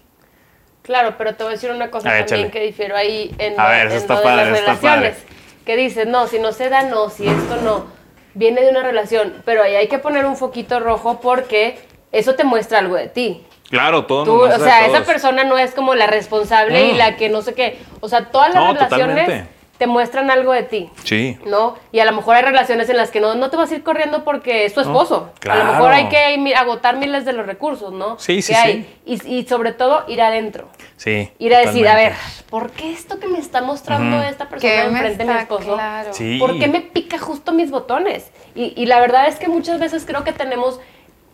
Claro, 0.83 1.15
pero 1.17 1.37
te 1.37 1.45
voy 1.45 1.53
a 1.53 1.55
decir 1.55 1.71
una 1.71 1.91
cosa 1.91 2.11
ver, 2.11 2.27
también 2.27 2.49
échale. 2.49 2.51
que 2.61 2.67
difiero 2.67 2.97
ahí 2.97 3.35
en, 3.38 3.59
A 3.59 3.65
lo- 3.65 3.71
ver, 3.71 3.87
eso 3.87 3.97
en 3.97 4.03
está 4.03 4.15
lo 4.15 4.21
de 4.21 4.25
las 4.37 4.47
está 4.49 4.61
relaciones. 4.61 5.15
padre. 5.17 5.27
Que 5.65 5.77
dices, 5.77 6.09
no, 6.09 6.27
si 6.27 6.41
no 6.41 6.53
se 6.53 6.69
da, 6.69 6.83
no, 6.83 7.09
si 7.09 7.27
esto 7.27 7.57
no. 7.62 7.87
Viene 8.35 8.62
de 8.62 8.71
una 8.71 8.83
relación, 8.83 9.35
pero 9.45 9.62
ahí 9.62 9.77
hay 9.77 9.88
que 9.88 9.99
poner 9.99 10.27
un 10.27 10.37
foquito 10.37 10.81
rojo 10.81 11.21
porque 11.21 11.79
eso 12.11 12.35
te 12.35 12.43
muestra 12.45 12.79
algo 12.81 12.97
de 12.97 13.07
ti. 13.09 13.47
Claro, 13.73 14.05
todo 14.05 14.25
Tú, 14.25 14.43
o 14.43 14.59
sea, 14.59 14.87
esa 14.87 15.03
persona 15.05 15.45
no 15.45 15.57
es 15.57 15.75
como 15.75 15.95
la 15.95 16.07
responsable 16.07 16.89
y 16.91 16.93
Mm. 16.93 16.97
la 16.99 17.17
que 17.17 17.31
no 17.31 17.41
sé 17.41 17.55
qué. 17.55 17.79
O 18.01 18.09
sea, 18.11 18.27
todas 18.27 18.53
las 18.55 18.63
No, 18.63 18.73
relaciones 18.75 19.17
totalmente. 19.27 19.51
te 19.79 19.87
muestran 19.87 20.31
algo 20.31 20.53
de 20.53 20.63
ti. 20.63 20.91
Sí. 21.05 21.39
¿no? 21.47 21.77
Y 21.91 21.99
a 22.01 22.05
lo 22.05 22.13
mejor 22.13 22.37
hay 22.37 22.43
relaciones 22.43 22.89
en 22.91 22.99
las 22.99 23.11
que 23.11 23.21
no, 23.21 23.35
no 23.35 23.49
te 23.49 23.57
vas 23.57 23.71
a 23.73 23.75
ir 23.75 23.83
corriendo 23.83 24.25
porque 24.25 24.67
es 24.67 24.75
tu 24.75 24.81
No, 24.83 24.87
esposo. 24.89 25.31
A 25.35 25.41
claro. 25.41 25.65
lo 25.65 25.73
mejor 25.73 25.91
hay 25.93 26.09
que 26.11 26.55
agotar 26.55 26.99
miles 26.99 27.25
de 27.25 27.33
los 27.33 27.47
recursos, 27.47 27.93
¿no? 27.95 28.19
Sí, 28.19 28.43
sí, 28.43 28.53
hay. 28.53 28.87
sí. 29.07 29.19
Y, 29.27 29.39
y 29.39 29.47
sobre 29.47 29.73
todo 29.73 30.05
ir 30.07 30.21
adentro. 30.21 30.69
Sí. 30.99 31.31
Ir 31.39 31.55
a 31.55 31.61
decir, 31.61 31.89
a 31.89 31.97
ver. 31.97 32.13
¿por 32.51 32.71
qué 32.73 32.93
esto 32.93 33.19
que 33.19 33.27
me 33.27 33.39
está 33.39 33.63
mostrando 33.63 34.23
esta 34.23 34.51
persona 34.51 34.85
enfrente 34.85 35.25
de 35.25 35.33
mi 35.33 35.39
esposo? 35.39 35.75
claro. 35.75 36.13
Sí. 36.13 36.37
¿Por 36.39 36.59
qué 36.59 36.69
me 36.69 36.83
pica 36.83 37.19
justo 37.19 37.53
mis 37.53 37.71
botones? 37.71 38.31
Y, 38.55 38.75
y 38.77 38.85
la 38.85 39.01
verdad 39.01 39.27
es 39.29 39.37
que 39.37 39.49
muchas 39.49 39.81
veces 39.81 40.05
creo 40.07 40.23
que 40.25 40.33
tenemos 40.35 40.79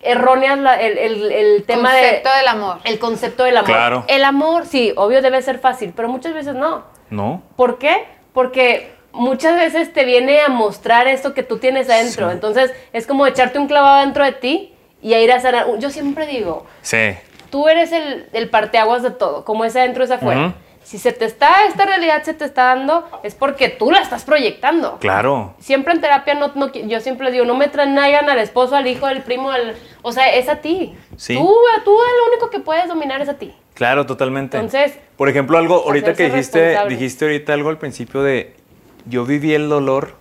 erróneas 0.02 0.58
la- 0.58 0.80
el, 0.80 0.96
el- 0.98 1.32
el 1.32 1.64
tema 1.64 1.90
Concepto 1.90 2.30
de... 2.30 2.37
del 2.38 2.48
amor. 2.48 2.78
El 2.84 2.98
concepto 2.98 3.44
del 3.44 3.56
amor. 3.56 3.70
Claro. 3.70 4.04
El 4.08 4.24
amor, 4.24 4.66
sí, 4.66 4.92
obvio 4.96 5.22
debe 5.22 5.40
ser 5.42 5.58
fácil, 5.58 5.92
pero 5.94 6.08
muchas 6.08 6.34
veces 6.34 6.54
no. 6.54 6.84
No. 7.11 7.42
¿Por 7.56 7.78
qué? 7.78 8.04
Porque 8.32 8.92
muchas 9.12 9.56
veces 9.56 9.92
te 9.92 10.04
viene 10.04 10.40
a 10.40 10.48
mostrar 10.48 11.08
esto 11.08 11.34
que 11.34 11.42
tú 11.42 11.58
tienes 11.58 11.88
adentro. 11.90 12.28
Sí. 12.28 12.32
Entonces, 12.34 12.72
es 12.92 13.06
como 13.06 13.26
echarte 13.26 13.58
un 13.58 13.66
clavado 13.66 14.00
dentro 14.00 14.24
de 14.24 14.32
ti 14.32 14.74
y 15.02 15.14
a 15.14 15.20
ir 15.20 15.32
a 15.32 15.40
sanar. 15.40 15.66
Yo 15.78 15.90
siempre 15.90 16.26
digo, 16.26 16.66
Sí. 16.82 17.14
tú 17.50 17.68
eres 17.68 17.92
el, 17.92 18.28
el 18.32 18.50
parteaguas 18.50 19.02
de 19.02 19.11
todo, 19.11 19.44
como 19.44 19.64
es 19.64 19.74
adentro 19.74 20.04
es 20.04 20.11
afuera. 20.11 20.54
Si 20.88 20.98
se 20.98 21.12
te 21.12 21.27
está, 21.27 21.66
esta 21.66 21.85
realidad 21.85 22.22
se 22.22 22.33
te 22.33 22.46
está 22.46 22.74
dando, 22.74 23.07
es 23.22 23.35
porque 23.35 23.68
tú 23.68 23.90
la 23.90 24.01
estás 24.01 24.24
proyectando. 24.24 24.96
Claro. 25.01 25.55
Siempre 25.59 25.92
en 25.92 26.01
terapia, 26.01 26.33
no, 26.33 26.51
no 26.55 26.72
yo 26.72 27.01
siempre 27.01 27.31
digo, 27.31 27.44
no 27.44 27.55
me 27.55 27.68
traigan 27.68 28.31
al 28.31 28.38
esposo, 28.38 28.74
al 28.74 28.87
hijo, 28.87 29.05
al 29.05 29.22
primo, 29.22 29.51
al, 29.51 29.77
o 30.01 30.12
sea, 30.12 30.35
es 30.35 30.48
a 30.48 30.62
ti. 30.62 30.96
Sí. 31.18 31.35
Tú, 31.35 31.55
tú 31.85 31.90
lo 31.90 32.33
único 32.33 32.48
que 32.48 32.61
puedes 32.61 32.88
dominar 32.88 33.20
es 33.20 33.29
a 33.29 33.35
ti. 33.35 33.53
Claro, 33.74 34.07
totalmente. 34.07 34.57
Entonces, 34.57 34.98
por 35.18 35.29
ejemplo, 35.29 35.59
algo, 35.59 35.74
ahorita 35.85 36.14
que 36.14 36.31
dijiste, 36.31 36.79
dijiste 36.88 37.27
ahorita 37.27 37.53
algo 37.53 37.68
al 37.68 37.77
principio 37.77 38.22
de, 38.22 38.57
yo 39.05 39.27
viví 39.27 39.53
el 39.53 39.68
dolor 39.68 40.14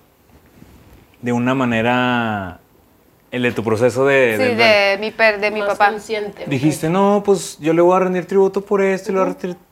de 1.21 1.31
una 1.31 1.55
manera, 1.55 2.59
el 3.31 3.41
de 3.41 3.53
tu 3.53 3.63
proceso 3.63 4.05
de... 4.05 4.35
Sí, 4.37 4.55
de 4.55 4.97
mi, 4.99 5.11
per, 5.11 5.39
de 5.39 5.49
mi 5.49 5.61
papá. 5.61 5.91
consciente. 5.91 6.43
Dijiste, 6.45 6.89
no, 6.89 7.23
pues 7.25 7.57
yo 7.61 7.71
le 7.71 7.81
voy 7.81 7.95
a 7.95 7.99
rendir 7.99 8.25
tributo 8.25 8.59
por 8.59 8.81
esto 8.81 9.11
y 9.11 9.15
le 9.15 9.21
voy 9.21 9.29
a 9.29 9.33
rendir... 9.33 9.66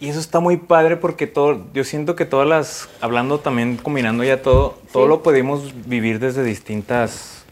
Y 0.00 0.08
eso 0.08 0.18
está 0.20 0.40
muy 0.40 0.56
padre 0.56 0.96
porque 0.96 1.26
todo, 1.26 1.66
yo 1.72 1.84
siento 1.84 2.16
que 2.16 2.24
todas 2.24 2.46
las, 2.48 2.88
hablando 3.00 3.38
también, 3.40 3.76
combinando 3.76 4.24
ya 4.24 4.42
todo, 4.42 4.78
todo 4.92 5.06
lo 5.06 5.22
podemos 5.22 5.72
vivir 5.86 6.18
desde 6.18 6.42
distintas 6.42 7.44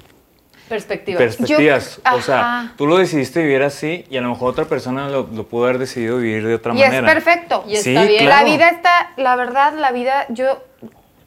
Perspectiva. 0.68 1.18
perspectivas. 1.18 2.00
Yo- 2.04 2.16
o 2.16 2.20
sea, 2.20 2.72
tú 2.76 2.86
lo 2.86 2.96
decidiste 2.98 3.42
vivir 3.42 3.62
así 3.62 4.04
y 4.10 4.16
a 4.16 4.20
lo 4.22 4.30
mejor 4.30 4.50
otra 4.50 4.64
persona 4.64 5.08
lo, 5.08 5.28
lo 5.32 5.46
pudo 5.46 5.64
haber 5.64 5.78
decidido 5.78 6.16
vivir 6.18 6.46
de 6.46 6.54
otra 6.54 6.74
Y 6.74 6.78
manera. 6.78 7.06
es 7.08 7.14
perfecto. 7.14 7.64
Y 7.68 7.76
Sí, 7.76 7.90
está 7.94 8.04
bien. 8.06 8.24
claro. 8.24 8.46
La 8.46 8.52
vida 8.52 8.68
está, 8.70 9.12
la 9.16 9.36
verdad, 9.36 9.74
la 9.78 9.92
vida, 9.92 10.26
yo, 10.30 10.62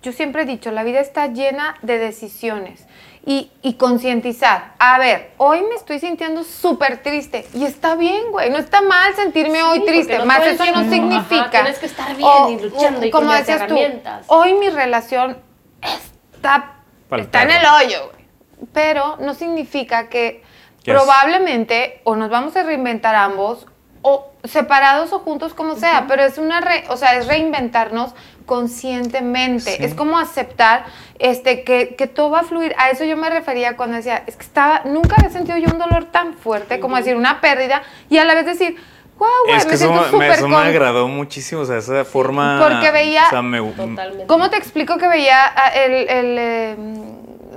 yo 0.03 0.11
siempre 0.11 0.43
he 0.43 0.45
dicho, 0.45 0.71
la 0.71 0.83
vida 0.83 0.99
está 0.99 1.27
llena 1.27 1.75
de 1.81 1.97
decisiones 1.97 2.85
y, 3.25 3.51
y 3.63 3.73
concientizar. 3.73 4.73
A 4.77 4.99
ver, 4.99 5.31
hoy 5.37 5.61
me 5.63 5.75
estoy 5.75 5.99
sintiendo 5.99 6.43
súper 6.43 7.01
triste 7.01 7.47
y 7.53 7.65
está 7.65 7.95
bien, 7.95 8.31
güey, 8.31 8.51
no 8.51 8.57
está 8.57 8.81
mal 8.81 9.15
sentirme 9.15 9.63
hoy 9.63 9.83
triste, 9.83 10.19
no 10.19 10.25
más 10.27 10.45
eso 10.45 10.63
no 10.71 10.87
significa. 10.89 11.41
ajá, 11.41 11.51
tienes 11.51 11.79
que 11.79 11.85
estar 11.87 12.15
bien 12.15 12.29
y 12.49 12.59
luchando 12.61 13.05
y 13.05 13.09
como 13.09 13.25
con 13.27 13.33
las 13.33 13.47
decías 13.47 13.67
tú, 13.67 13.75
herramientas. 13.77 14.25
hoy 14.27 14.53
mi 14.53 14.69
relación 14.69 15.37
está, 15.81 16.75
está 17.17 17.43
en 17.43 17.51
el 17.51 17.65
hoyo, 17.65 18.11
güey. 18.11 18.25
Pero 18.73 19.17
no 19.19 19.33
significa 19.33 20.07
que 20.09 20.43
es- 20.83 20.93
probablemente 20.93 22.01
o 22.03 22.15
nos 22.15 22.29
vamos 22.29 22.55
a 22.55 22.63
reinventar 22.63 23.15
ambos 23.15 23.65
o 24.03 24.27
separados 24.43 25.11
o 25.13 25.19
juntos 25.19 25.55
como 25.55 25.75
sea, 25.75 26.05
pero 26.07 26.23
es 26.23 26.37
una 26.37 26.61
re- 26.61 26.85
o 26.89 26.97
sea, 26.97 27.15
es 27.15 27.25
reinventarnos 27.27 28.13
conscientemente. 28.45 29.71
Sí. 29.77 29.83
Es 29.83 29.93
como 29.93 30.17
aceptar 30.17 30.85
este 31.19 31.63
que, 31.63 31.95
que 31.95 32.07
todo 32.07 32.29
va 32.29 32.39
a 32.39 32.43
fluir. 32.43 32.75
A 32.77 32.89
eso 32.89 33.03
yo 33.03 33.17
me 33.17 33.29
refería 33.29 33.75
cuando 33.75 33.97
decía, 33.97 34.23
es 34.27 34.35
que 34.35 34.43
estaba 34.43 34.81
nunca 34.85 35.15
había 35.17 35.29
sentido 35.29 35.57
yo 35.57 35.67
un 35.71 35.79
dolor 35.79 36.05
tan 36.05 36.33
fuerte 36.33 36.79
como 36.79 36.97
decir 36.97 37.15
una 37.15 37.41
pérdida 37.41 37.83
y 38.09 38.17
a 38.17 38.25
la 38.25 38.35
vez 38.35 38.45
decir, 38.45 38.75
wow, 39.17 39.27
güey, 39.45 39.57
Es 39.57 39.63
que 39.63 39.69
me 39.69 39.75
eso, 39.75 39.87
siento 39.87 40.09
súper 40.09 40.31
eso 40.31 40.47
me 40.47 40.55
con- 40.55 40.65
agradó 40.65 41.07
muchísimo, 41.07 41.61
o 41.61 41.65
sea, 41.65 41.77
esa 41.77 42.03
forma... 42.05 42.59
Porque 42.61 42.91
veía- 42.91 43.27
o 43.27 43.29
sea, 43.29 43.41
me- 43.41 43.61
Totalmente. 43.61 44.25
¿Cómo 44.27 44.49
te 44.49 44.57
explico 44.57 44.97
que 44.97 45.07
veía 45.07 45.47
el, 45.73 45.93
el, 46.09 46.37
eh, 46.39 46.75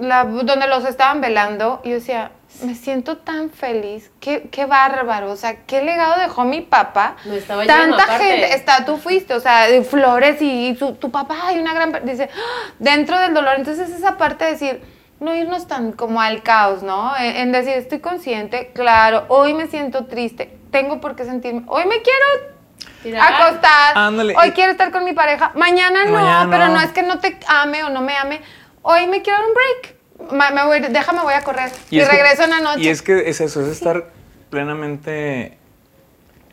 la- 0.00 0.24
donde 0.24 0.66
los 0.68 0.84
estaban 0.84 1.20
velando? 1.20 1.80
Y 1.84 1.88
yo 1.90 1.94
decía, 1.96 2.30
me 2.62 2.74
siento 2.74 3.18
tan 3.18 3.50
feliz, 3.50 4.10
qué, 4.20 4.48
qué 4.50 4.66
bárbaro, 4.66 5.30
o 5.30 5.36
sea, 5.36 5.64
qué 5.66 5.82
legado 5.82 6.18
dejó 6.20 6.44
mi 6.44 6.60
papá. 6.60 7.16
No, 7.24 7.34
estaba 7.34 7.64
Tanta 7.66 8.18
lleno, 8.18 8.18
gente, 8.18 8.54
está, 8.54 8.84
tú 8.84 8.96
fuiste, 8.96 9.34
o 9.34 9.40
sea, 9.40 9.68
de 9.68 9.82
flores 9.84 10.42
y, 10.42 10.68
y 10.68 10.74
tu, 10.74 10.94
tu 10.94 11.10
papá 11.10 11.36
hay 11.44 11.58
una 11.58 11.72
gran, 11.74 12.04
dice, 12.04 12.28
¡ah! 12.34 12.72
dentro 12.78 13.18
del 13.20 13.34
dolor, 13.34 13.54
entonces 13.56 13.90
esa 13.90 14.16
parte 14.16 14.44
de 14.46 14.50
decir, 14.52 14.82
no 15.20 15.34
irnos 15.34 15.66
tan 15.68 15.92
como 15.92 16.20
al 16.20 16.42
caos, 16.42 16.82
¿no? 16.82 17.16
En, 17.16 17.36
en 17.36 17.52
decir, 17.52 17.74
estoy 17.74 18.00
consciente, 18.00 18.72
claro, 18.74 19.26
hoy 19.28 19.54
me 19.54 19.66
siento 19.68 20.06
triste, 20.06 20.58
tengo 20.70 21.00
por 21.00 21.16
qué 21.16 21.24
sentirme, 21.24 21.62
hoy 21.66 21.84
me 21.86 22.02
quiero 22.02 22.56
Tirar. 23.02 23.32
acostar. 23.34 23.96
Ándale, 23.96 24.34
Hoy 24.36 24.50
quiero 24.52 24.72
estar 24.72 24.90
con 24.90 25.04
mi 25.04 25.12
pareja. 25.12 25.52
Mañana 25.54 26.04
no, 26.04 26.12
Mañana 26.12 26.48
pero 26.50 26.66
no. 26.68 26.74
no 26.74 26.80
es 26.80 26.90
que 26.90 27.02
no 27.02 27.18
te 27.20 27.38
ame 27.46 27.84
o 27.84 27.90
no 27.90 28.00
me 28.00 28.16
ame. 28.16 28.40
Hoy 28.82 29.06
me 29.06 29.22
quiero 29.22 29.38
dar 29.38 29.48
un 29.48 29.54
break. 29.54 29.97
Ma- 30.32 30.50
me 30.50 30.64
voy- 30.64 30.80
déjame, 30.80 31.22
voy 31.22 31.34
a 31.34 31.42
correr. 31.42 31.70
Y, 31.90 31.98
que- 31.98 32.04
regreso 32.08 32.44
en 32.44 32.50
la 32.50 32.60
noche. 32.60 32.80
Y 32.82 32.88
es 32.88 33.02
que 33.02 33.28
es 33.28 33.40
eso, 33.40 33.60
es 33.62 33.68
estar 33.68 34.10
plenamente 34.50 35.56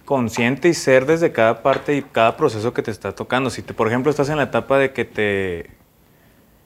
consciente 0.05 0.67
y 0.69 0.73
ser 0.73 1.05
desde 1.05 1.31
cada 1.31 1.63
parte 1.63 1.95
y 1.95 2.01
cada 2.03 2.37
proceso 2.37 2.73
que 2.73 2.81
te 2.83 2.91
está 2.91 3.13
tocando. 3.13 3.49
Si, 3.49 3.61
te, 3.61 3.73
por 3.73 3.87
ejemplo, 3.87 4.09
estás 4.11 4.29
en 4.29 4.37
la 4.37 4.43
etapa 4.43 4.77
de 4.77 4.93
que 4.93 5.05
te... 5.05 5.71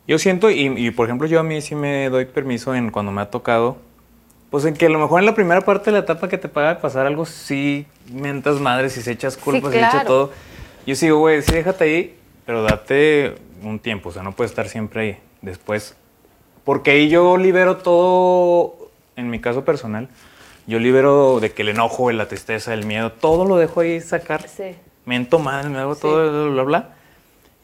Yo 0.07 0.17
siento, 0.19 0.49
y, 0.49 0.65
y, 0.75 0.91
por 0.91 1.05
ejemplo, 1.07 1.27
yo 1.27 1.39
a 1.39 1.43
mí 1.43 1.61
sí 1.61 1.75
me 1.75 2.09
doy 2.09 2.25
permiso 2.25 2.73
en 2.75 2.89
cuando 2.89 3.11
me 3.11 3.21
ha 3.21 3.29
tocado, 3.29 3.77
pues 4.49 4.65
en 4.65 4.73
que 4.73 4.87
a 4.87 4.89
lo 4.89 4.97
mejor 4.99 5.19
en 5.19 5.27
la 5.27 5.35
primera 5.35 5.61
parte 5.61 5.85
de 5.85 5.93
la 5.93 5.99
etapa 5.99 6.27
que 6.27 6.37
te 6.39 6.49
paga 6.49 6.79
pasar 6.79 7.05
algo, 7.05 7.25
sí 7.25 7.85
mentas 8.11 8.59
madres 8.59 8.97
y 8.97 9.01
se 9.03 9.11
echas 9.11 9.37
culpas 9.37 9.71
y 9.73 9.77
claro. 9.77 9.95
echas 9.97 10.07
todo. 10.07 10.31
Yo 10.87 10.95
sigo, 10.95 11.19
güey, 11.19 11.43
sí 11.43 11.51
déjate 11.53 11.83
ahí, 11.83 12.17
pero 12.45 12.63
date 12.63 13.35
un 13.61 13.77
tiempo, 13.79 14.09
o 14.09 14.11
sea, 14.11 14.23
no 14.23 14.31
puedes 14.31 14.51
estar 14.51 14.67
siempre 14.67 15.01
ahí. 15.01 15.17
Después 15.43 15.95
porque 16.69 16.91
ahí 16.91 17.09
yo 17.09 17.35
libero 17.35 17.77
todo, 17.77 18.91
en 19.15 19.31
mi 19.31 19.41
caso 19.41 19.65
personal, 19.65 20.07
yo 20.67 20.77
libero 20.77 21.39
de 21.39 21.51
que 21.51 21.63
el 21.63 21.69
enojo, 21.69 22.11
la 22.11 22.27
tristeza, 22.27 22.75
el 22.75 22.85
miedo, 22.85 23.11
todo 23.11 23.43
lo 23.43 23.57
dejo 23.57 23.79
ahí 23.79 23.99
sacar. 24.01 24.47
Sí. 24.47 24.75
Mento 25.03 25.39
madre, 25.39 25.69
me 25.69 25.79
hago 25.79 25.95
Sí. 25.95 26.01
todo, 26.01 26.31
bla, 26.51 26.51
bla, 26.51 26.63
bla. 26.63 26.89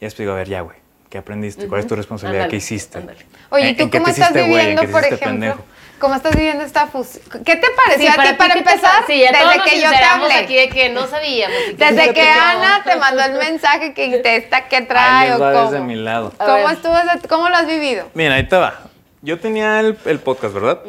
Y 0.00 0.06
después 0.06 0.18
digo, 0.24 0.32
a 0.32 0.34
ver, 0.34 0.48
ya, 0.48 0.62
güey, 0.62 0.76
¿qué 1.08 1.18
aprendiste? 1.18 1.68
¿Cuál 1.68 1.82
es 1.82 1.86
tu 1.86 1.94
responsabilidad? 1.94 2.46
Ándale, 2.46 2.50
¿Qué 2.50 2.56
hiciste? 2.56 2.98
ándale. 2.98 3.24
Oye, 3.50 3.66
¿y 3.66 3.68
¿En- 3.68 3.76
tú 3.76 3.90
cómo 3.90 4.08
estás 4.08 4.30
hiciste, 4.32 4.42
viviendo, 4.48 4.82
por 4.90 5.04
ejemplo? 5.04 5.26
pendejo? 5.28 5.64
¿Cómo 6.00 6.14
estás 6.16 6.34
viviendo 6.34 6.64
esta 6.64 6.88
fusión? 6.88 7.22
¿Qué 7.44 7.54
te 7.56 7.68
pareció 7.76 8.10
Sí, 8.12 8.18
a 8.18 8.22
ti 8.22 8.32
para 8.36 8.54
¿qué 8.54 8.62
te 8.62 8.70
empezar? 8.70 9.04
Sí, 9.06 9.20
ya 9.20 9.30
desde 9.30 9.62
que 9.70 9.80
yo 9.80 9.88
te 9.88 9.96
hablé. 10.04 10.34
aquí 10.34 10.56
de 10.56 10.68
que 10.68 10.88
no 10.88 11.06
sabíamos. 11.06 11.56
que 11.56 11.72
Desde 11.76 12.12
que. 12.12 12.28
Ana 12.28 12.82
te 12.84 12.96
mandó 12.96 13.22
el 13.22 13.32
mensaje 13.38 13.94
que 13.94 14.18
te 14.18 14.34
está, 14.36 14.66
¿qué 14.68 14.78
Ahí 14.78 14.86
trae 14.86 15.28
les 15.28 15.36
o 15.36 15.38
va 15.40 15.52
cómo? 15.52 15.70
desde 15.70 15.84
mi 15.84 15.94
lado. 15.94 16.32
¿Cómo 16.36 16.68
estuvo? 16.70 16.94
¿Cómo 17.28 17.48
lo 17.48 17.54
has 17.56 17.68
vivido? 17.68 18.08
Mira, 18.14 18.34
ahí 18.34 18.48
te 18.48 18.56
va. 18.56 18.80
Yo 19.26 19.40
tenía 19.40 19.80
el, 19.80 19.98
el 20.04 20.20
podcast, 20.20 20.54
¿verdad? 20.54 20.82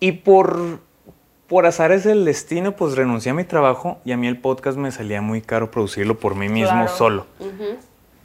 Y 0.00 0.12
por, 0.12 0.78
por 1.48 1.66
azares 1.66 2.02
del 2.02 2.24
destino, 2.24 2.72
pues 2.76 2.96
renuncié 2.96 3.30
a 3.32 3.34
mi 3.34 3.44
trabajo 3.44 3.98
y 4.06 4.12
a 4.12 4.16
mí 4.16 4.26
el 4.26 4.38
podcast 4.38 4.78
me 4.78 4.90
salía 4.90 5.20
muy 5.20 5.42
caro 5.42 5.70
producirlo 5.70 6.18
por 6.18 6.34
mí 6.34 6.48
mismo 6.48 6.70
Claro. 6.84 6.88
solo. 6.96 7.26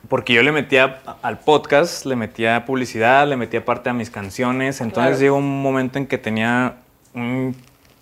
Porque 0.08 0.34
yo 0.34 0.44
le 0.44 0.54
metía 0.54 1.02
al 1.22 1.40
podcast, 1.40 2.06
le 2.06 2.16
metía 2.16 2.66
publicidad, 2.66 3.28
le 3.28 3.36
metía 3.36 3.66
parte 3.66 3.90
a 3.90 3.94
mis 3.94 4.10
canciones. 4.10 4.80
Entonces 4.80 5.10
Claro. 5.18 5.22
llegó 5.22 5.36
un 5.36 5.62
momento 5.62 5.98
en 6.00 6.08
que 6.08 6.18
tenía 6.18 6.78
un 7.14 7.54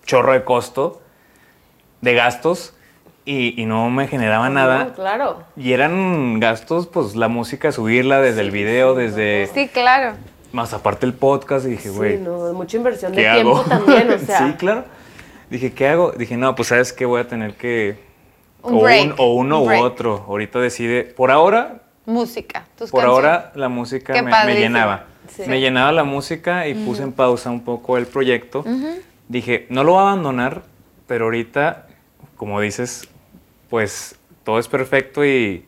chorro 0.05 0.33
de 0.33 0.43
costo, 0.43 1.01
de 2.01 2.13
gastos, 2.13 2.75
y, 3.29 3.61
y 3.61 3.65
no 3.67 3.91
me 3.91 4.07
generaba 4.07 4.49
nada. 4.49 4.93
Claro. 4.95 5.43
Y 5.55 5.73
eran 5.73 6.39
gastos, 6.39 6.87
pues 6.87 7.15
la 7.15 7.27
música, 7.27 7.71
subirla 7.71 8.21
desde 8.21 8.41
el 8.41 8.49
video, 8.49 8.95
desde... 8.95 9.47
Sí, 9.53 9.67
claro. 9.67 10.15
Más 10.51 10.73
aparte 10.73 11.05
el 11.05 11.13
podcast, 11.13 11.67
y 11.67 11.69
dije, 11.69 11.91
güey, 11.91 12.17
sí, 12.17 12.23
no, 12.23 12.51
mucha 12.53 12.77
inversión 12.77 13.11
de 13.11 13.21
¿qué 13.21 13.31
tiempo 13.31 13.57
hago? 13.57 13.69
también, 13.69 14.09
o 14.09 14.17
sea. 14.25 14.39
sí, 14.39 14.53
claro. 14.53 14.85
Dije, 15.51 15.73
¿qué 15.73 15.87
hago? 15.87 16.11
Dije, 16.11 16.37
no, 16.37 16.55
pues 16.55 16.69
sabes 16.69 16.91
que 16.91 17.05
voy 17.05 17.21
a 17.21 17.27
tener 17.27 17.53
que... 17.53 17.99
Un 18.63 18.75
o, 18.75 18.81
break, 18.81 19.13
o 19.19 19.35
uno 19.35 19.61
un 19.61 19.73
u 19.73 19.83
otro. 19.83 20.25
Ahorita 20.27 20.59
decide. 20.59 21.03
Por 21.03 21.29
ahora, 21.29 21.83
Música. 22.07 22.65
Tus 22.75 22.89
por 22.89 23.01
canciones. 23.01 23.29
ahora 23.29 23.51
la 23.53 23.69
música 23.69 24.19
me, 24.23 24.55
llenaba. 24.55 25.05
Sí. 25.27 25.43
Me 25.47 25.61
llenaba 25.61 25.91
la 25.91 26.03
música 26.03 26.67
y 26.67 26.73
puse 26.73 27.03
en 27.03 27.11
pausa 27.11 27.51
un 27.51 27.63
poco 27.63 27.97
el 27.97 28.07
proyecto. 28.07 28.65
Dije, 29.27 29.67
no 29.69 29.83
lo 29.83 29.91
voy 29.91 29.99
a 29.99 30.07
abandonar, 30.09 30.63
pero 31.05 31.25
ahorita, 31.25 31.87
como 32.35 32.59
dices, 32.59 33.07
pues 33.69 34.15
todo 34.43 34.59
es 34.59 34.67
perfecto 34.67 35.23
y... 35.25 35.29
y- 35.29 35.65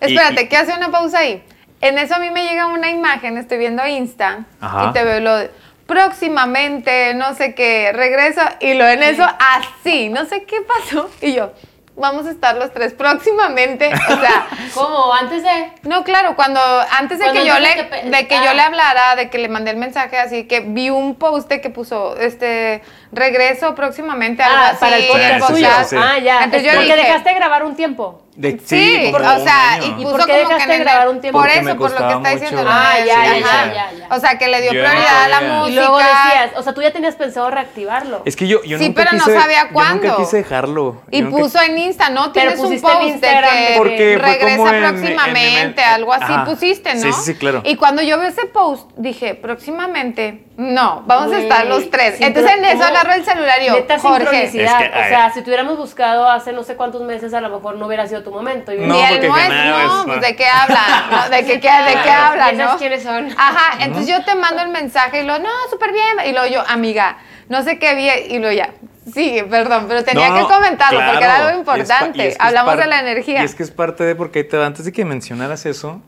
Espérate, 0.00 0.42
y- 0.42 0.48
¿qué 0.48 0.56
hace 0.56 0.72
una 0.74 0.90
pausa 0.90 1.18
ahí? 1.20 1.42
En 1.80 1.98
eso 1.98 2.14
a 2.14 2.18
mí 2.18 2.30
me 2.30 2.44
llega 2.46 2.66
una 2.66 2.90
imagen, 2.90 3.36
estoy 3.38 3.58
viendo 3.58 3.84
Insta 3.86 4.44
Ajá. 4.60 4.88
y 4.88 4.92
te 4.92 5.02
veo 5.04 5.20
lo 5.20 5.36
de 5.36 5.50
próximamente, 5.86 7.14
no 7.14 7.34
sé 7.34 7.54
qué, 7.54 7.92
regreso 7.92 8.40
y 8.60 8.74
lo 8.74 8.86
en 8.88 9.02
eso 9.02 9.26
así, 9.38 10.08
no 10.08 10.24
sé 10.26 10.44
qué 10.44 10.56
pasó. 10.62 11.10
Y 11.20 11.34
yo, 11.34 11.52
vamos 11.94 12.26
a 12.26 12.30
estar 12.30 12.56
los 12.56 12.72
tres 12.72 12.94
próximamente, 12.94 13.88
o 13.92 14.20
sea, 14.20 14.46
¿Cómo? 14.74 15.12
Antes 15.12 15.42
de. 15.42 15.72
no, 15.82 16.04
claro, 16.04 16.34
cuando 16.36 16.60
antes 16.90 17.18
de 17.18 17.24
Cuando 17.26 17.42
que 17.42 17.46
yo 17.46 17.58
le 17.58 17.68
de 17.68 17.74
que 17.88 18.10
de 18.10 18.28
que 18.28 18.34
ah. 18.36 18.44
yo 18.46 18.54
le 18.54 18.62
hablara, 18.62 19.14
de 19.16 19.28
que 19.30 19.38
le 19.38 19.48
mandé 19.48 19.70
el 19.72 19.76
mensaje 19.76 20.18
así 20.18 20.44
que 20.44 20.60
vi 20.60 20.88
un 20.90 21.14
post 21.16 21.48
que 21.50 21.70
puso 21.70 22.16
este 22.16 22.82
regreso 23.12 23.74
próximamente 23.74 24.42
algo 24.42 24.56
Ah, 24.58 24.68
así, 24.70 24.78
para 24.80 24.96
el 24.96 25.06
podcast 25.06 25.46
Sí, 25.48 25.52
tuyo. 25.52 25.68
sí, 25.80 25.84
sí. 25.90 25.96
Ah, 25.98 26.18
ya. 26.18 26.44
Entonces 26.44 26.62
yo 26.70 26.76
Porque 26.78 26.94
dije- 26.94 27.06
dejaste 27.06 27.28
de 27.28 27.34
grabar 27.34 27.64
un 27.64 27.76
tiempo. 27.76 28.22
de- 28.36 28.58
Sí, 28.64 29.12
o 29.14 29.38
sea, 29.44 29.78
y 29.82 29.86
¿Y 30.00 30.04
puso 30.04 30.16
por 30.16 30.24
qué 30.26 30.32
como 30.32 30.48
dejaste 30.48 30.66
que 30.72 30.78
de 30.78 30.84
grabar 30.84 31.08
un 31.10 31.20
tiempo? 31.20 31.38
Por 31.38 31.48
eso, 31.50 31.76
por 31.76 31.90
lo 31.90 32.08
que 32.08 32.14
está 32.14 32.30
diciendo. 32.30 32.64
Ah, 32.66 32.94
ya, 32.98 33.04
ya, 33.04 33.38
ya, 33.38 33.92
ya. 33.92 34.06
O 34.16 34.18
sea, 34.18 34.38
que 34.38 34.48
le 34.48 34.62
dio 34.62 34.72
Yo 34.72 34.82
prioridad 34.82 35.24
a 35.24 35.28
la 35.28 35.40
música. 35.42 35.68
Y 35.70 35.74
luego 35.74 35.98
decías, 35.98 36.50
o 36.56 36.62
sea, 36.62 36.72
tú 36.72 36.80
ya 36.80 36.90
tenías 36.92 37.14
pensado 37.16 37.50
reactivarlo. 37.50 38.22
Es 38.24 38.34
que 38.36 38.48
yo, 38.48 38.62
yo 38.64 38.78
Sí, 38.78 38.86
nunca 38.88 39.04
pero 39.04 39.16
no 39.18 39.24
quise- 39.24 39.38
sabía 39.38 39.58
Yo 39.58 39.64
nunca 39.64 39.74
cuándo. 39.74 40.16
quise 40.16 40.36
dejarlo. 40.38 41.02
Y 41.10 41.18
Yo 41.18 41.24
nunca- 41.26 41.42
puso 41.42 41.60
en 41.60 41.74
Insta, 41.86 42.08
¿no? 42.10 42.32
Tienes 42.32 42.58
un 42.58 42.72
en 42.72 42.80
post 42.80 42.96
de 42.96 43.20
que 43.20 43.74
Porque 43.76 44.18
regresa 44.18 44.56
como 44.56 44.68
en- 44.68 44.74
en- 44.74 44.82
próximamente, 44.94 45.82
en- 45.82 45.88
algo 45.88 46.12
así 46.12 46.24
Ajá. 46.32 46.44
pusiste, 46.44 46.94
¿no? 46.94 47.00
Sí, 47.02 47.12
sí, 47.12 47.20
sí, 47.22 47.34
claro. 47.34 47.62
Y 47.64 47.76
cuando 47.76 48.02
yo 48.02 48.18
veo 48.18 48.28
ese 48.28 48.46
post, 48.46 48.90
dije, 48.96 49.34
próximamente, 49.34 50.44
no, 50.56 51.02
vamos 51.06 51.32
a 51.32 51.38
estar 51.38 51.66
los 51.66 51.90
tres. 51.90 52.20
Entonces 52.20 52.52
en 52.56 52.64
eso 52.64 52.84
agarro 52.84 53.12
el 53.14 53.24
celular 53.24 53.60
y 53.62 53.66
yo, 53.66 53.72
Neta 53.74 53.98
Jorge. 53.98 54.44
Es 54.44 54.52
que, 54.52 54.64
o 54.64 55.08
sea, 55.08 55.30
si 55.34 55.42
tuviéramos 55.42 55.76
buscado 55.76 56.28
hace 56.30 56.52
no 56.52 56.62
sé 56.62 56.76
cuántos 56.76 57.02
meses, 57.02 57.32
a 57.34 57.40
lo 57.40 57.48
mejor 57.48 57.76
no 57.76 57.86
hubiera 57.86 58.06
sido 58.06 58.22
tu 58.22 58.30
momento. 58.30 58.72
Y 58.72 58.78
No, 58.78 58.94
el 58.98 59.08
porque 59.14 59.28
nuestro, 59.28 59.54
ganabas, 59.54 59.86
no, 59.86 59.96
¿no? 59.98 60.04
pues 60.06 60.20
de 60.20 60.36
qué 60.36 60.46
hablan, 60.46 61.10
¿no? 61.10 61.28
de 61.30 61.44
qué, 61.44 61.60
qué- 61.60 61.70
de 61.70 62.02
qué 62.02 62.10
hablan, 62.10 62.56
¿no? 62.58 62.76
quiénes 62.78 63.02
son. 63.02 63.28
Ajá, 63.36 63.82
entonces 63.84 64.08
yo 64.14 64.24
te 64.24 64.34
mando 64.34 64.62
el 64.62 64.68
mensaje 64.68 65.22
y 65.22 65.26
lo, 65.26 65.38
no, 65.38 65.48
súper 65.70 65.92
bien. 65.92 66.26
Y 66.26 66.32
luego 66.32 66.46
yo, 66.46 66.62
amiga, 66.68 67.16
no 67.52 67.62
sé 67.62 67.78
qué 67.78 67.94
vi, 67.94 68.34
y 68.34 68.38
lo 68.38 68.50
ya. 68.50 68.70
Sí, 69.12 69.42
perdón, 69.50 69.84
pero 69.86 70.02
tenía 70.02 70.30
No, 70.30 70.36
que 70.36 70.54
comentarlo 70.54 71.00
porque 71.04 71.24
era 71.24 71.36
algo 71.36 71.50
es 71.50 71.56
importante. 71.58 72.28
es 72.28 72.38
que 72.38 72.42
Hablamos 72.42 72.78
de 72.78 72.86
la 72.86 73.00
energía. 73.00 73.42
Y 73.42 73.44
es 73.44 73.54
que 73.54 73.62
es 73.62 73.70
parte 73.70 74.04
de, 74.04 74.14
porque 74.14 74.42
te 74.42 74.56
antes 74.56 74.86
de 74.86 74.92
que 74.92 75.04
mencionaras 75.04 75.66
eso, 75.66 76.00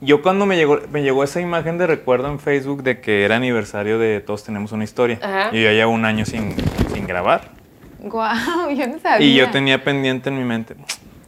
yo 0.00 0.22
cuando 0.22 0.46
me 0.46 0.56
llegó, 0.56 0.80
me 0.90 1.02
llegó 1.02 1.24
esa 1.24 1.42
imagen 1.42 1.76
de 1.76 1.86
recuerdo 1.86 2.28
en 2.28 2.40
Facebook 2.40 2.82
de 2.82 3.02
que 3.02 3.26
era 3.26 3.36
aniversario 3.36 3.98
de 3.98 4.20
Todos 4.20 4.42
Tenemos 4.42 4.72
una 4.72 4.84
Historia. 4.84 5.18
Ajá. 5.20 5.50
Y 5.52 5.62
yo 5.62 5.68
ya 5.68 5.72
llevo 5.72 5.92
un 5.92 6.06
año 6.06 6.24
sin, 6.24 6.56
sin 6.94 7.06
grabar. 7.06 7.50
Guau, 7.98 8.70
yo 8.74 8.86
no 8.86 8.98
sabía. 8.98 9.26
Y 9.26 9.34
yo 9.34 9.50
tenía 9.50 9.84
pendiente 9.84 10.30
en 10.30 10.38
mi 10.38 10.44
mente, 10.44 10.74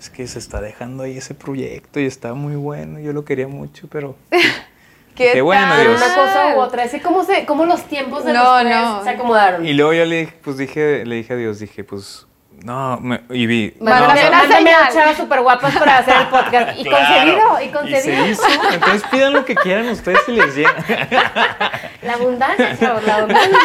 es 0.00 0.08
que 0.08 0.26
se 0.26 0.38
está 0.38 0.62
dejando 0.62 1.02
ahí 1.02 1.18
ese 1.18 1.34
proyecto 1.34 2.00
y 2.00 2.06
está 2.06 2.32
muy 2.32 2.54
bueno, 2.56 2.98
yo 2.98 3.12
lo 3.12 3.26
quería 3.26 3.46
mucho, 3.46 3.88
pero... 3.90 4.16
¿Qué, 5.14 5.32
Qué 5.32 5.42
bueno? 5.42 5.76
Dios. 5.78 6.00
Una 6.02 6.14
cosa 6.14 6.56
u 6.56 6.60
otra. 6.60 6.84
Como, 7.02 7.22
se, 7.24 7.44
como 7.44 7.64
los 7.66 7.82
tiempos 7.84 8.24
de 8.24 8.32
No, 8.32 8.42
los 8.44 8.62
tres 8.62 8.76
no. 8.76 9.04
se 9.04 9.10
acomodaron. 9.10 9.66
Y 9.66 9.72
luego 9.74 9.92
yo 9.92 10.04
le 10.06 10.20
dije, 10.20 10.34
pues 10.42 10.56
dije, 10.56 11.04
le 11.04 11.16
dije 11.16 11.34
a 11.34 11.36
Dios, 11.36 11.58
dije, 11.58 11.84
pues, 11.84 12.26
no, 12.64 12.98
me- 13.00 13.20
y 13.30 13.46
vi... 13.46 13.74
Mándame 13.80 14.22
no, 14.24 14.30
Mándame 14.30 14.72
a 14.72 14.88
chavas 14.92 15.16
súper 15.16 15.40
guapas 15.42 15.76
para 15.76 15.98
hacer 15.98 16.14
el 16.16 16.26
podcast. 16.28 16.78
Y 16.78 16.84
claro. 16.84 17.06
concedido, 17.34 17.60
y 17.60 17.64
Y 17.64 17.68
concedido. 17.68 18.24
se 18.24 18.30
hizo. 18.30 18.42
Entonces 18.72 19.02
pidan 19.10 19.32
lo 19.34 19.44
que 19.44 19.54
quieran 19.56 19.88
ustedes 19.88 20.20
y 20.28 20.32
les 20.32 20.54
llega. 20.54 20.74
La 22.02 22.14
abundancia, 22.14 22.76
chavos, 22.78 23.04
la 23.04 23.14
abundancia. 23.16 23.58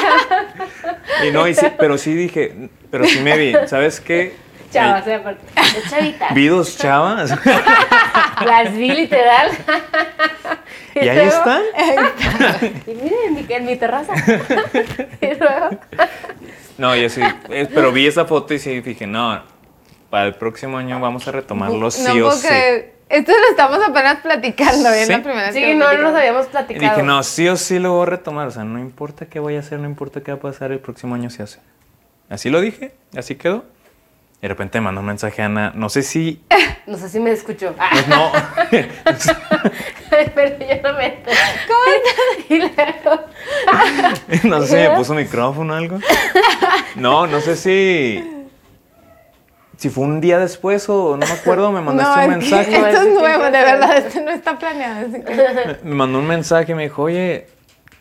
Y 1.28 1.32
no, 1.32 1.47
y 1.47 1.55
sí, 1.55 1.65
pero 1.80 1.97
sí 1.97 2.13
dije, 2.13 2.69
pero 2.91 3.05
sí 3.05 3.19
me 3.22 3.36
vi, 3.38 3.55
¿sabes 3.67 3.99
qué? 3.99 4.36
Chavas, 4.72 5.07
eh, 5.07 5.15
aparte. 5.15 5.41
De 5.55 5.89
chavitas. 5.89 6.34
Vi 6.36 6.47
dos 6.47 6.78
chavas 6.78 7.32
Las 8.45 8.74
vi 8.74 8.89
literal. 8.91 9.51
y 10.95 10.99
ahí 10.99 11.15
luego- 11.18 11.32
están. 11.38 11.61
Y 12.86 12.91
miren, 12.91 13.13
en 13.28 13.34
mi, 13.36 13.45
en 13.53 13.65
mi 13.65 13.76
terraza. 13.76 14.13
y 15.22 15.36
luego. 15.36 15.70
No, 16.78 16.95
yo 16.95 17.09
sí, 17.09 17.22
eh, 17.49 17.68
pero 17.74 17.91
vi 17.91 18.05
esa 18.07 18.26
foto 18.26 18.53
y 18.53 18.59
sí 18.59 18.82
dije, 18.82 19.07
no, 19.07 19.41
para 20.11 20.26
el 20.28 20.36
próximo 20.36 20.78
año 20.78 20.99
vamos 20.99 21.28
a 21.28 21.32
retomarlo 21.32 21.78
no 21.80 21.91
sí 21.91 22.22
o 22.22 22.32
sí. 22.32 22.47
Esto 23.09 23.32
lo 23.32 23.49
estamos 23.51 23.80
apenas 23.88 24.18
platicando, 24.18 24.89
¿eh? 24.91 25.05
Sí. 25.05 25.11
la 25.13 25.24
primera 25.24 25.45
vez 25.47 25.55
que 25.55 25.65
Sí, 25.72 25.74
lo 25.78 25.93
no, 25.93 26.01
nos 26.03 26.13
habíamos 26.15 26.45
Y 26.47 26.49
platicado. 26.49 26.89
dije, 26.91 27.03
no, 27.03 27.24
sí 27.24 27.47
o 27.47 27.55
sí 27.55 27.80
lo 27.80 27.93
voy 27.93 28.03
a 28.03 28.09
retomar, 28.11 28.47
o 28.49 28.51
sea, 28.51 28.65
no 28.65 28.78
importa 28.80 29.26
qué 29.28 29.39
voy 29.39 29.55
a 29.55 29.59
hacer, 29.61 29.80
no 29.80 29.86
importa 29.88 30.22
qué 30.22 30.32
va 30.34 30.38
a 30.38 30.41
pasar, 30.41 30.72
el 30.74 30.80
próximo 30.80 31.15
año 31.15 31.30
se 31.30 31.41
hace. 31.41 31.59
Así 32.30 32.49
lo 32.49 32.59
dije, 32.59 32.91
así 33.18 33.36
quedó. 33.36 33.63
Y 34.39 34.41
de 34.43 34.47
repente 34.49 34.79
me 34.79 34.85
mandó 34.85 35.01
un 35.01 35.07
mensaje 35.07 35.41
a 35.41 35.45
Ana, 35.45 35.71
no 35.75 35.89
sé 35.89 36.03
si... 36.03 36.41
No 36.88 36.95
sé 36.97 37.09
si 37.09 37.19
me 37.19 37.31
escuchó. 37.31 37.75
Pues 37.91 38.07
no. 38.07 38.31
pero 38.71 40.57
yo 40.57 40.81
no 40.83 40.93
me... 40.97 41.17
¿Cómo 41.67 42.47
Y 42.49 42.59
luego... 42.59 43.25
no 44.45 44.61
sé 44.61 44.67
si 44.67 44.75
me 44.75 44.95
puso 44.95 45.13
micrófono 45.13 45.73
o 45.73 45.75
algo. 45.75 45.99
No, 46.95 47.27
no 47.27 47.41
sé 47.41 47.57
si... 47.57 48.23
Si 49.75 49.89
fue 49.89 50.05
un 50.05 50.21
día 50.21 50.39
después 50.39 50.88
o 50.88 51.17
no 51.17 51.25
me 51.27 51.31
acuerdo, 51.33 51.73
me 51.73 51.81
mandaste 51.81 52.23
un 52.23 52.29
mensaje. 52.31 52.73
Esto 52.73 53.01
es 53.01 53.13
nuevo, 53.13 53.43
de 53.43 53.51
verdad, 53.51 53.97
esto 53.97 54.21
no 54.21 54.31
está 54.31 54.57
planeado. 54.57 55.11
que- 55.11 55.77
Me 55.83 55.93
mandó 55.93 56.19
un 56.19 56.27
mensaje 56.27 56.71
y 56.71 56.75
me 56.75 56.83
dijo, 56.83 57.03
oye, 57.03 57.47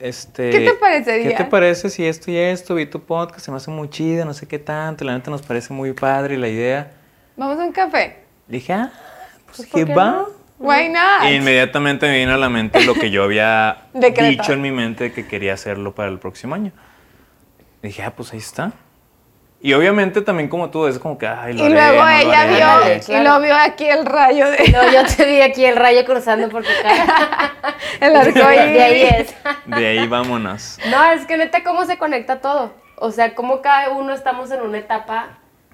este... 0.01 0.51
¿Qué 0.51 0.61
te 0.61 0.75
parecería? 0.75 1.29
¿Qué 1.31 1.35
te 1.37 1.45
parece 1.45 1.91
si 1.91 2.05
esto 2.05 2.31
y 2.31 2.37
esto? 2.37 2.75
Vi 2.75 2.87
tu 2.87 3.01
podcast, 3.03 3.45
se 3.45 3.51
me 3.51 3.57
hace 3.57 3.71
muy 3.71 3.89
chido, 3.89 4.25
no 4.25 4.35
sé 4.35 4.47
qué 4.47 4.59
tanto. 4.59 5.05
La 5.05 5.15
neta 5.15 5.31
nos 5.31 5.43
parece 5.43 5.73
muy 5.73 5.93
padre 5.93 6.37
la 6.37 6.49
idea. 6.49 6.93
Vamos 7.37 7.59
a 7.59 7.65
un 7.65 7.73
café. 7.73 8.19
Le 8.49 8.59
dije, 8.59 8.73
ah, 8.73 8.91
pues, 9.47 9.59
Pues, 9.59 9.69
¿por 9.69 9.81
que 9.81 9.87
qué 9.87 9.95
va. 9.95 10.11
no? 10.13 10.29
Why 10.59 10.89
not? 10.89 11.25
E 11.25 11.35
inmediatamente 11.35 12.07
me 12.09 12.19
vino 12.19 12.33
a 12.33 12.39
la 12.39 12.49
mente 12.49 12.85
lo 12.85 12.95
que 12.95 13.11
yo 13.11 13.23
había 13.25 13.89
dicho 13.93 14.53
en 14.53 14.63
mi 14.63 14.71
mente 14.71 15.13
que 15.13 15.27
quería 15.27 15.55
hacerlo 15.55 15.95
para 15.95 16.09
el 16.11 16.19
próximo 16.19 16.55
año. 16.55 16.73
Dije, 17.83 18.03
ah, 18.03 18.13
pues 18.17 18.33
ahí 18.33 18.39
está. 18.39 18.73
Y 19.67 19.73
obviamente 19.75 20.23
también 20.23 20.49
como 20.49 20.71
tú, 20.71 20.87
es 20.87 20.97
como 20.97 21.19
que, 21.19 21.27
ay, 21.27 21.53
lo 21.53 21.65
Y 21.65 21.67
haré, 21.67 21.75
luego 21.75 22.03
no 22.05 22.09
ella 22.09 22.41
haré". 22.43 22.55
vio 22.55 22.97
y 22.97 23.01
claro. 23.01 23.25
lo 23.25 23.41
vio 23.41 23.57
aquí 23.57 23.85
el 23.85 24.07
rayo 24.07 24.49
de 24.49 24.69
No, 24.69 24.93
yo 24.93 25.03
te 25.17 25.25
vi 25.27 25.41
aquí 25.41 25.65
el 25.65 25.75
rayo 25.75 26.05
cruzando 26.05 26.49
porque 26.51 26.69
acá. 26.69 27.53
el 28.01 28.15
arco 28.15 28.33
De 28.39 28.45
ahí 28.47 29.03
es. 29.03 29.35
De 29.67 29.87
ahí 29.89 30.07
vámonos. 30.07 30.79
No, 30.89 31.05
es 31.11 31.27
que 31.27 31.37
neta, 31.37 31.65
cómo 31.65 31.85
se 31.85 31.99
conecta 31.99 32.41
todo. 32.41 32.75
O 32.95 33.11
sea, 33.11 33.35
cómo 33.35 33.61
cada 33.61 33.89
uno 33.91 34.15
estamos 34.15 34.53
en 34.53 34.61
una 34.61 34.79
etapa 34.79 35.31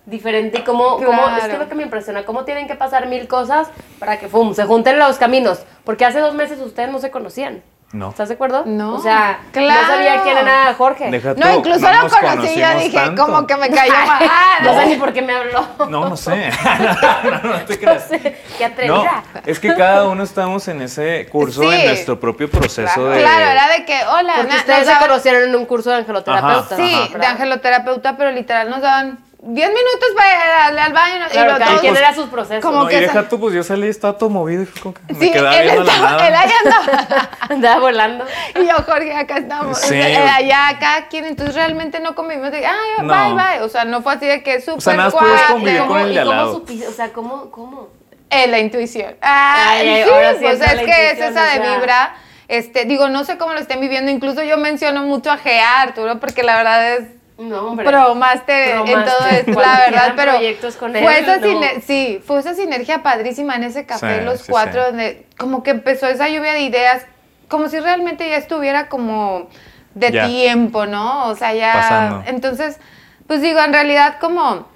diferente 0.06 0.60
y 0.60 0.62
cómo, 0.62 0.96
cómo- 0.96 1.28
es 1.28 1.42
que 1.42 1.48
Claro. 1.50 1.58
lo 1.64 1.68
que 1.68 1.74
me 1.74 1.82
impresiona, 1.82 2.24
cómo 2.24 2.46
tienen 2.46 2.66
que 2.68 2.74
pasar 2.76 3.08
mil 3.08 3.28
cosas 3.28 3.68
para 3.98 4.18
que, 4.18 4.26
¡fum!, 4.28 4.54
se 4.54 4.64
junten 4.64 4.98
los 4.98 5.18
caminos. 5.18 5.66
Porque 5.84 6.06
hace 6.06 6.18
dos 6.20 6.34
meses 6.34 6.58
ustedes 6.60 6.90
no 6.90 6.98
se 6.98 7.10
conocían. 7.10 7.62
No. 7.92 8.08
¿Estás 8.08 8.28
de 8.28 8.34
acuerdo? 8.34 8.62
No. 8.64 8.94
O 8.94 9.02
sea, 9.02 9.40
Claro. 9.52 9.82
no 9.82 9.86
sabía 9.88 10.22
quién 10.22 10.38
era 10.38 10.72
Jorge. 10.72 11.10
Deja 11.10 11.34
No, 11.34 11.46
tú, 11.52 11.58
incluso 11.58 11.80
no 11.80 12.02
lo 12.04 12.08
conocí, 12.08 12.58
yo 12.58 12.78
dije, 12.78 12.90
tanto. 12.94 13.26
como 13.26 13.46
que 13.46 13.54
me 13.56 13.68
cayó 13.70 13.92
mal. 14.06 14.22
No 14.62 14.74
sé 14.80 14.86
ni 14.86 14.94
por 14.96 15.12
qué 15.12 15.20
me 15.20 15.34
habló. 15.34 15.66
No, 15.90 16.08
no 16.08 16.16
sé. 16.16 16.50
no, 17.42 17.48
no 17.50 17.60
te 17.66 17.78
creas. 17.78 18.04
Qué 18.08 18.34
No, 18.58 18.66
atrevida. 19.02 19.22
es 19.44 19.60
que 19.60 19.74
cada 19.76 20.08
uno 20.08 20.22
estamos 20.22 20.66
en 20.68 20.80
ese 20.80 21.28
curso, 21.30 21.60
Sí. 21.62 21.68
en 21.68 21.86
nuestro 21.88 22.18
propio 22.18 22.50
proceso 22.50 23.04
de... 23.10 23.20
Claro, 23.20 23.44
era 23.50 23.68
de 23.68 23.84
que, 23.84 24.00
hola, 24.06 24.32
Porque 24.36 24.52
na- 24.52 24.58
ustedes 24.60 24.86
se 24.86 24.96
conocieron 24.98 25.42
en 25.50 25.54
un 25.56 25.66
curso 25.66 25.90
de 25.90 25.96
angeloterapeuta. 25.96 26.76
Sí, 26.76 26.94
Ajá, 27.10 27.18
de 27.18 27.26
angeloterapeuta, 27.26 28.16
pero 28.16 28.30
literal 28.30 28.70
nos 28.70 28.80
daban 28.80 29.18
10 29.44 29.68
minutos 29.68 30.08
para 30.16 30.46
darle 30.64 30.80
al 30.82 30.92
baño. 30.92 31.26
y 31.26 31.30
Claro, 31.32 31.52
lo- 31.52 31.58
cada 31.58 31.70
todos- 31.70 31.80
quien 31.80 31.96
era 31.96 32.14
sus 32.14 32.28
procesos. 32.28 32.62
como 32.64 32.84
No, 32.84 32.88
que 32.88 32.96
y 32.98 33.00
deja 33.00 33.28
tú, 33.28 33.40
pues 33.40 33.54
yo 33.54 33.64
salí, 33.64 33.88
estaba 33.88 34.16
todo 34.16 34.30
movido 34.30 34.62
y 34.62 34.66
fue 34.66 34.80
como 34.82 34.94
que 34.94 35.14
me 35.14 35.18
Sí, 35.18 35.32
quedaba 35.32 35.56
él, 35.56 35.62
viendo 35.64 35.82
la 35.84 35.92
estaba, 35.92 36.10
nada. 36.12 36.28
él 36.28 36.34
allá 36.34 36.54
andaba. 36.64 37.30
Andaba 37.50 37.80
volando. 37.80 38.24
Y 38.54 38.66
yo, 38.66 38.74
Jorge, 38.86 39.14
acá 39.16 39.38
estamos. 39.38 39.78
Sí. 39.78 39.94
Él 39.96 40.16
allá, 40.16 40.76
cada 40.78 41.08
quien. 41.08 41.24
Entonces 41.24 41.56
realmente 41.56 41.98
no 41.98 42.14
convivimos 42.14 42.52
de, 42.52 42.64
ay, 42.64 42.74
No. 43.02 43.08
bye, 43.12 43.34
bye. 43.34 43.62
O 43.64 43.68
sea, 43.68 43.84
no 43.84 44.00
fue 44.00 44.14
así 44.14 44.26
de 44.26 44.42
que 44.44 44.60
súper 44.60 44.80
sea, 44.80 44.94
nada 44.94 45.10
más 45.10 45.14
puedes 45.18 45.36
cuate. 45.40 45.52
convivir 45.52 45.78
con 45.80 45.88
¿Cómo- 45.88 46.00
el 46.00 46.06
de 46.08 46.14
y 46.14 46.18
al 46.18 46.24
cómo 46.26 46.36
lado. 46.36 46.52
supiste? 46.54 46.86
O 46.86 46.92
sea, 46.92 47.12
¿cómo? 47.12 47.50
¿Cómo? 47.50 47.88
Eh, 48.30 48.46
la 48.46 48.60
intuición. 48.60 49.16
Ah, 49.20 49.66
Ay, 49.72 49.88
ay, 49.88 50.04
sí, 50.04 50.10
ahora 50.10 50.32
sí 50.34 50.38
pues 50.40 50.60
es 50.60 50.80
que 50.82 51.10
es 51.10 51.18
esa 51.18 51.44
de 51.46 51.58
o 51.58 51.62
sea. 51.64 51.76
vibra. 51.76 52.14
Este, 52.48 52.84
digo, 52.84 53.08
no 53.08 53.24
sé 53.24 53.36
cómo 53.38 53.52
lo 53.54 53.58
estén 53.58 53.80
viviendo. 53.80 54.10
Incluso 54.10 54.42
yo 54.44 54.56
menciono 54.56 55.02
mucho 55.02 55.30
a 55.32 55.36
Gea, 55.36 55.80
Arturo, 55.82 56.20
porque 56.20 56.42
la 56.42 56.56
verdad 56.56 56.92
es 56.94 57.04
No, 57.48 57.68
hombre. 57.68 57.86
pro 57.86 58.14
master 58.14 58.76
en 58.86 59.04
todo 59.04 59.26
esto, 59.30 59.60
la 59.60 59.78
verdad, 59.90 60.12
pero 60.16 60.32
proyectos 60.32 60.76
con 60.76 60.92
fue 60.92 61.20
esa 61.20 61.36
no. 61.38 61.60
sí, 61.86 62.20
fue 62.26 62.38
esa 62.40 62.54
sinergia 62.54 63.02
padrísima 63.02 63.56
en 63.56 63.64
ese 63.64 63.86
café, 63.86 64.18
Sí, 64.20 64.24
los 64.24 64.40
sí, 64.40 64.50
cuatro, 64.50 64.82
sí. 64.82 64.86
donde 64.90 65.26
como 65.38 65.62
que 65.62 65.70
empezó 65.70 66.06
esa 66.08 66.28
lluvia 66.28 66.52
de 66.52 66.60
ideas, 66.62 67.04
como 67.48 67.68
si 67.68 67.78
realmente 67.80 68.28
ya 68.28 68.36
estuviera 68.36 68.88
como 68.88 69.48
de 69.94 70.10
Ya. 70.10 70.26
tiempo, 70.26 70.86
¿no? 70.86 71.26
O 71.28 71.34
sea, 71.34 71.52
ya. 71.54 71.72
Pasando. 71.72 72.22
Entonces, 72.26 72.78
pues 73.26 73.40
digo, 73.42 73.60
en 73.60 73.72
realidad 73.72 74.16
como 74.20 74.70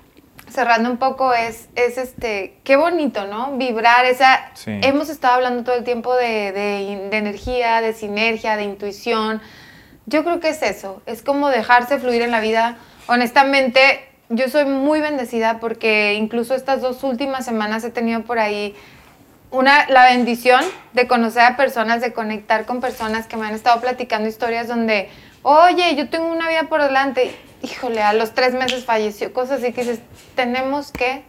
cerrando 0.49 0.89
un 0.91 0.97
poco 0.99 1.35
es, 1.35 1.69
es 1.75 1.99
este, 1.99 2.59
qué 2.64 2.77
bonito, 2.77 3.27
¿no? 3.27 3.53
Vibrar 3.57 4.05
esa, 4.05 4.51
Sí. 4.55 4.79
hemos 4.83 5.09
estado 5.09 5.35
hablando 5.35 5.64
todo 5.64 5.75
el 5.75 5.85
tiempo 5.85 6.14
de, 6.14 6.53
de- 6.53 7.09
de 7.11 7.17
energía, 7.17 7.81
de 7.81 7.93
sinergia, 7.95 8.57
de 8.57 8.62
intuición. 8.62 9.43
Yo 10.07 10.23
creo 10.25 10.41
que 10.41 10.51
es 10.51 10.63
eso, 10.63 11.03
es 11.07 11.23
como 11.23 11.49
dejarse 11.49 11.99
fluir 11.99 12.23
en 12.23 12.31
la 12.31 12.41
vida. 12.41 12.77
Honestamente, 13.09 14.07
yo 14.29 14.49
soy 14.49 14.65
muy 14.65 15.01
bendecida 15.01 15.59
porque 15.59 16.15
incluso 16.15 16.55
estas 16.55 16.81
dos 16.81 17.03
últimas 17.03 17.45
semanas 17.45 17.85
he 17.85 17.91
tenido 17.91 18.23
por 18.23 18.39
ahí 18.39 18.75
una, 19.51 19.89
la 19.89 20.05
bendición 20.07 20.63
de 20.93 21.07
conocer 21.07 21.43
a 21.43 21.57
personas, 21.57 22.01
de 22.01 22.13
conectar 22.13 22.67
con 22.67 22.81
personas 22.81 23.27
que 23.27 23.37
me 23.37 23.47
han 23.47 23.55
estado 23.55 23.81
platicando 23.81 24.29
historias 24.29 24.69
donde, 24.69 25.09
oye, 25.43 25.95
yo 25.97 26.09
tengo 26.09 26.27
una 26.27 26.49
vida 26.49 26.65
por 26.65 26.83
delante, 26.83 27.35
híjole, 27.63 28.03
a 28.03 28.13
los 28.13 28.33
tres 28.33 28.55
meses 28.55 28.85
falleció, 28.85 29.33
cosas 29.33 29.63
así 29.63 29.73
que 29.73 29.83
dices, 29.83 30.01
tenemos 30.35 30.93
que 30.93 31.23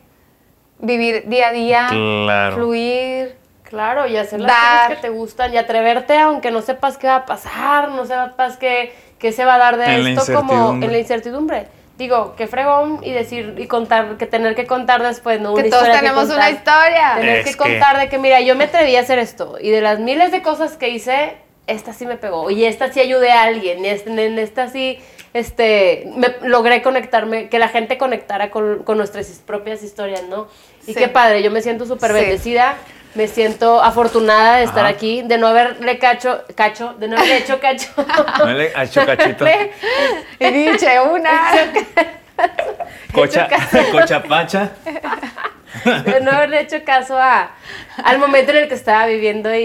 vivir 0.79 1.27
día 1.27 1.49
a 1.49 1.51
día, 1.51 1.87
Claro. 1.89 2.55
fluir. 2.55 3.35
Claro, 3.69 4.07
y 4.07 4.15
hacer 4.17 4.39
las 4.39 4.47
Dar. 4.51 4.83
cosas 4.83 4.95
que 4.95 5.01
te 5.07 5.09
gustan 5.09 5.53
y 5.53 5.57
atreverte 5.57 6.17
aunque 6.17 6.51
no 6.51 6.61
sepas 6.61 6.97
qué 6.97 7.07
va 7.07 7.17
a 7.17 7.25
pasar, 7.25 7.89
no 7.89 8.05
sepas 8.05 8.57
qué, 8.57 8.93
qué 9.19 9.31
se 9.31 9.43
va 9.45 9.55
a 9.55 9.57
dar 9.57 9.77
de 9.77 9.85
En 9.85 10.07
esto 10.07 10.33
como 10.33 10.51
incertidumbre. 10.53 10.85
en 10.87 10.91
la 10.93 10.99
incertidumbre. 10.99 11.67
Digo, 11.97 12.35
qué 12.37 12.45
fregón 12.47 12.99
y 13.03 13.11
decir 13.11 13.55
y 13.57 13.65
contar, 13.67 14.17
que 14.17 14.27
tener 14.27 14.53
que 14.55 14.67
contar 14.67 15.01
después, 15.03 15.41
¿no? 15.41 15.55
Que 15.55 15.61
Una 15.61 15.69
todos 15.69 15.83
historia 15.83 15.99
tenemos 15.99 16.25
una 16.25 16.33
contar. 16.35 16.51
historia. 16.53 17.13
Tener 17.17 17.35
Es 17.39 17.45
que 17.45 17.51
que- 17.51 17.57
contar 17.57 17.97
de 17.99 18.07
que, 18.07 18.17
mira, 18.19 18.39
yo 18.39 18.55
me 18.55 18.65
atreví 18.65 18.95
a 18.95 19.01
hacer 19.01 19.17
esto 19.19 19.57
y 19.59 19.69
de 19.71 19.81
las 19.81 19.99
miles 19.99 20.31
de 20.31 20.41
cosas 20.43 20.77
que 20.77 20.89
hice, 20.89 21.35
esta 21.65 21.91
sí 21.93 22.05
me 22.05 22.15
pegó 22.15 22.49
y 22.51 22.63
esta 22.65 22.93
sí 22.93 22.99
ayudé 23.01 23.31
a 23.31 23.43
alguien 23.43 23.83
y 23.83 23.89
este- 23.89 24.09
en 24.25 24.39
esta 24.39 24.69
sí 24.69 24.99
este, 25.33 26.09
me, 26.15 26.29
logré 26.47 26.81
conectarme, 26.81 27.49
que 27.49 27.59
la 27.59 27.67
gente 27.67 27.97
conectara 27.97 28.49
con, 28.49 28.83
con 28.83 28.97
nuestras 28.97 29.27
propias 29.45 29.83
historias, 29.83 30.23
¿no? 30.23 30.47
Y 30.87 30.93
Sí. 30.93 30.95
qué 30.95 31.09
padre, 31.09 31.43
yo 31.43 31.51
me 31.51 31.61
siento 31.61 31.85
súper 31.85 32.11
Sí. 32.11 32.15
bendecida, 32.15 32.75
me 33.17 33.27
siento 33.27 33.81
afortunada 33.83 34.57
de 34.57 34.63
estar 34.65 34.85
Ajá. 34.85 34.89
aquí, 34.95 35.23
de 35.23 35.37
no 35.37 35.47
haberle 35.47 35.97
cacho, 35.97 36.43
cacho, 36.55 36.93
de 36.99 37.07
no 37.07 37.17
haberle 37.17 37.37
hecho 37.39 37.59
cacho. 37.59 37.89
No 38.39 38.53
le 38.53 38.71
ha 38.75 38.83
hecho 38.83 39.05
cachito. 39.05 39.45
Y 40.39 40.45
dije 40.51 40.99
una. 41.01 41.31
Cocha, 43.13 43.47
cochapacha. 43.91 44.69
de 46.05 46.21
no 46.21 46.31
haberle 46.31 46.61
hecho 46.61 46.83
caso 46.85 47.17
a, 47.17 47.51
al 48.03 48.19
momento 48.19 48.51
en 48.51 48.57
el 48.59 48.67
que 48.67 48.75
estaba 48.75 49.07
viviendo 49.07 49.53
y... 49.53 49.63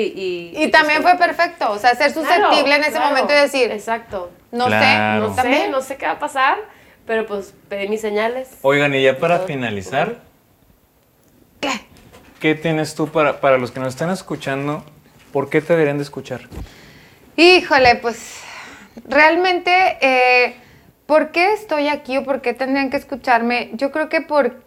Y, 0.54 0.64
Y 0.64 0.70
también 0.70 1.02
fue 1.02 1.16
perfecto, 1.18 1.70
o 1.70 1.78
sea, 1.78 1.94
ser 1.94 2.10
susceptible 2.12 2.62
Claro, 2.64 2.72
en 2.74 2.82
ese 2.82 2.92
claro, 2.92 3.08
momento 3.08 3.32
y 3.32 3.36
decir, 3.36 3.70
Exacto. 3.70 4.30
no 4.50 4.66
Claro. 4.66 5.24
sé, 5.26 5.28
No 5.28 5.34
también. 5.34 5.62
sé, 5.62 5.68
no 5.68 5.80
sé 5.82 5.96
qué 5.96 6.06
va 6.06 6.12
a 6.12 6.18
pasar, 6.18 6.58
pero 7.06 7.26
pues 7.26 7.54
pedí 7.68 7.88
mis 7.88 8.00
señales. 8.00 8.48
Oigan, 8.62 8.94
y 8.94 9.02
ya 9.02 9.18
para 9.18 9.40
finalizar. 9.40 10.16
¿Qué 12.42 12.56
tienes 12.56 12.96
tú 12.96 13.06
para, 13.06 13.40
para 13.40 13.56
los 13.56 13.70
que 13.70 13.78
nos 13.78 13.90
están 13.90 14.10
escuchando? 14.10 14.84
¿Por 15.32 15.48
qué 15.48 15.60
te 15.60 15.74
deberían 15.74 15.98
de 15.98 16.02
escuchar? 16.02 16.40
Híjole, 17.36 17.94
pues 18.02 18.40
realmente, 19.08 19.96
eh, 20.00 20.56
¿por 21.06 21.30
qué 21.30 21.52
estoy 21.52 21.86
aquí 21.86 22.16
o 22.16 22.24
por 22.24 22.40
qué 22.40 22.52
tendrían 22.52 22.90
que 22.90 22.96
escucharme? 22.96 23.70
Yo 23.74 23.92
creo 23.92 24.08
que 24.08 24.22
por, 24.22 24.60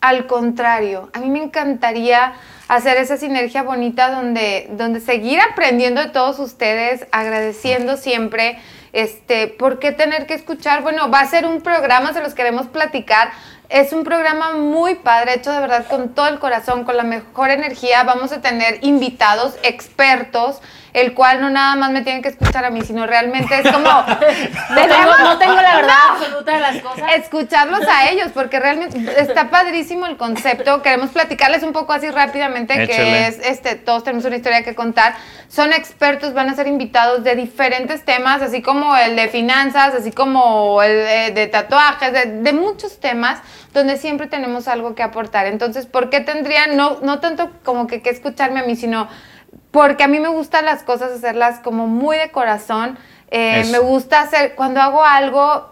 al 0.00 0.28
contrario, 0.28 1.10
a 1.12 1.18
mí 1.18 1.28
me 1.28 1.42
encantaría 1.42 2.34
hacer 2.68 2.96
esa 2.98 3.16
sinergia 3.16 3.64
bonita 3.64 4.12
donde, 4.12 4.68
donde 4.70 5.00
seguir 5.00 5.40
aprendiendo 5.40 6.00
de 6.00 6.10
todos 6.10 6.38
ustedes, 6.38 7.04
agradeciendo 7.10 7.96
siempre. 7.96 8.60
Este, 8.92 9.48
¿Por 9.48 9.80
qué 9.80 9.90
tener 9.90 10.26
que 10.26 10.34
escuchar? 10.34 10.82
Bueno, 10.82 11.10
va 11.10 11.20
a 11.20 11.26
ser 11.26 11.46
un 11.46 11.62
programa, 11.62 12.12
se 12.12 12.22
los 12.22 12.34
queremos 12.34 12.68
platicar. 12.68 13.32
Es 13.68 13.92
un 13.92 14.02
programa 14.02 14.52
muy 14.54 14.94
padre, 14.94 15.34
hecho 15.34 15.52
de 15.52 15.60
verdad 15.60 15.86
con 15.88 16.14
todo 16.14 16.26
el 16.28 16.38
corazón, 16.38 16.84
con 16.84 16.96
la 16.96 17.02
mejor 17.02 17.50
energía. 17.50 18.02
Vamos 18.02 18.32
a 18.32 18.40
tener 18.40 18.78
invitados, 18.80 19.56
expertos, 19.62 20.62
el 20.94 21.12
cual 21.12 21.42
no 21.42 21.50
nada 21.50 21.76
más 21.76 21.90
me 21.90 22.00
tienen 22.00 22.22
que 22.22 22.30
escuchar 22.30 22.64
a 22.64 22.70
mí, 22.70 22.80
sino 22.80 23.06
realmente 23.06 23.60
es 23.60 23.70
como... 23.70 23.90
No 24.70 24.86
tengo, 24.86 25.18
no 25.18 25.38
tengo 25.38 25.54
la 25.54 25.76
verdad 25.76 25.96
absoluta 26.10 26.52
de 26.52 26.60
las 26.60 26.82
cosas. 26.82 27.10
escucharlos 27.16 27.80
a 27.86 28.08
ellos, 28.10 28.28
porque 28.32 28.58
realmente 28.58 28.98
está 29.20 29.50
padrísimo 29.50 30.06
el 30.06 30.16
concepto. 30.16 30.80
Queremos 30.82 31.10
platicarles 31.10 31.62
un 31.62 31.72
poco 31.72 31.92
así 31.92 32.10
rápidamente, 32.10 32.72
Échale. 32.72 32.86
que 32.86 33.26
es, 33.26 33.38
este, 33.44 33.74
todos 33.74 34.02
tenemos 34.04 34.24
una 34.24 34.36
historia 34.36 34.62
que 34.62 34.74
contar. 34.74 35.14
Son 35.48 35.72
expertos, 35.72 36.32
van 36.32 36.48
a 36.48 36.54
ser 36.54 36.66
invitados 36.68 37.22
de 37.22 37.34
diferentes 37.34 38.04
temas, 38.04 38.40
así 38.40 38.62
como 38.62 38.96
el 38.96 39.16
de 39.16 39.28
finanzas, 39.28 39.94
así 39.94 40.12
como 40.12 40.82
el 40.82 40.90
de, 40.90 41.30
de 41.32 41.46
tatuajes, 41.48 42.12
de, 42.12 42.26
de 42.26 42.52
muchos 42.52 42.98
temas, 43.00 43.40
donde 43.72 43.96
siempre 43.96 44.26
tenemos 44.26 44.68
algo 44.68 44.94
que 44.94 45.02
aportar. 45.02 45.46
Entonces, 45.46 45.86
¿por 45.86 46.10
qué 46.10 46.20
tendrían, 46.20 46.76
no, 46.76 46.98
no 47.02 47.20
tanto 47.20 47.50
como 47.64 47.86
que, 47.86 48.00
que 48.02 48.10
escucharme 48.10 48.60
a 48.60 48.62
mí, 48.64 48.76
sino 48.76 49.08
porque 49.70 50.04
a 50.04 50.08
mí 50.08 50.18
me 50.20 50.28
gustan 50.28 50.64
las 50.64 50.82
cosas, 50.82 51.12
hacerlas 51.12 51.60
como 51.60 51.86
muy 51.86 52.16
de 52.16 52.30
corazón. 52.30 52.98
Eh, 53.30 53.64
me 53.70 53.78
gusta 53.78 54.20
hacer, 54.22 54.54
cuando 54.54 54.80
hago 54.80 55.04
algo, 55.04 55.70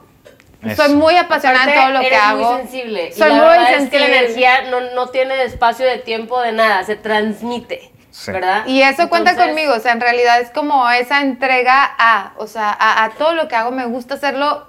Eso. 0.62 0.84
Soy 0.84 0.94
muy 0.94 1.16
apasionada 1.16 1.64
en 1.64 1.70
Aparte, 1.70 1.92
todo 1.92 2.02
lo 2.02 2.08
que 2.08 2.16
hago. 2.16 2.52
muy 2.52 2.60
sensible. 2.62 3.12
Soy 3.12 3.26
y 3.28 3.32
la 3.32 3.36
muy 3.36 3.48
verdad 3.48 3.74
es 3.74 3.88
que 3.90 3.98
la 3.98 4.06
sensible. 4.06 4.18
energía 4.18 4.62
no, 4.70 4.80
no 4.94 5.08
tiene 5.08 5.42
espacio 5.44 5.86
de 5.86 5.98
tiempo 5.98 6.40
de 6.42 6.52
nada, 6.52 6.82
se 6.84 6.96
transmite, 6.96 7.92
Sí. 8.10 8.32
¿verdad? 8.32 8.66
Y 8.66 8.80
eso 8.82 9.08
cuenta 9.10 9.36
conmigo, 9.36 9.74
o 9.74 9.80
sea, 9.80 9.92
en 9.92 10.00
realidad 10.00 10.40
es 10.40 10.50
como 10.50 10.88
esa 10.90 11.20
entrega 11.20 11.84
a, 11.98 12.32
o 12.38 12.46
sea, 12.46 12.70
a, 12.78 13.04
a 13.04 13.10
todo 13.10 13.34
lo 13.34 13.46
que 13.48 13.54
hago 13.56 13.70
me 13.70 13.84
gusta 13.86 14.14
hacerlo 14.14 14.66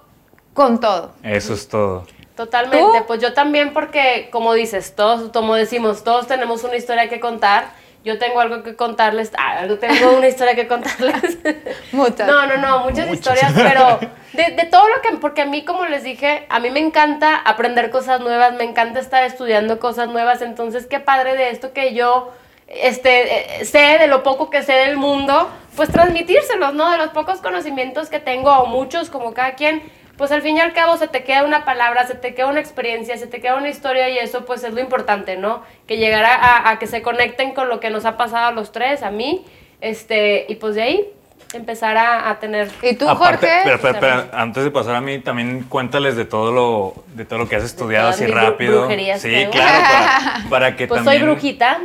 con 0.53 0.79
todo. 0.81 1.13
Eso 1.23 1.53
es 1.53 1.67
todo. 1.69 2.05
Totalmente, 2.37 2.99
¿Tú? 2.99 3.05
pues 3.07 3.19
yo 3.19 3.33
también 3.33 3.73
porque, 3.73 4.29
como 4.31 4.53
dices, 4.53 4.95
todos, 4.95 5.31
como 5.31 5.55
decimos, 5.55 6.03
todos 6.03 6.27
tenemos 6.27 6.63
una 6.63 6.75
historia 6.75 7.09
que 7.09 7.19
contar. 7.19 7.71
Yo 8.05 8.17
tengo 8.19 8.39
algo 8.39 8.63
que 8.63 8.75
contarles, 8.75 9.31
ah, 9.37 9.65
yo 9.65 9.79
tengo 9.79 10.11
una 10.17 10.27
historia 10.27 10.55
que 10.55 10.67
contarles. 10.67 11.39
Muchas. 11.91 12.27
No, 12.27 12.45
no, 12.45 12.55
no, 12.57 12.79
muchas, 12.85 13.07
Muchas. 13.07 13.41
historias, 13.41 13.53
pero 13.53 13.99
de, 14.31 14.55
de 14.55 14.65
todo 14.65 14.87
lo 14.87 15.01
que, 15.01 15.17
porque 15.17 15.41
a 15.41 15.45
mí, 15.45 15.65
como 15.65 15.85
les 15.85 16.03
dije, 16.03 16.45
a 16.47 16.59
mí 16.59 16.69
me 16.69 16.79
encanta 16.79 17.35
aprender 17.35 17.89
cosas 17.89 18.21
nuevas, 18.21 18.53
me 18.53 18.63
encanta 18.63 18.99
estar 18.99 19.23
estudiando 19.23 19.79
cosas 19.79 20.07
nuevas, 20.07 20.41
entonces 20.41 20.85
qué 20.85 20.99
padre 21.01 21.35
de 21.35 21.49
esto 21.49 21.73
que 21.73 21.93
yo 21.93 22.31
este, 22.67 23.61
eh, 23.61 23.65
sé, 23.65 23.97
de 23.99 24.07
lo 24.07 24.23
poco 24.23 24.49
que 24.49 24.61
sé 24.61 24.73
del 24.73 24.97
mundo, 24.97 25.49
pues 25.75 25.89
transmitírselos, 25.89 26.73
¿no? 26.73 26.91
De 26.91 26.97
los 26.97 27.09
pocos 27.09 27.39
conocimientos 27.39 28.09
que 28.09 28.19
tengo, 28.19 28.51
o 28.51 28.65
muchos, 28.67 29.09
como 29.09 29.33
cada 29.33 29.55
quien, 29.55 29.81
pues 30.17 30.31
al 30.31 30.41
fin 30.41 30.57
y 30.57 30.59
al 30.59 30.73
cabo 30.73 30.97
se 30.97 31.07
te 31.07 31.23
queda 31.23 31.43
una 31.43 31.63
palabra, 31.65 32.07
se 32.07 32.15
te 32.15 32.33
queda 32.33 32.47
una 32.47 32.59
experiencia, 32.59 33.17
se 33.17 33.27
te 33.27 33.39
queda 33.39 33.55
una 33.55 33.69
historia 33.69 34.09
y 34.09 34.17
eso 34.17 34.45
pues 34.45 34.63
es 34.63 34.73
lo 34.73 34.81
importante, 34.81 35.37
¿no? 35.37 35.61
Que 35.87 35.97
llegara 35.97 36.33
a, 36.35 36.69
a 36.69 36.79
que 36.79 36.87
se 36.87 37.01
conecten 37.01 37.53
con 37.53 37.69
lo 37.69 37.79
que 37.79 37.89
nos 37.89 38.05
ha 38.05 38.17
pasado 38.17 38.47
a 38.47 38.51
los 38.51 38.71
tres, 38.71 39.03
a 39.03 39.11
mí, 39.11 39.45
este, 39.81 40.45
y 40.49 40.55
pues 40.55 40.75
de 40.75 40.81
ahí 40.81 41.07
empezar 41.53 41.97
a, 41.97 42.29
a 42.29 42.39
tener... 42.39 42.69
¿Y 42.81 42.95
tú, 42.95 43.07
Aparte, 43.07 43.47
Jorge? 43.47 43.61
pero, 43.63 43.79
pero, 43.79 43.99
pero, 43.99 44.23
antes 44.33 44.63
de 44.63 44.71
pasar 44.71 44.95
a 44.95 45.01
mí, 45.01 45.19
también 45.19 45.63
cuéntales 45.63 46.15
de 46.15 46.25
todo 46.25 46.51
lo, 46.51 47.03
de 47.15 47.23
todo 47.25 47.39
lo 47.39 47.47
que 47.47 47.55
has 47.55 47.63
estudiado 47.63 48.09
así 48.09 48.25
rápido. 48.25 48.81
brujerías 48.81 49.21
sí, 49.21 49.45
claro, 49.51 49.83
para, 49.83 50.49
para 50.49 50.75
que 50.75 50.87
Pues 50.87 51.03
también. 51.03 51.21
soy 51.21 51.29
brujita, 51.29 51.79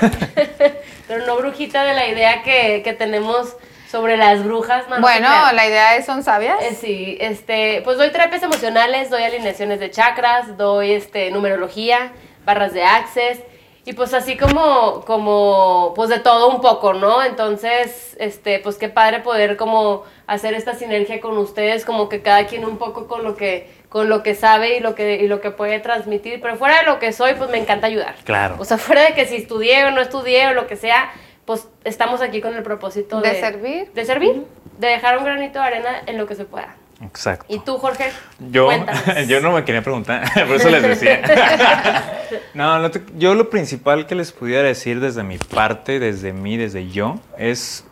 pero 1.08 1.26
no 1.26 1.36
brujita 1.36 1.84
de 1.84 1.94
la 1.94 2.08
idea 2.08 2.42
que, 2.42 2.82
que 2.82 2.92
tenemos 2.92 3.56
sobre 3.94 4.16
las 4.16 4.42
brujas. 4.42 4.88
No, 4.88 4.96
no 4.96 5.02
Bueno, 5.02 5.28
la 5.52 5.66
idea 5.68 5.94
es, 5.94 6.04
¿son 6.04 6.24
sabias? 6.24 6.60
Eh, 6.60 6.74
sí, 6.74 7.16
este, 7.20 7.80
pues 7.84 7.96
doy 7.96 8.10
terapias 8.10 8.42
emocionales, 8.42 9.08
doy 9.08 9.22
alineaciones 9.22 9.78
de 9.78 9.88
chakras, 9.92 10.56
doy 10.56 10.90
este, 10.90 11.30
numerología, 11.30 12.10
barras 12.44 12.72
de 12.72 12.82
access, 12.82 13.38
y 13.84 13.92
pues 13.92 14.12
así 14.12 14.36
como, 14.36 15.04
como, 15.06 15.92
pues 15.94 16.10
de 16.10 16.18
todo 16.18 16.48
un 16.48 16.60
poco, 16.60 16.92
¿no? 16.92 17.22
Entonces, 17.22 18.16
este, 18.18 18.58
pues 18.58 18.78
qué 18.78 18.88
padre 18.88 19.20
poder 19.20 19.56
como 19.56 20.02
hacer 20.26 20.54
esta 20.54 20.74
sinergia 20.74 21.20
con 21.20 21.38
ustedes, 21.38 21.84
como 21.84 22.08
que 22.08 22.20
cada 22.20 22.48
quien 22.48 22.64
un 22.64 22.78
poco 22.78 23.06
con 23.06 23.22
lo 23.22 23.36
que, 23.36 23.70
con 23.88 24.08
lo 24.08 24.24
que 24.24 24.34
sabe 24.34 24.78
y 24.78 24.80
lo 24.80 24.96
que, 24.96 25.20
y 25.22 25.28
lo 25.28 25.40
que 25.40 25.52
puede 25.52 25.78
transmitir, 25.78 26.40
pero 26.40 26.56
fuera 26.56 26.80
de 26.80 26.86
lo 26.86 26.98
que 26.98 27.12
soy, 27.12 27.34
pues 27.34 27.48
me 27.48 27.58
encanta 27.58 27.86
ayudar. 27.86 28.16
Claro. 28.24 28.56
O 28.58 28.64
sea, 28.64 28.76
fuera 28.76 29.04
de 29.04 29.14
que 29.14 29.24
si 29.24 29.36
estudié 29.36 29.84
o 29.84 29.92
no 29.92 30.00
estudié 30.00 30.48
o 30.48 30.52
lo 30.52 30.66
que 30.66 30.74
sea, 30.74 31.12
pues 31.44 31.68
estamos 31.84 32.20
aquí 32.22 32.40
con 32.40 32.54
el 32.54 32.62
propósito 32.62 33.20
De 33.20 33.30
de, 33.30 33.40
servir. 33.40 33.90
De 33.92 34.04
servir, 34.04 34.44
de 34.78 34.86
dejar 34.88 35.18
un 35.18 35.24
granito 35.24 35.58
de 35.58 35.64
arena 35.66 36.02
en 36.06 36.16
lo 36.18 36.26
que 36.26 36.34
se 36.34 36.44
pueda. 36.44 36.76
Exacto. 37.02 37.44
¿Y 37.48 37.58
tú, 37.58 37.76
Jorge? 37.78 38.10
Yo, 38.50 38.66
Cuéntanos. 38.66 39.02
yo 39.28 39.40
no 39.40 39.52
me 39.52 39.64
quería 39.64 39.82
preguntar, 39.82 40.22
por 40.46 40.56
eso 40.56 40.70
les 40.70 40.82
decía. 40.82 41.20
No, 42.54 42.78
no 42.78 42.90
te- 42.90 43.02
yo 43.16 43.34
lo 43.34 43.50
principal 43.50 44.06
que 44.06 44.14
les 44.14 44.32
pudiera 44.32 44.62
decir 44.66 44.98
desde 45.00 45.22
mi 45.22 45.38
parte, 45.38 45.98
desde 46.00 46.32
mí, 46.32 46.56
desde 46.56 46.88
yo, 46.88 47.16
es 47.38 47.84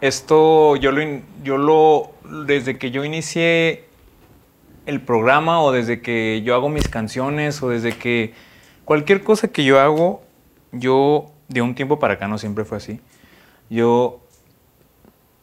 esto, 0.00 0.76
yo 0.76 0.92
lo, 0.92 1.02
in- 1.02 1.24
yo 1.42 1.56
lo, 1.58 2.10
desde 2.46 2.78
que 2.78 2.90
yo 2.90 3.04
inicié 3.04 3.84
el 4.86 5.00
programa 5.00 5.60
o 5.62 5.72
desde 5.72 6.00
que 6.00 6.42
yo 6.44 6.54
hago 6.54 6.68
mis 6.68 6.88
canciones 6.88 7.62
o 7.62 7.68
desde 7.70 7.92
que 7.96 8.34
cualquier 8.84 9.22
cosa 9.22 9.48
que 9.48 9.64
yo 9.64 9.80
hago, 9.80 10.22
yo 10.72 11.32
de 11.48 11.62
un 11.62 11.74
tiempo 11.74 11.98
para 11.98 12.14
acá 12.14 12.28
no 12.28 12.38
siempre 12.38 12.64
fue 12.64 12.78
así. 12.78 13.00
Yo 13.70 14.20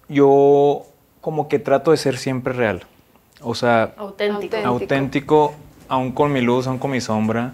yo 0.10 0.86
como 1.22 1.48
que 1.48 1.60
trato 1.60 1.92
de 1.92 1.98
ser 1.98 2.18
siempre 2.18 2.54
real. 2.54 2.84
O 3.42 3.56
sea, 3.56 3.94
Auténtico. 3.98 4.56
Auténtico. 4.58 4.68
auténtico, 4.68 5.54
aún 5.88 6.12
con 6.12 6.32
mi 6.32 6.42
luz, 6.42 6.68
aún 6.68 6.78
con 6.78 6.92
mi 6.92 7.02
sombra. 7.02 7.54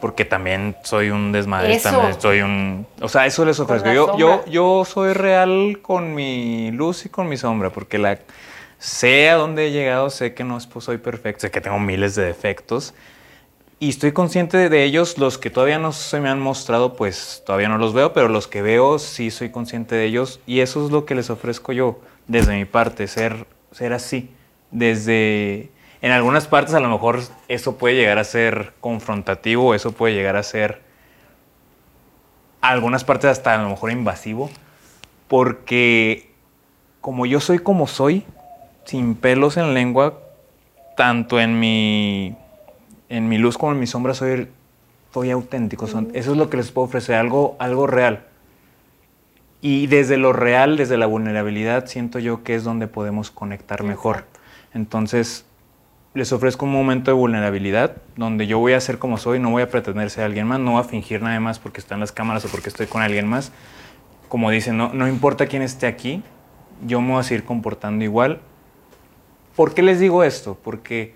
Porque 0.00 0.24
también 0.24 0.74
soy 0.82 1.10
un 1.10 1.30
desmadre, 1.30 1.74
Eso. 1.76 1.90
también 1.90 2.20
soy 2.20 2.40
un... 2.40 2.86
O 3.00 3.08
sea, 3.08 3.24
eso 3.26 3.44
les 3.44 3.60
ofrezco. 3.60 3.92
Yo, 3.92 4.18
yo, 4.18 4.44
yo 4.46 4.84
soy 4.84 5.12
real 5.12 5.78
con 5.80 6.12
mi 6.14 6.72
luz 6.72 7.06
y 7.06 7.08
con 7.08 7.28
mi 7.28 7.36
sombra, 7.36 7.70
porque 7.70 7.98
la, 7.98 8.18
sé 8.78 9.30
a 9.30 9.36
dónde 9.36 9.68
he 9.68 9.70
llegado, 9.70 10.10
sé 10.10 10.34
que 10.34 10.42
no 10.42 10.56
es- 10.56 10.66
pues, 10.66 10.84
soy 10.86 10.98
perfecto, 10.98 11.42
sé 11.42 11.52
que 11.52 11.60
tengo 11.60 11.78
miles 11.78 12.16
de 12.16 12.24
defectos. 12.24 12.94
Y 13.82 13.88
estoy 13.88 14.12
consciente 14.12 14.68
de, 14.68 14.84
ellos, 14.84 15.18
los 15.18 15.38
que 15.38 15.50
todavía 15.50 15.80
no 15.80 15.90
se 15.90 16.20
me 16.20 16.28
han 16.28 16.38
mostrado, 16.38 16.94
pues 16.94 17.42
todavía 17.44 17.68
no 17.68 17.78
los 17.78 17.92
veo, 17.92 18.12
pero 18.12 18.28
los 18.28 18.46
que 18.46 18.62
veo 18.62 19.00
sí 19.00 19.32
soy 19.32 19.50
consciente 19.50 19.96
de 19.96 20.04
ellos. 20.04 20.38
Y 20.46 20.60
eso 20.60 20.86
es 20.86 20.92
lo 20.92 21.04
que 21.04 21.16
les 21.16 21.30
ofrezco 21.30 21.72
yo, 21.72 21.98
desde 22.28 22.54
mi 22.54 22.64
parte, 22.64 23.08
ser, 23.08 23.44
ser 23.72 23.92
así. 23.92 24.30
Desde, 24.70 25.72
en 26.00 26.12
algunas 26.12 26.46
partes 26.46 26.74
a 26.74 26.78
lo 26.78 26.88
mejor 26.88 27.22
eso 27.48 27.76
puede 27.76 27.96
llegar 27.96 28.18
a 28.18 28.22
ser 28.22 28.72
confrontativo, 28.80 29.74
eso 29.74 29.90
puede 29.90 30.14
llegar 30.14 30.36
a 30.36 30.44
ser, 30.44 30.80
algunas 32.60 33.02
partes 33.02 33.30
hasta 33.30 33.52
a 33.52 33.64
lo 33.64 33.70
mejor 33.70 33.90
invasivo, 33.90 34.48
porque 35.26 36.30
como 37.00 37.26
yo 37.26 37.40
soy 37.40 37.58
como 37.58 37.88
soy, 37.88 38.24
sin 38.84 39.16
pelos 39.16 39.56
en 39.56 39.74
lengua, 39.74 40.20
tanto 40.96 41.40
en 41.40 41.58
mi, 41.58 42.36
en 43.12 43.28
mi 43.28 43.36
luz 43.38 43.58
como 43.58 43.72
en 43.72 43.78
mi 43.78 43.86
sombra, 43.86 44.14
soy, 44.14 44.48
soy 45.12 45.30
auténtico. 45.30 45.86
son- 45.86 46.08
eso 46.14 46.32
es 46.32 46.36
lo 46.38 46.48
que 46.48 46.56
les 46.56 46.70
puedo 46.70 46.86
ofrecer, 46.86 47.14
algo, 47.16 47.56
algo 47.58 47.86
real. 47.86 48.24
Y 49.60 49.86
desde 49.86 50.16
lo 50.16 50.32
real, 50.32 50.76
desde 50.76 50.96
la 50.96 51.06
vulnerabilidad, 51.06 51.86
siento 51.86 52.18
yo 52.18 52.42
que 52.42 52.54
es 52.54 52.64
donde 52.64 52.88
podemos 52.88 53.30
conectar 53.30 53.82
mejor. 53.84 54.16
Exacto. 54.16 54.40
Entonces, 54.74 55.44
les 56.14 56.32
ofrezco 56.32 56.64
un 56.64 56.72
momento 56.72 57.10
de 57.10 57.14
vulnerabilidad 57.14 57.96
donde 58.16 58.46
yo 58.46 58.58
voy 58.58 58.72
a 58.72 58.80
ser 58.80 58.98
como 58.98 59.18
soy, 59.18 59.38
no 59.38 59.50
voy 59.50 59.62
a 59.62 59.68
pretender 59.68 60.10
ser 60.10 60.24
alguien 60.24 60.46
más, 60.46 60.58
no 60.58 60.72
voy 60.72 60.80
a 60.80 60.84
fingir 60.84 61.22
nada 61.22 61.38
más 61.40 61.58
porque 61.58 61.80
están 61.80 62.00
las 62.00 62.12
cámaras 62.12 62.44
o 62.46 62.48
porque 62.48 62.70
estoy 62.70 62.86
con 62.86 63.02
alguien 63.02 63.28
más. 63.28 63.52
Como 64.28 64.50
dicen, 64.50 64.76
no, 64.78 64.92
no 64.94 65.06
importa 65.06 65.46
quién 65.46 65.62
esté 65.62 65.86
aquí, 65.86 66.22
yo 66.86 67.00
me 67.02 67.12
voy 67.12 67.20
a 67.20 67.22
seguir 67.22 67.44
comportando 67.44 68.04
igual. 68.04 68.40
¿Por 69.54 69.74
qué 69.74 69.82
les 69.82 70.00
digo 70.00 70.24
esto? 70.24 70.58
Porque, 70.62 71.14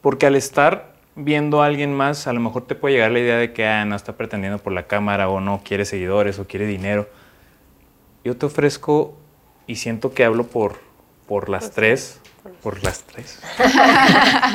porque 0.00 0.26
al 0.26 0.36
estar 0.36 0.94
viendo 1.16 1.62
a 1.62 1.66
alguien 1.66 1.92
más, 1.94 2.26
a 2.26 2.32
lo 2.32 2.40
mejor 2.40 2.66
te 2.66 2.74
puede 2.74 2.94
llegar 2.94 3.10
la 3.10 3.18
idea 3.18 3.36
de 3.36 3.52
que 3.52 3.66
ah, 3.66 3.84
no 3.84 3.96
está 3.96 4.12
pretendiendo 4.16 4.58
por 4.58 4.72
la 4.72 4.84
cámara 4.86 5.28
o 5.28 5.40
no 5.40 5.62
quiere 5.64 5.84
seguidores 5.84 6.38
o 6.38 6.46
quiere 6.46 6.66
dinero. 6.66 7.08
Yo 8.24 8.36
te 8.36 8.46
ofrezco, 8.46 9.16
y 9.66 9.76
siento 9.76 10.12
que 10.14 10.24
hablo 10.24 10.44
por, 10.44 10.76
por 11.26 11.48
las 11.48 11.70
tres, 11.72 12.20
por 12.62 12.82
las 12.84 13.02
tres. 13.02 13.40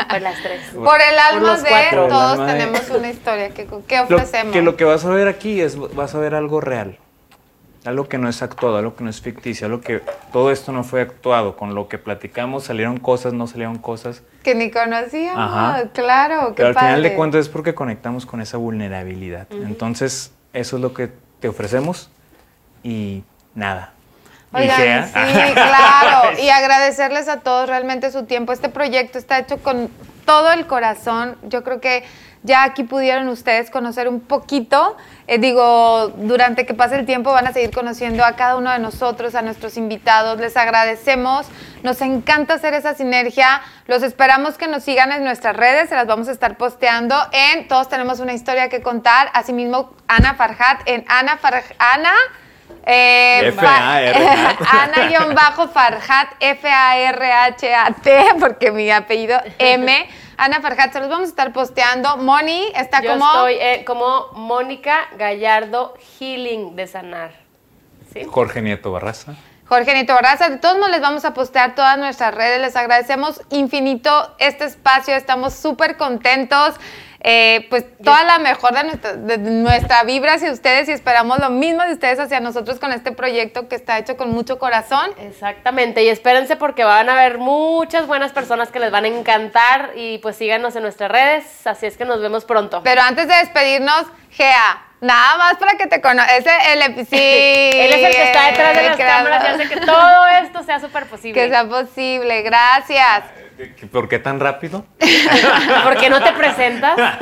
Por 0.09 0.21
las 0.21 0.41
tres. 0.41 0.61
Por 0.73 1.01
el 1.01 1.19
alma 1.19 1.57
de 1.57 1.69
cuatro. 1.69 2.07
Todos 2.07 2.31
alma 2.39 2.53
de- 2.53 2.59
tenemos 2.59 2.89
una 2.89 3.09
historia 3.09 3.49
que, 3.49 3.67
que 3.87 3.97
Lo, 3.97 4.03
ofrecemos. 4.17 4.53
que 4.53 4.61
lo 4.61 4.75
que 4.77 4.83
vas 4.85 5.03
a 5.05 5.09
ver 5.09 5.27
aquí 5.27 5.59
es, 5.61 5.77
vas 5.95 6.15
a 6.15 6.19
ver 6.19 6.33
algo 6.35 6.61
real. 6.61 6.97
Algo 7.85 8.07
que 8.07 8.17
no 8.17 8.29
es 8.29 8.41
actuado, 8.41 8.77
algo 8.77 8.95
que 8.95 9.03
no 9.03 9.09
es 9.09 9.19
ficticio, 9.19 9.65
algo 9.65 9.81
que 9.81 10.01
todo 10.31 10.51
esto 10.51 10.71
no 10.71 10.83
fue 10.83 11.01
actuado. 11.01 11.57
Con 11.57 11.75
lo 11.75 11.89
que 11.89 11.97
platicamos 11.97 12.63
salieron 12.63 12.97
cosas, 12.97 13.33
no 13.33 13.45
salieron 13.47 13.77
cosas. 13.77 14.23
Que 14.41 14.55
ni 14.55 14.71
conocíamos, 14.71 15.37
Ajá. 15.37 15.89
claro, 15.93 16.49
qué 16.49 16.63
Pero 16.63 16.67
al 16.69 16.75
final 16.75 17.03
de 17.03 17.15
cuentas 17.15 17.41
es 17.41 17.49
porque 17.49 17.73
conectamos 17.75 18.25
con 18.25 18.39
esa 18.39 18.57
vulnerabilidad. 18.57 19.47
Entonces, 19.51 20.31
eso 20.53 20.75
es 20.77 20.81
lo 20.81 20.93
que 20.93 21.11
te 21.39 21.49
ofrecemos 21.49 22.09
y 22.83 23.23
nada. 23.53 23.93
Oigan, 24.53 25.07
sí, 25.07 25.13
claro. 25.53 26.39
Y 26.39 26.49
agradecerles 26.49 27.27
a 27.27 27.39
todos 27.41 27.67
realmente 27.67 28.11
su 28.11 28.25
tiempo. 28.25 28.53
Este 28.53 28.69
proyecto 28.69 29.17
está 29.17 29.39
hecho 29.39 29.57
con 29.57 29.89
todo 30.25 30.51
el 30.51 30.67
corazón. 30.67 31.35
Yo 31.43 31.63
creo 31.63 31.81
que 31.81 32.03
ya 32.43 32.63
aquí 32.63 32.83
pudieron 32.83 33.29
ustedes 33.29 33.71
conocer 33.71 34.07
un 34.07 34.19
poquito. 34.19 34.97
Eh, 35.27 35.37
digo, 35.37 36.09
durante 36.17 36.65
que 36.65 36.73
pase 36.73 36.97
el 36.97 37.05
tiempo 37.05 37.31
van 37.31 37.47
a 37.47 37.53
seguir 37.53 37.71
conociendo 37.71 38.25
a 38.25 38.35
cada 38.35 38.57
uno 38.57 38.69
de 38.69 38.79
nosotros, 38.79 39.33
a 39.35 39.41
nuestros 39.41 39.77
invitados. 39.77 40.39
Les 40.39 40.57
agradecemos. 40.57 41.47
Nos 41.83 42.01
encanta 42.01 42.55
hacer 42.55 42.73
esa 42.73 42.93
sinergia. 42.93 43.61
Los 43.87 44.03
esperamos 44.03 44.57
que 44.57 44.67
nos 44.67 44.83
sigan 44.83 45.11
en 45.13 45.23
nuestras 45.23 45.55
redes. 45.55 45.89
Se 45.89 45.95
las 45.95 46.05
vamos 46.05 46.27
a 46.27 46.31
estar 46.31 46.57
posteando 46.57 47.15
en 47.31 47.67
Todos 47.67 47.87
tenemos 47.87 48.19
una 48.19 48.33
historia 48.33 48.67
que 48.67 48.81
contar. 48.81 49.29
Asimismo, 49.33 49.91
Ana 50.07 50.33
Farhat 50.35 50.81
en 50.85 51.05
Ana 51.07 51.37
Farhat. 51.37 51.63
Ana. 51.79 52.13
Eh, 52.85 53.47
F-A-R-H-A-T. 53.47 55.15
Ana-Farhat, 55.15 56.27
F-A-R-H-A-T, 56.39 58.25
porque 58.39 58.71
mi 58.71 58.91
apellido 58.91 59.39
M. 59.57 60.09
Ana 60.43 60.59
Farhat, 60.59 60.91
se 60.91 60.99
los 60.99 61.07
vamos 61.07 61.27
a 61.27 61.29
estar 61.29 61.53
posteando. 61.53 62.17
Moni 62.17 62.67
está 62.75 63.01
Yo 63.01 63.11
como. 63.11 63.27
estoy 63.27 63.53
eh, 63.53 63.85
como 63.85 64.27
Mónica 64.33 65.07
Gallardo 65.17 65.93
Healing 66.19 66.75
de 66.75 66.85
Sanar. 66.85 67.31
¿Sí? 68.11 68.25
Jorge 68.29 68.61
Nieto 68.61 68.91
Barraza. 68.91 69.35
Jorge 69.65 69.93
Nito 69.93 70.13
Barraza. 70.13 70.49
De 70.49 70.57
todos 70.57 70.75
modos, 70.75 70.91
les 70.91 70.99
vamos 70.99 71.23
a 71.23 71.33
postear 71.33 71.75
todas 71.75 71.97
nuestras 71.97 72.35
redes. 72.35 72.59
Les 72.59 72.75
agradecemos 72.75 73.41
infinito 73.51 74.35
este 74.37 74.65
espacio. 74.65 75.15
Estamos 75.15 75.53
súper 75.53 75.95
contentos. 75.95 76.75
Eh, 77.25 77.67
pues 77.69 77.85
toda 78.03 78.23
la 78.25 78.37
mejor 78.37 78.73
de 78.73 78.83
nuestra, 78.83 79.13
de 79.13 79.37
nuestra 79.37 80.03
vibra 80.03 80.33
hacia 80.33 80.51
ustedes 80.51 80.89
y 80.89 80.91
esperamos 80.91 81.39
lo 81.39 81.49
mismo 81.49 81.81
de 81.83 81.93
ustedes 81.93 82.19
hacia 82.19 82.41
nosotros 82.41 82.79
con 82.79 82.91
este 82.91 83.13
proyecto 83.13 83.69
que 83.69 83.75
está 83.75 83.97
hecho 83.97 84.17
con 84.17 84.31
mucho 84.31 84.59
corazón. 84.59 85.09
Exactamente, 85.19 86.03
y 86.03 86.09
espérense 86.09 86.57
porque 86.57 86.83
van 86.83 87.07
a 87.07 87.13
haber 87.13 87.37
muchas 87.37 88.07
buenas 88.07 88.33
personas 88.33 88.71
que 88.71 88.79
les 88.79 88.91
van 88.91 89.05
a 89.05 89.07
encantar 89.07 89.91
y 89.95 90.17
pues 90.17 90.35
síganos 90.35 90.75
en 90.75 90.83
nuestras 90.83 91.09
redes, 91.09 91.65
así 91.65 91.85
es 91.85 91.95
que 91.95 92.03
nos 92.03 92.19
vemos 92.19 92.43
pronto. 92.43 92.81
Pero 92.83 93.01
antes 93.01 93.27
de 93.29 93.35
despedirnos, 93.35 94.05
Gea, 94.31 94.85
Nada 95.03 95.37
más 95.37 95.57
para 95.57 95.73
que 95.77 95.85
te 95.85 95.99
conozca. 95.99 96.37
Ese, 96.37 96.49
el, 96.71 97.05
sí. 97.05 97.11
Él 97.11 97.91
es 97.91 98.05
el 98.05 98.11
que 98.13 98.23
está 98.23 98.47
detrás 98.47 98.75
de 98.75 98.83
las 98.83 98.97
cámaras 98.97 99.43
y 99.43 99.47
hace 99.47 99.69
que 99.69 99.85
todo 99.85 100.27
esto 100.41 100.63
sea 100.63 100.79
súper 100.79 101.07
posible. 101.07 101.33
Que 101.33 101.49
sea 101.49 101.67
posible. 101.67 102.41
Gracias. 102.41 103.25
¿Por 103.91 104.07
qué 104.07 104.19
tan 104.19 104.39
rápido? 104.39 104.85
¿Por 105.83 105.97
qué 105.97 106.09
no 106.09 106.23
te 106.23 106.31
presentas? 106.31 106.95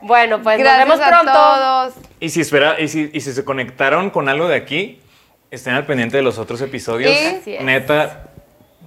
bueno, 0.00 0.42
pues 0.42 0.58
nos 0.58 0.78
vemos 0.78 0.98
pronto. 0.98 1.32
todos. 1.32 1.94
Y 2.18 2.30
si, 2.30 2.40
espera, 2.40 2.80
y 2.80 2.88
si, 2.88 3.10
y 3.12 3.20
si 3.20 3.32
se 3.32 3.44
conectaron 3.44 4.08
con 4.08 4.30
algo 4.30 4.48
de 4.48 4.56
aquí, 4.56 5.02
estén 5.50 5.74
al 5.74 5.84
pendiente 5.84 6.16
de 6.16 6.22
los 6.22 6.38
otros 6.38 6.62
episodios. 6.62 7.12
¿Sí? 7.44 7.58
Neta, 7.60 8.27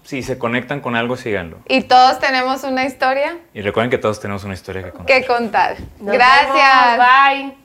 si 0.04 0.24
se 0.24 0.38
conectan 0.38 0.80
con 0.82 0.96
algo, 0.96 1.16
síganlo. 1.16 1.60
Y 1.68 1.82
todos 1.84 2.20
tenemos 2.20 2.64
una 2.64 2.86
historia. 2.86 3.38
Y 3.54 3.62
recuerden 3.62 3.90
que 3.90 3.98
todos 3.98 4.20
tenemos 4.20 4.44
una 4.44 4.54
historia 4.54 4.84
que 4.84 4.92
contar. 4.92 5.06
Que 5.22 5.26
contar. 5.26 5.76
Nos 6.00 6.14
Gracias. 6.14 6.98
vemos. 6.98 7.52
Bye. 7.52 7.61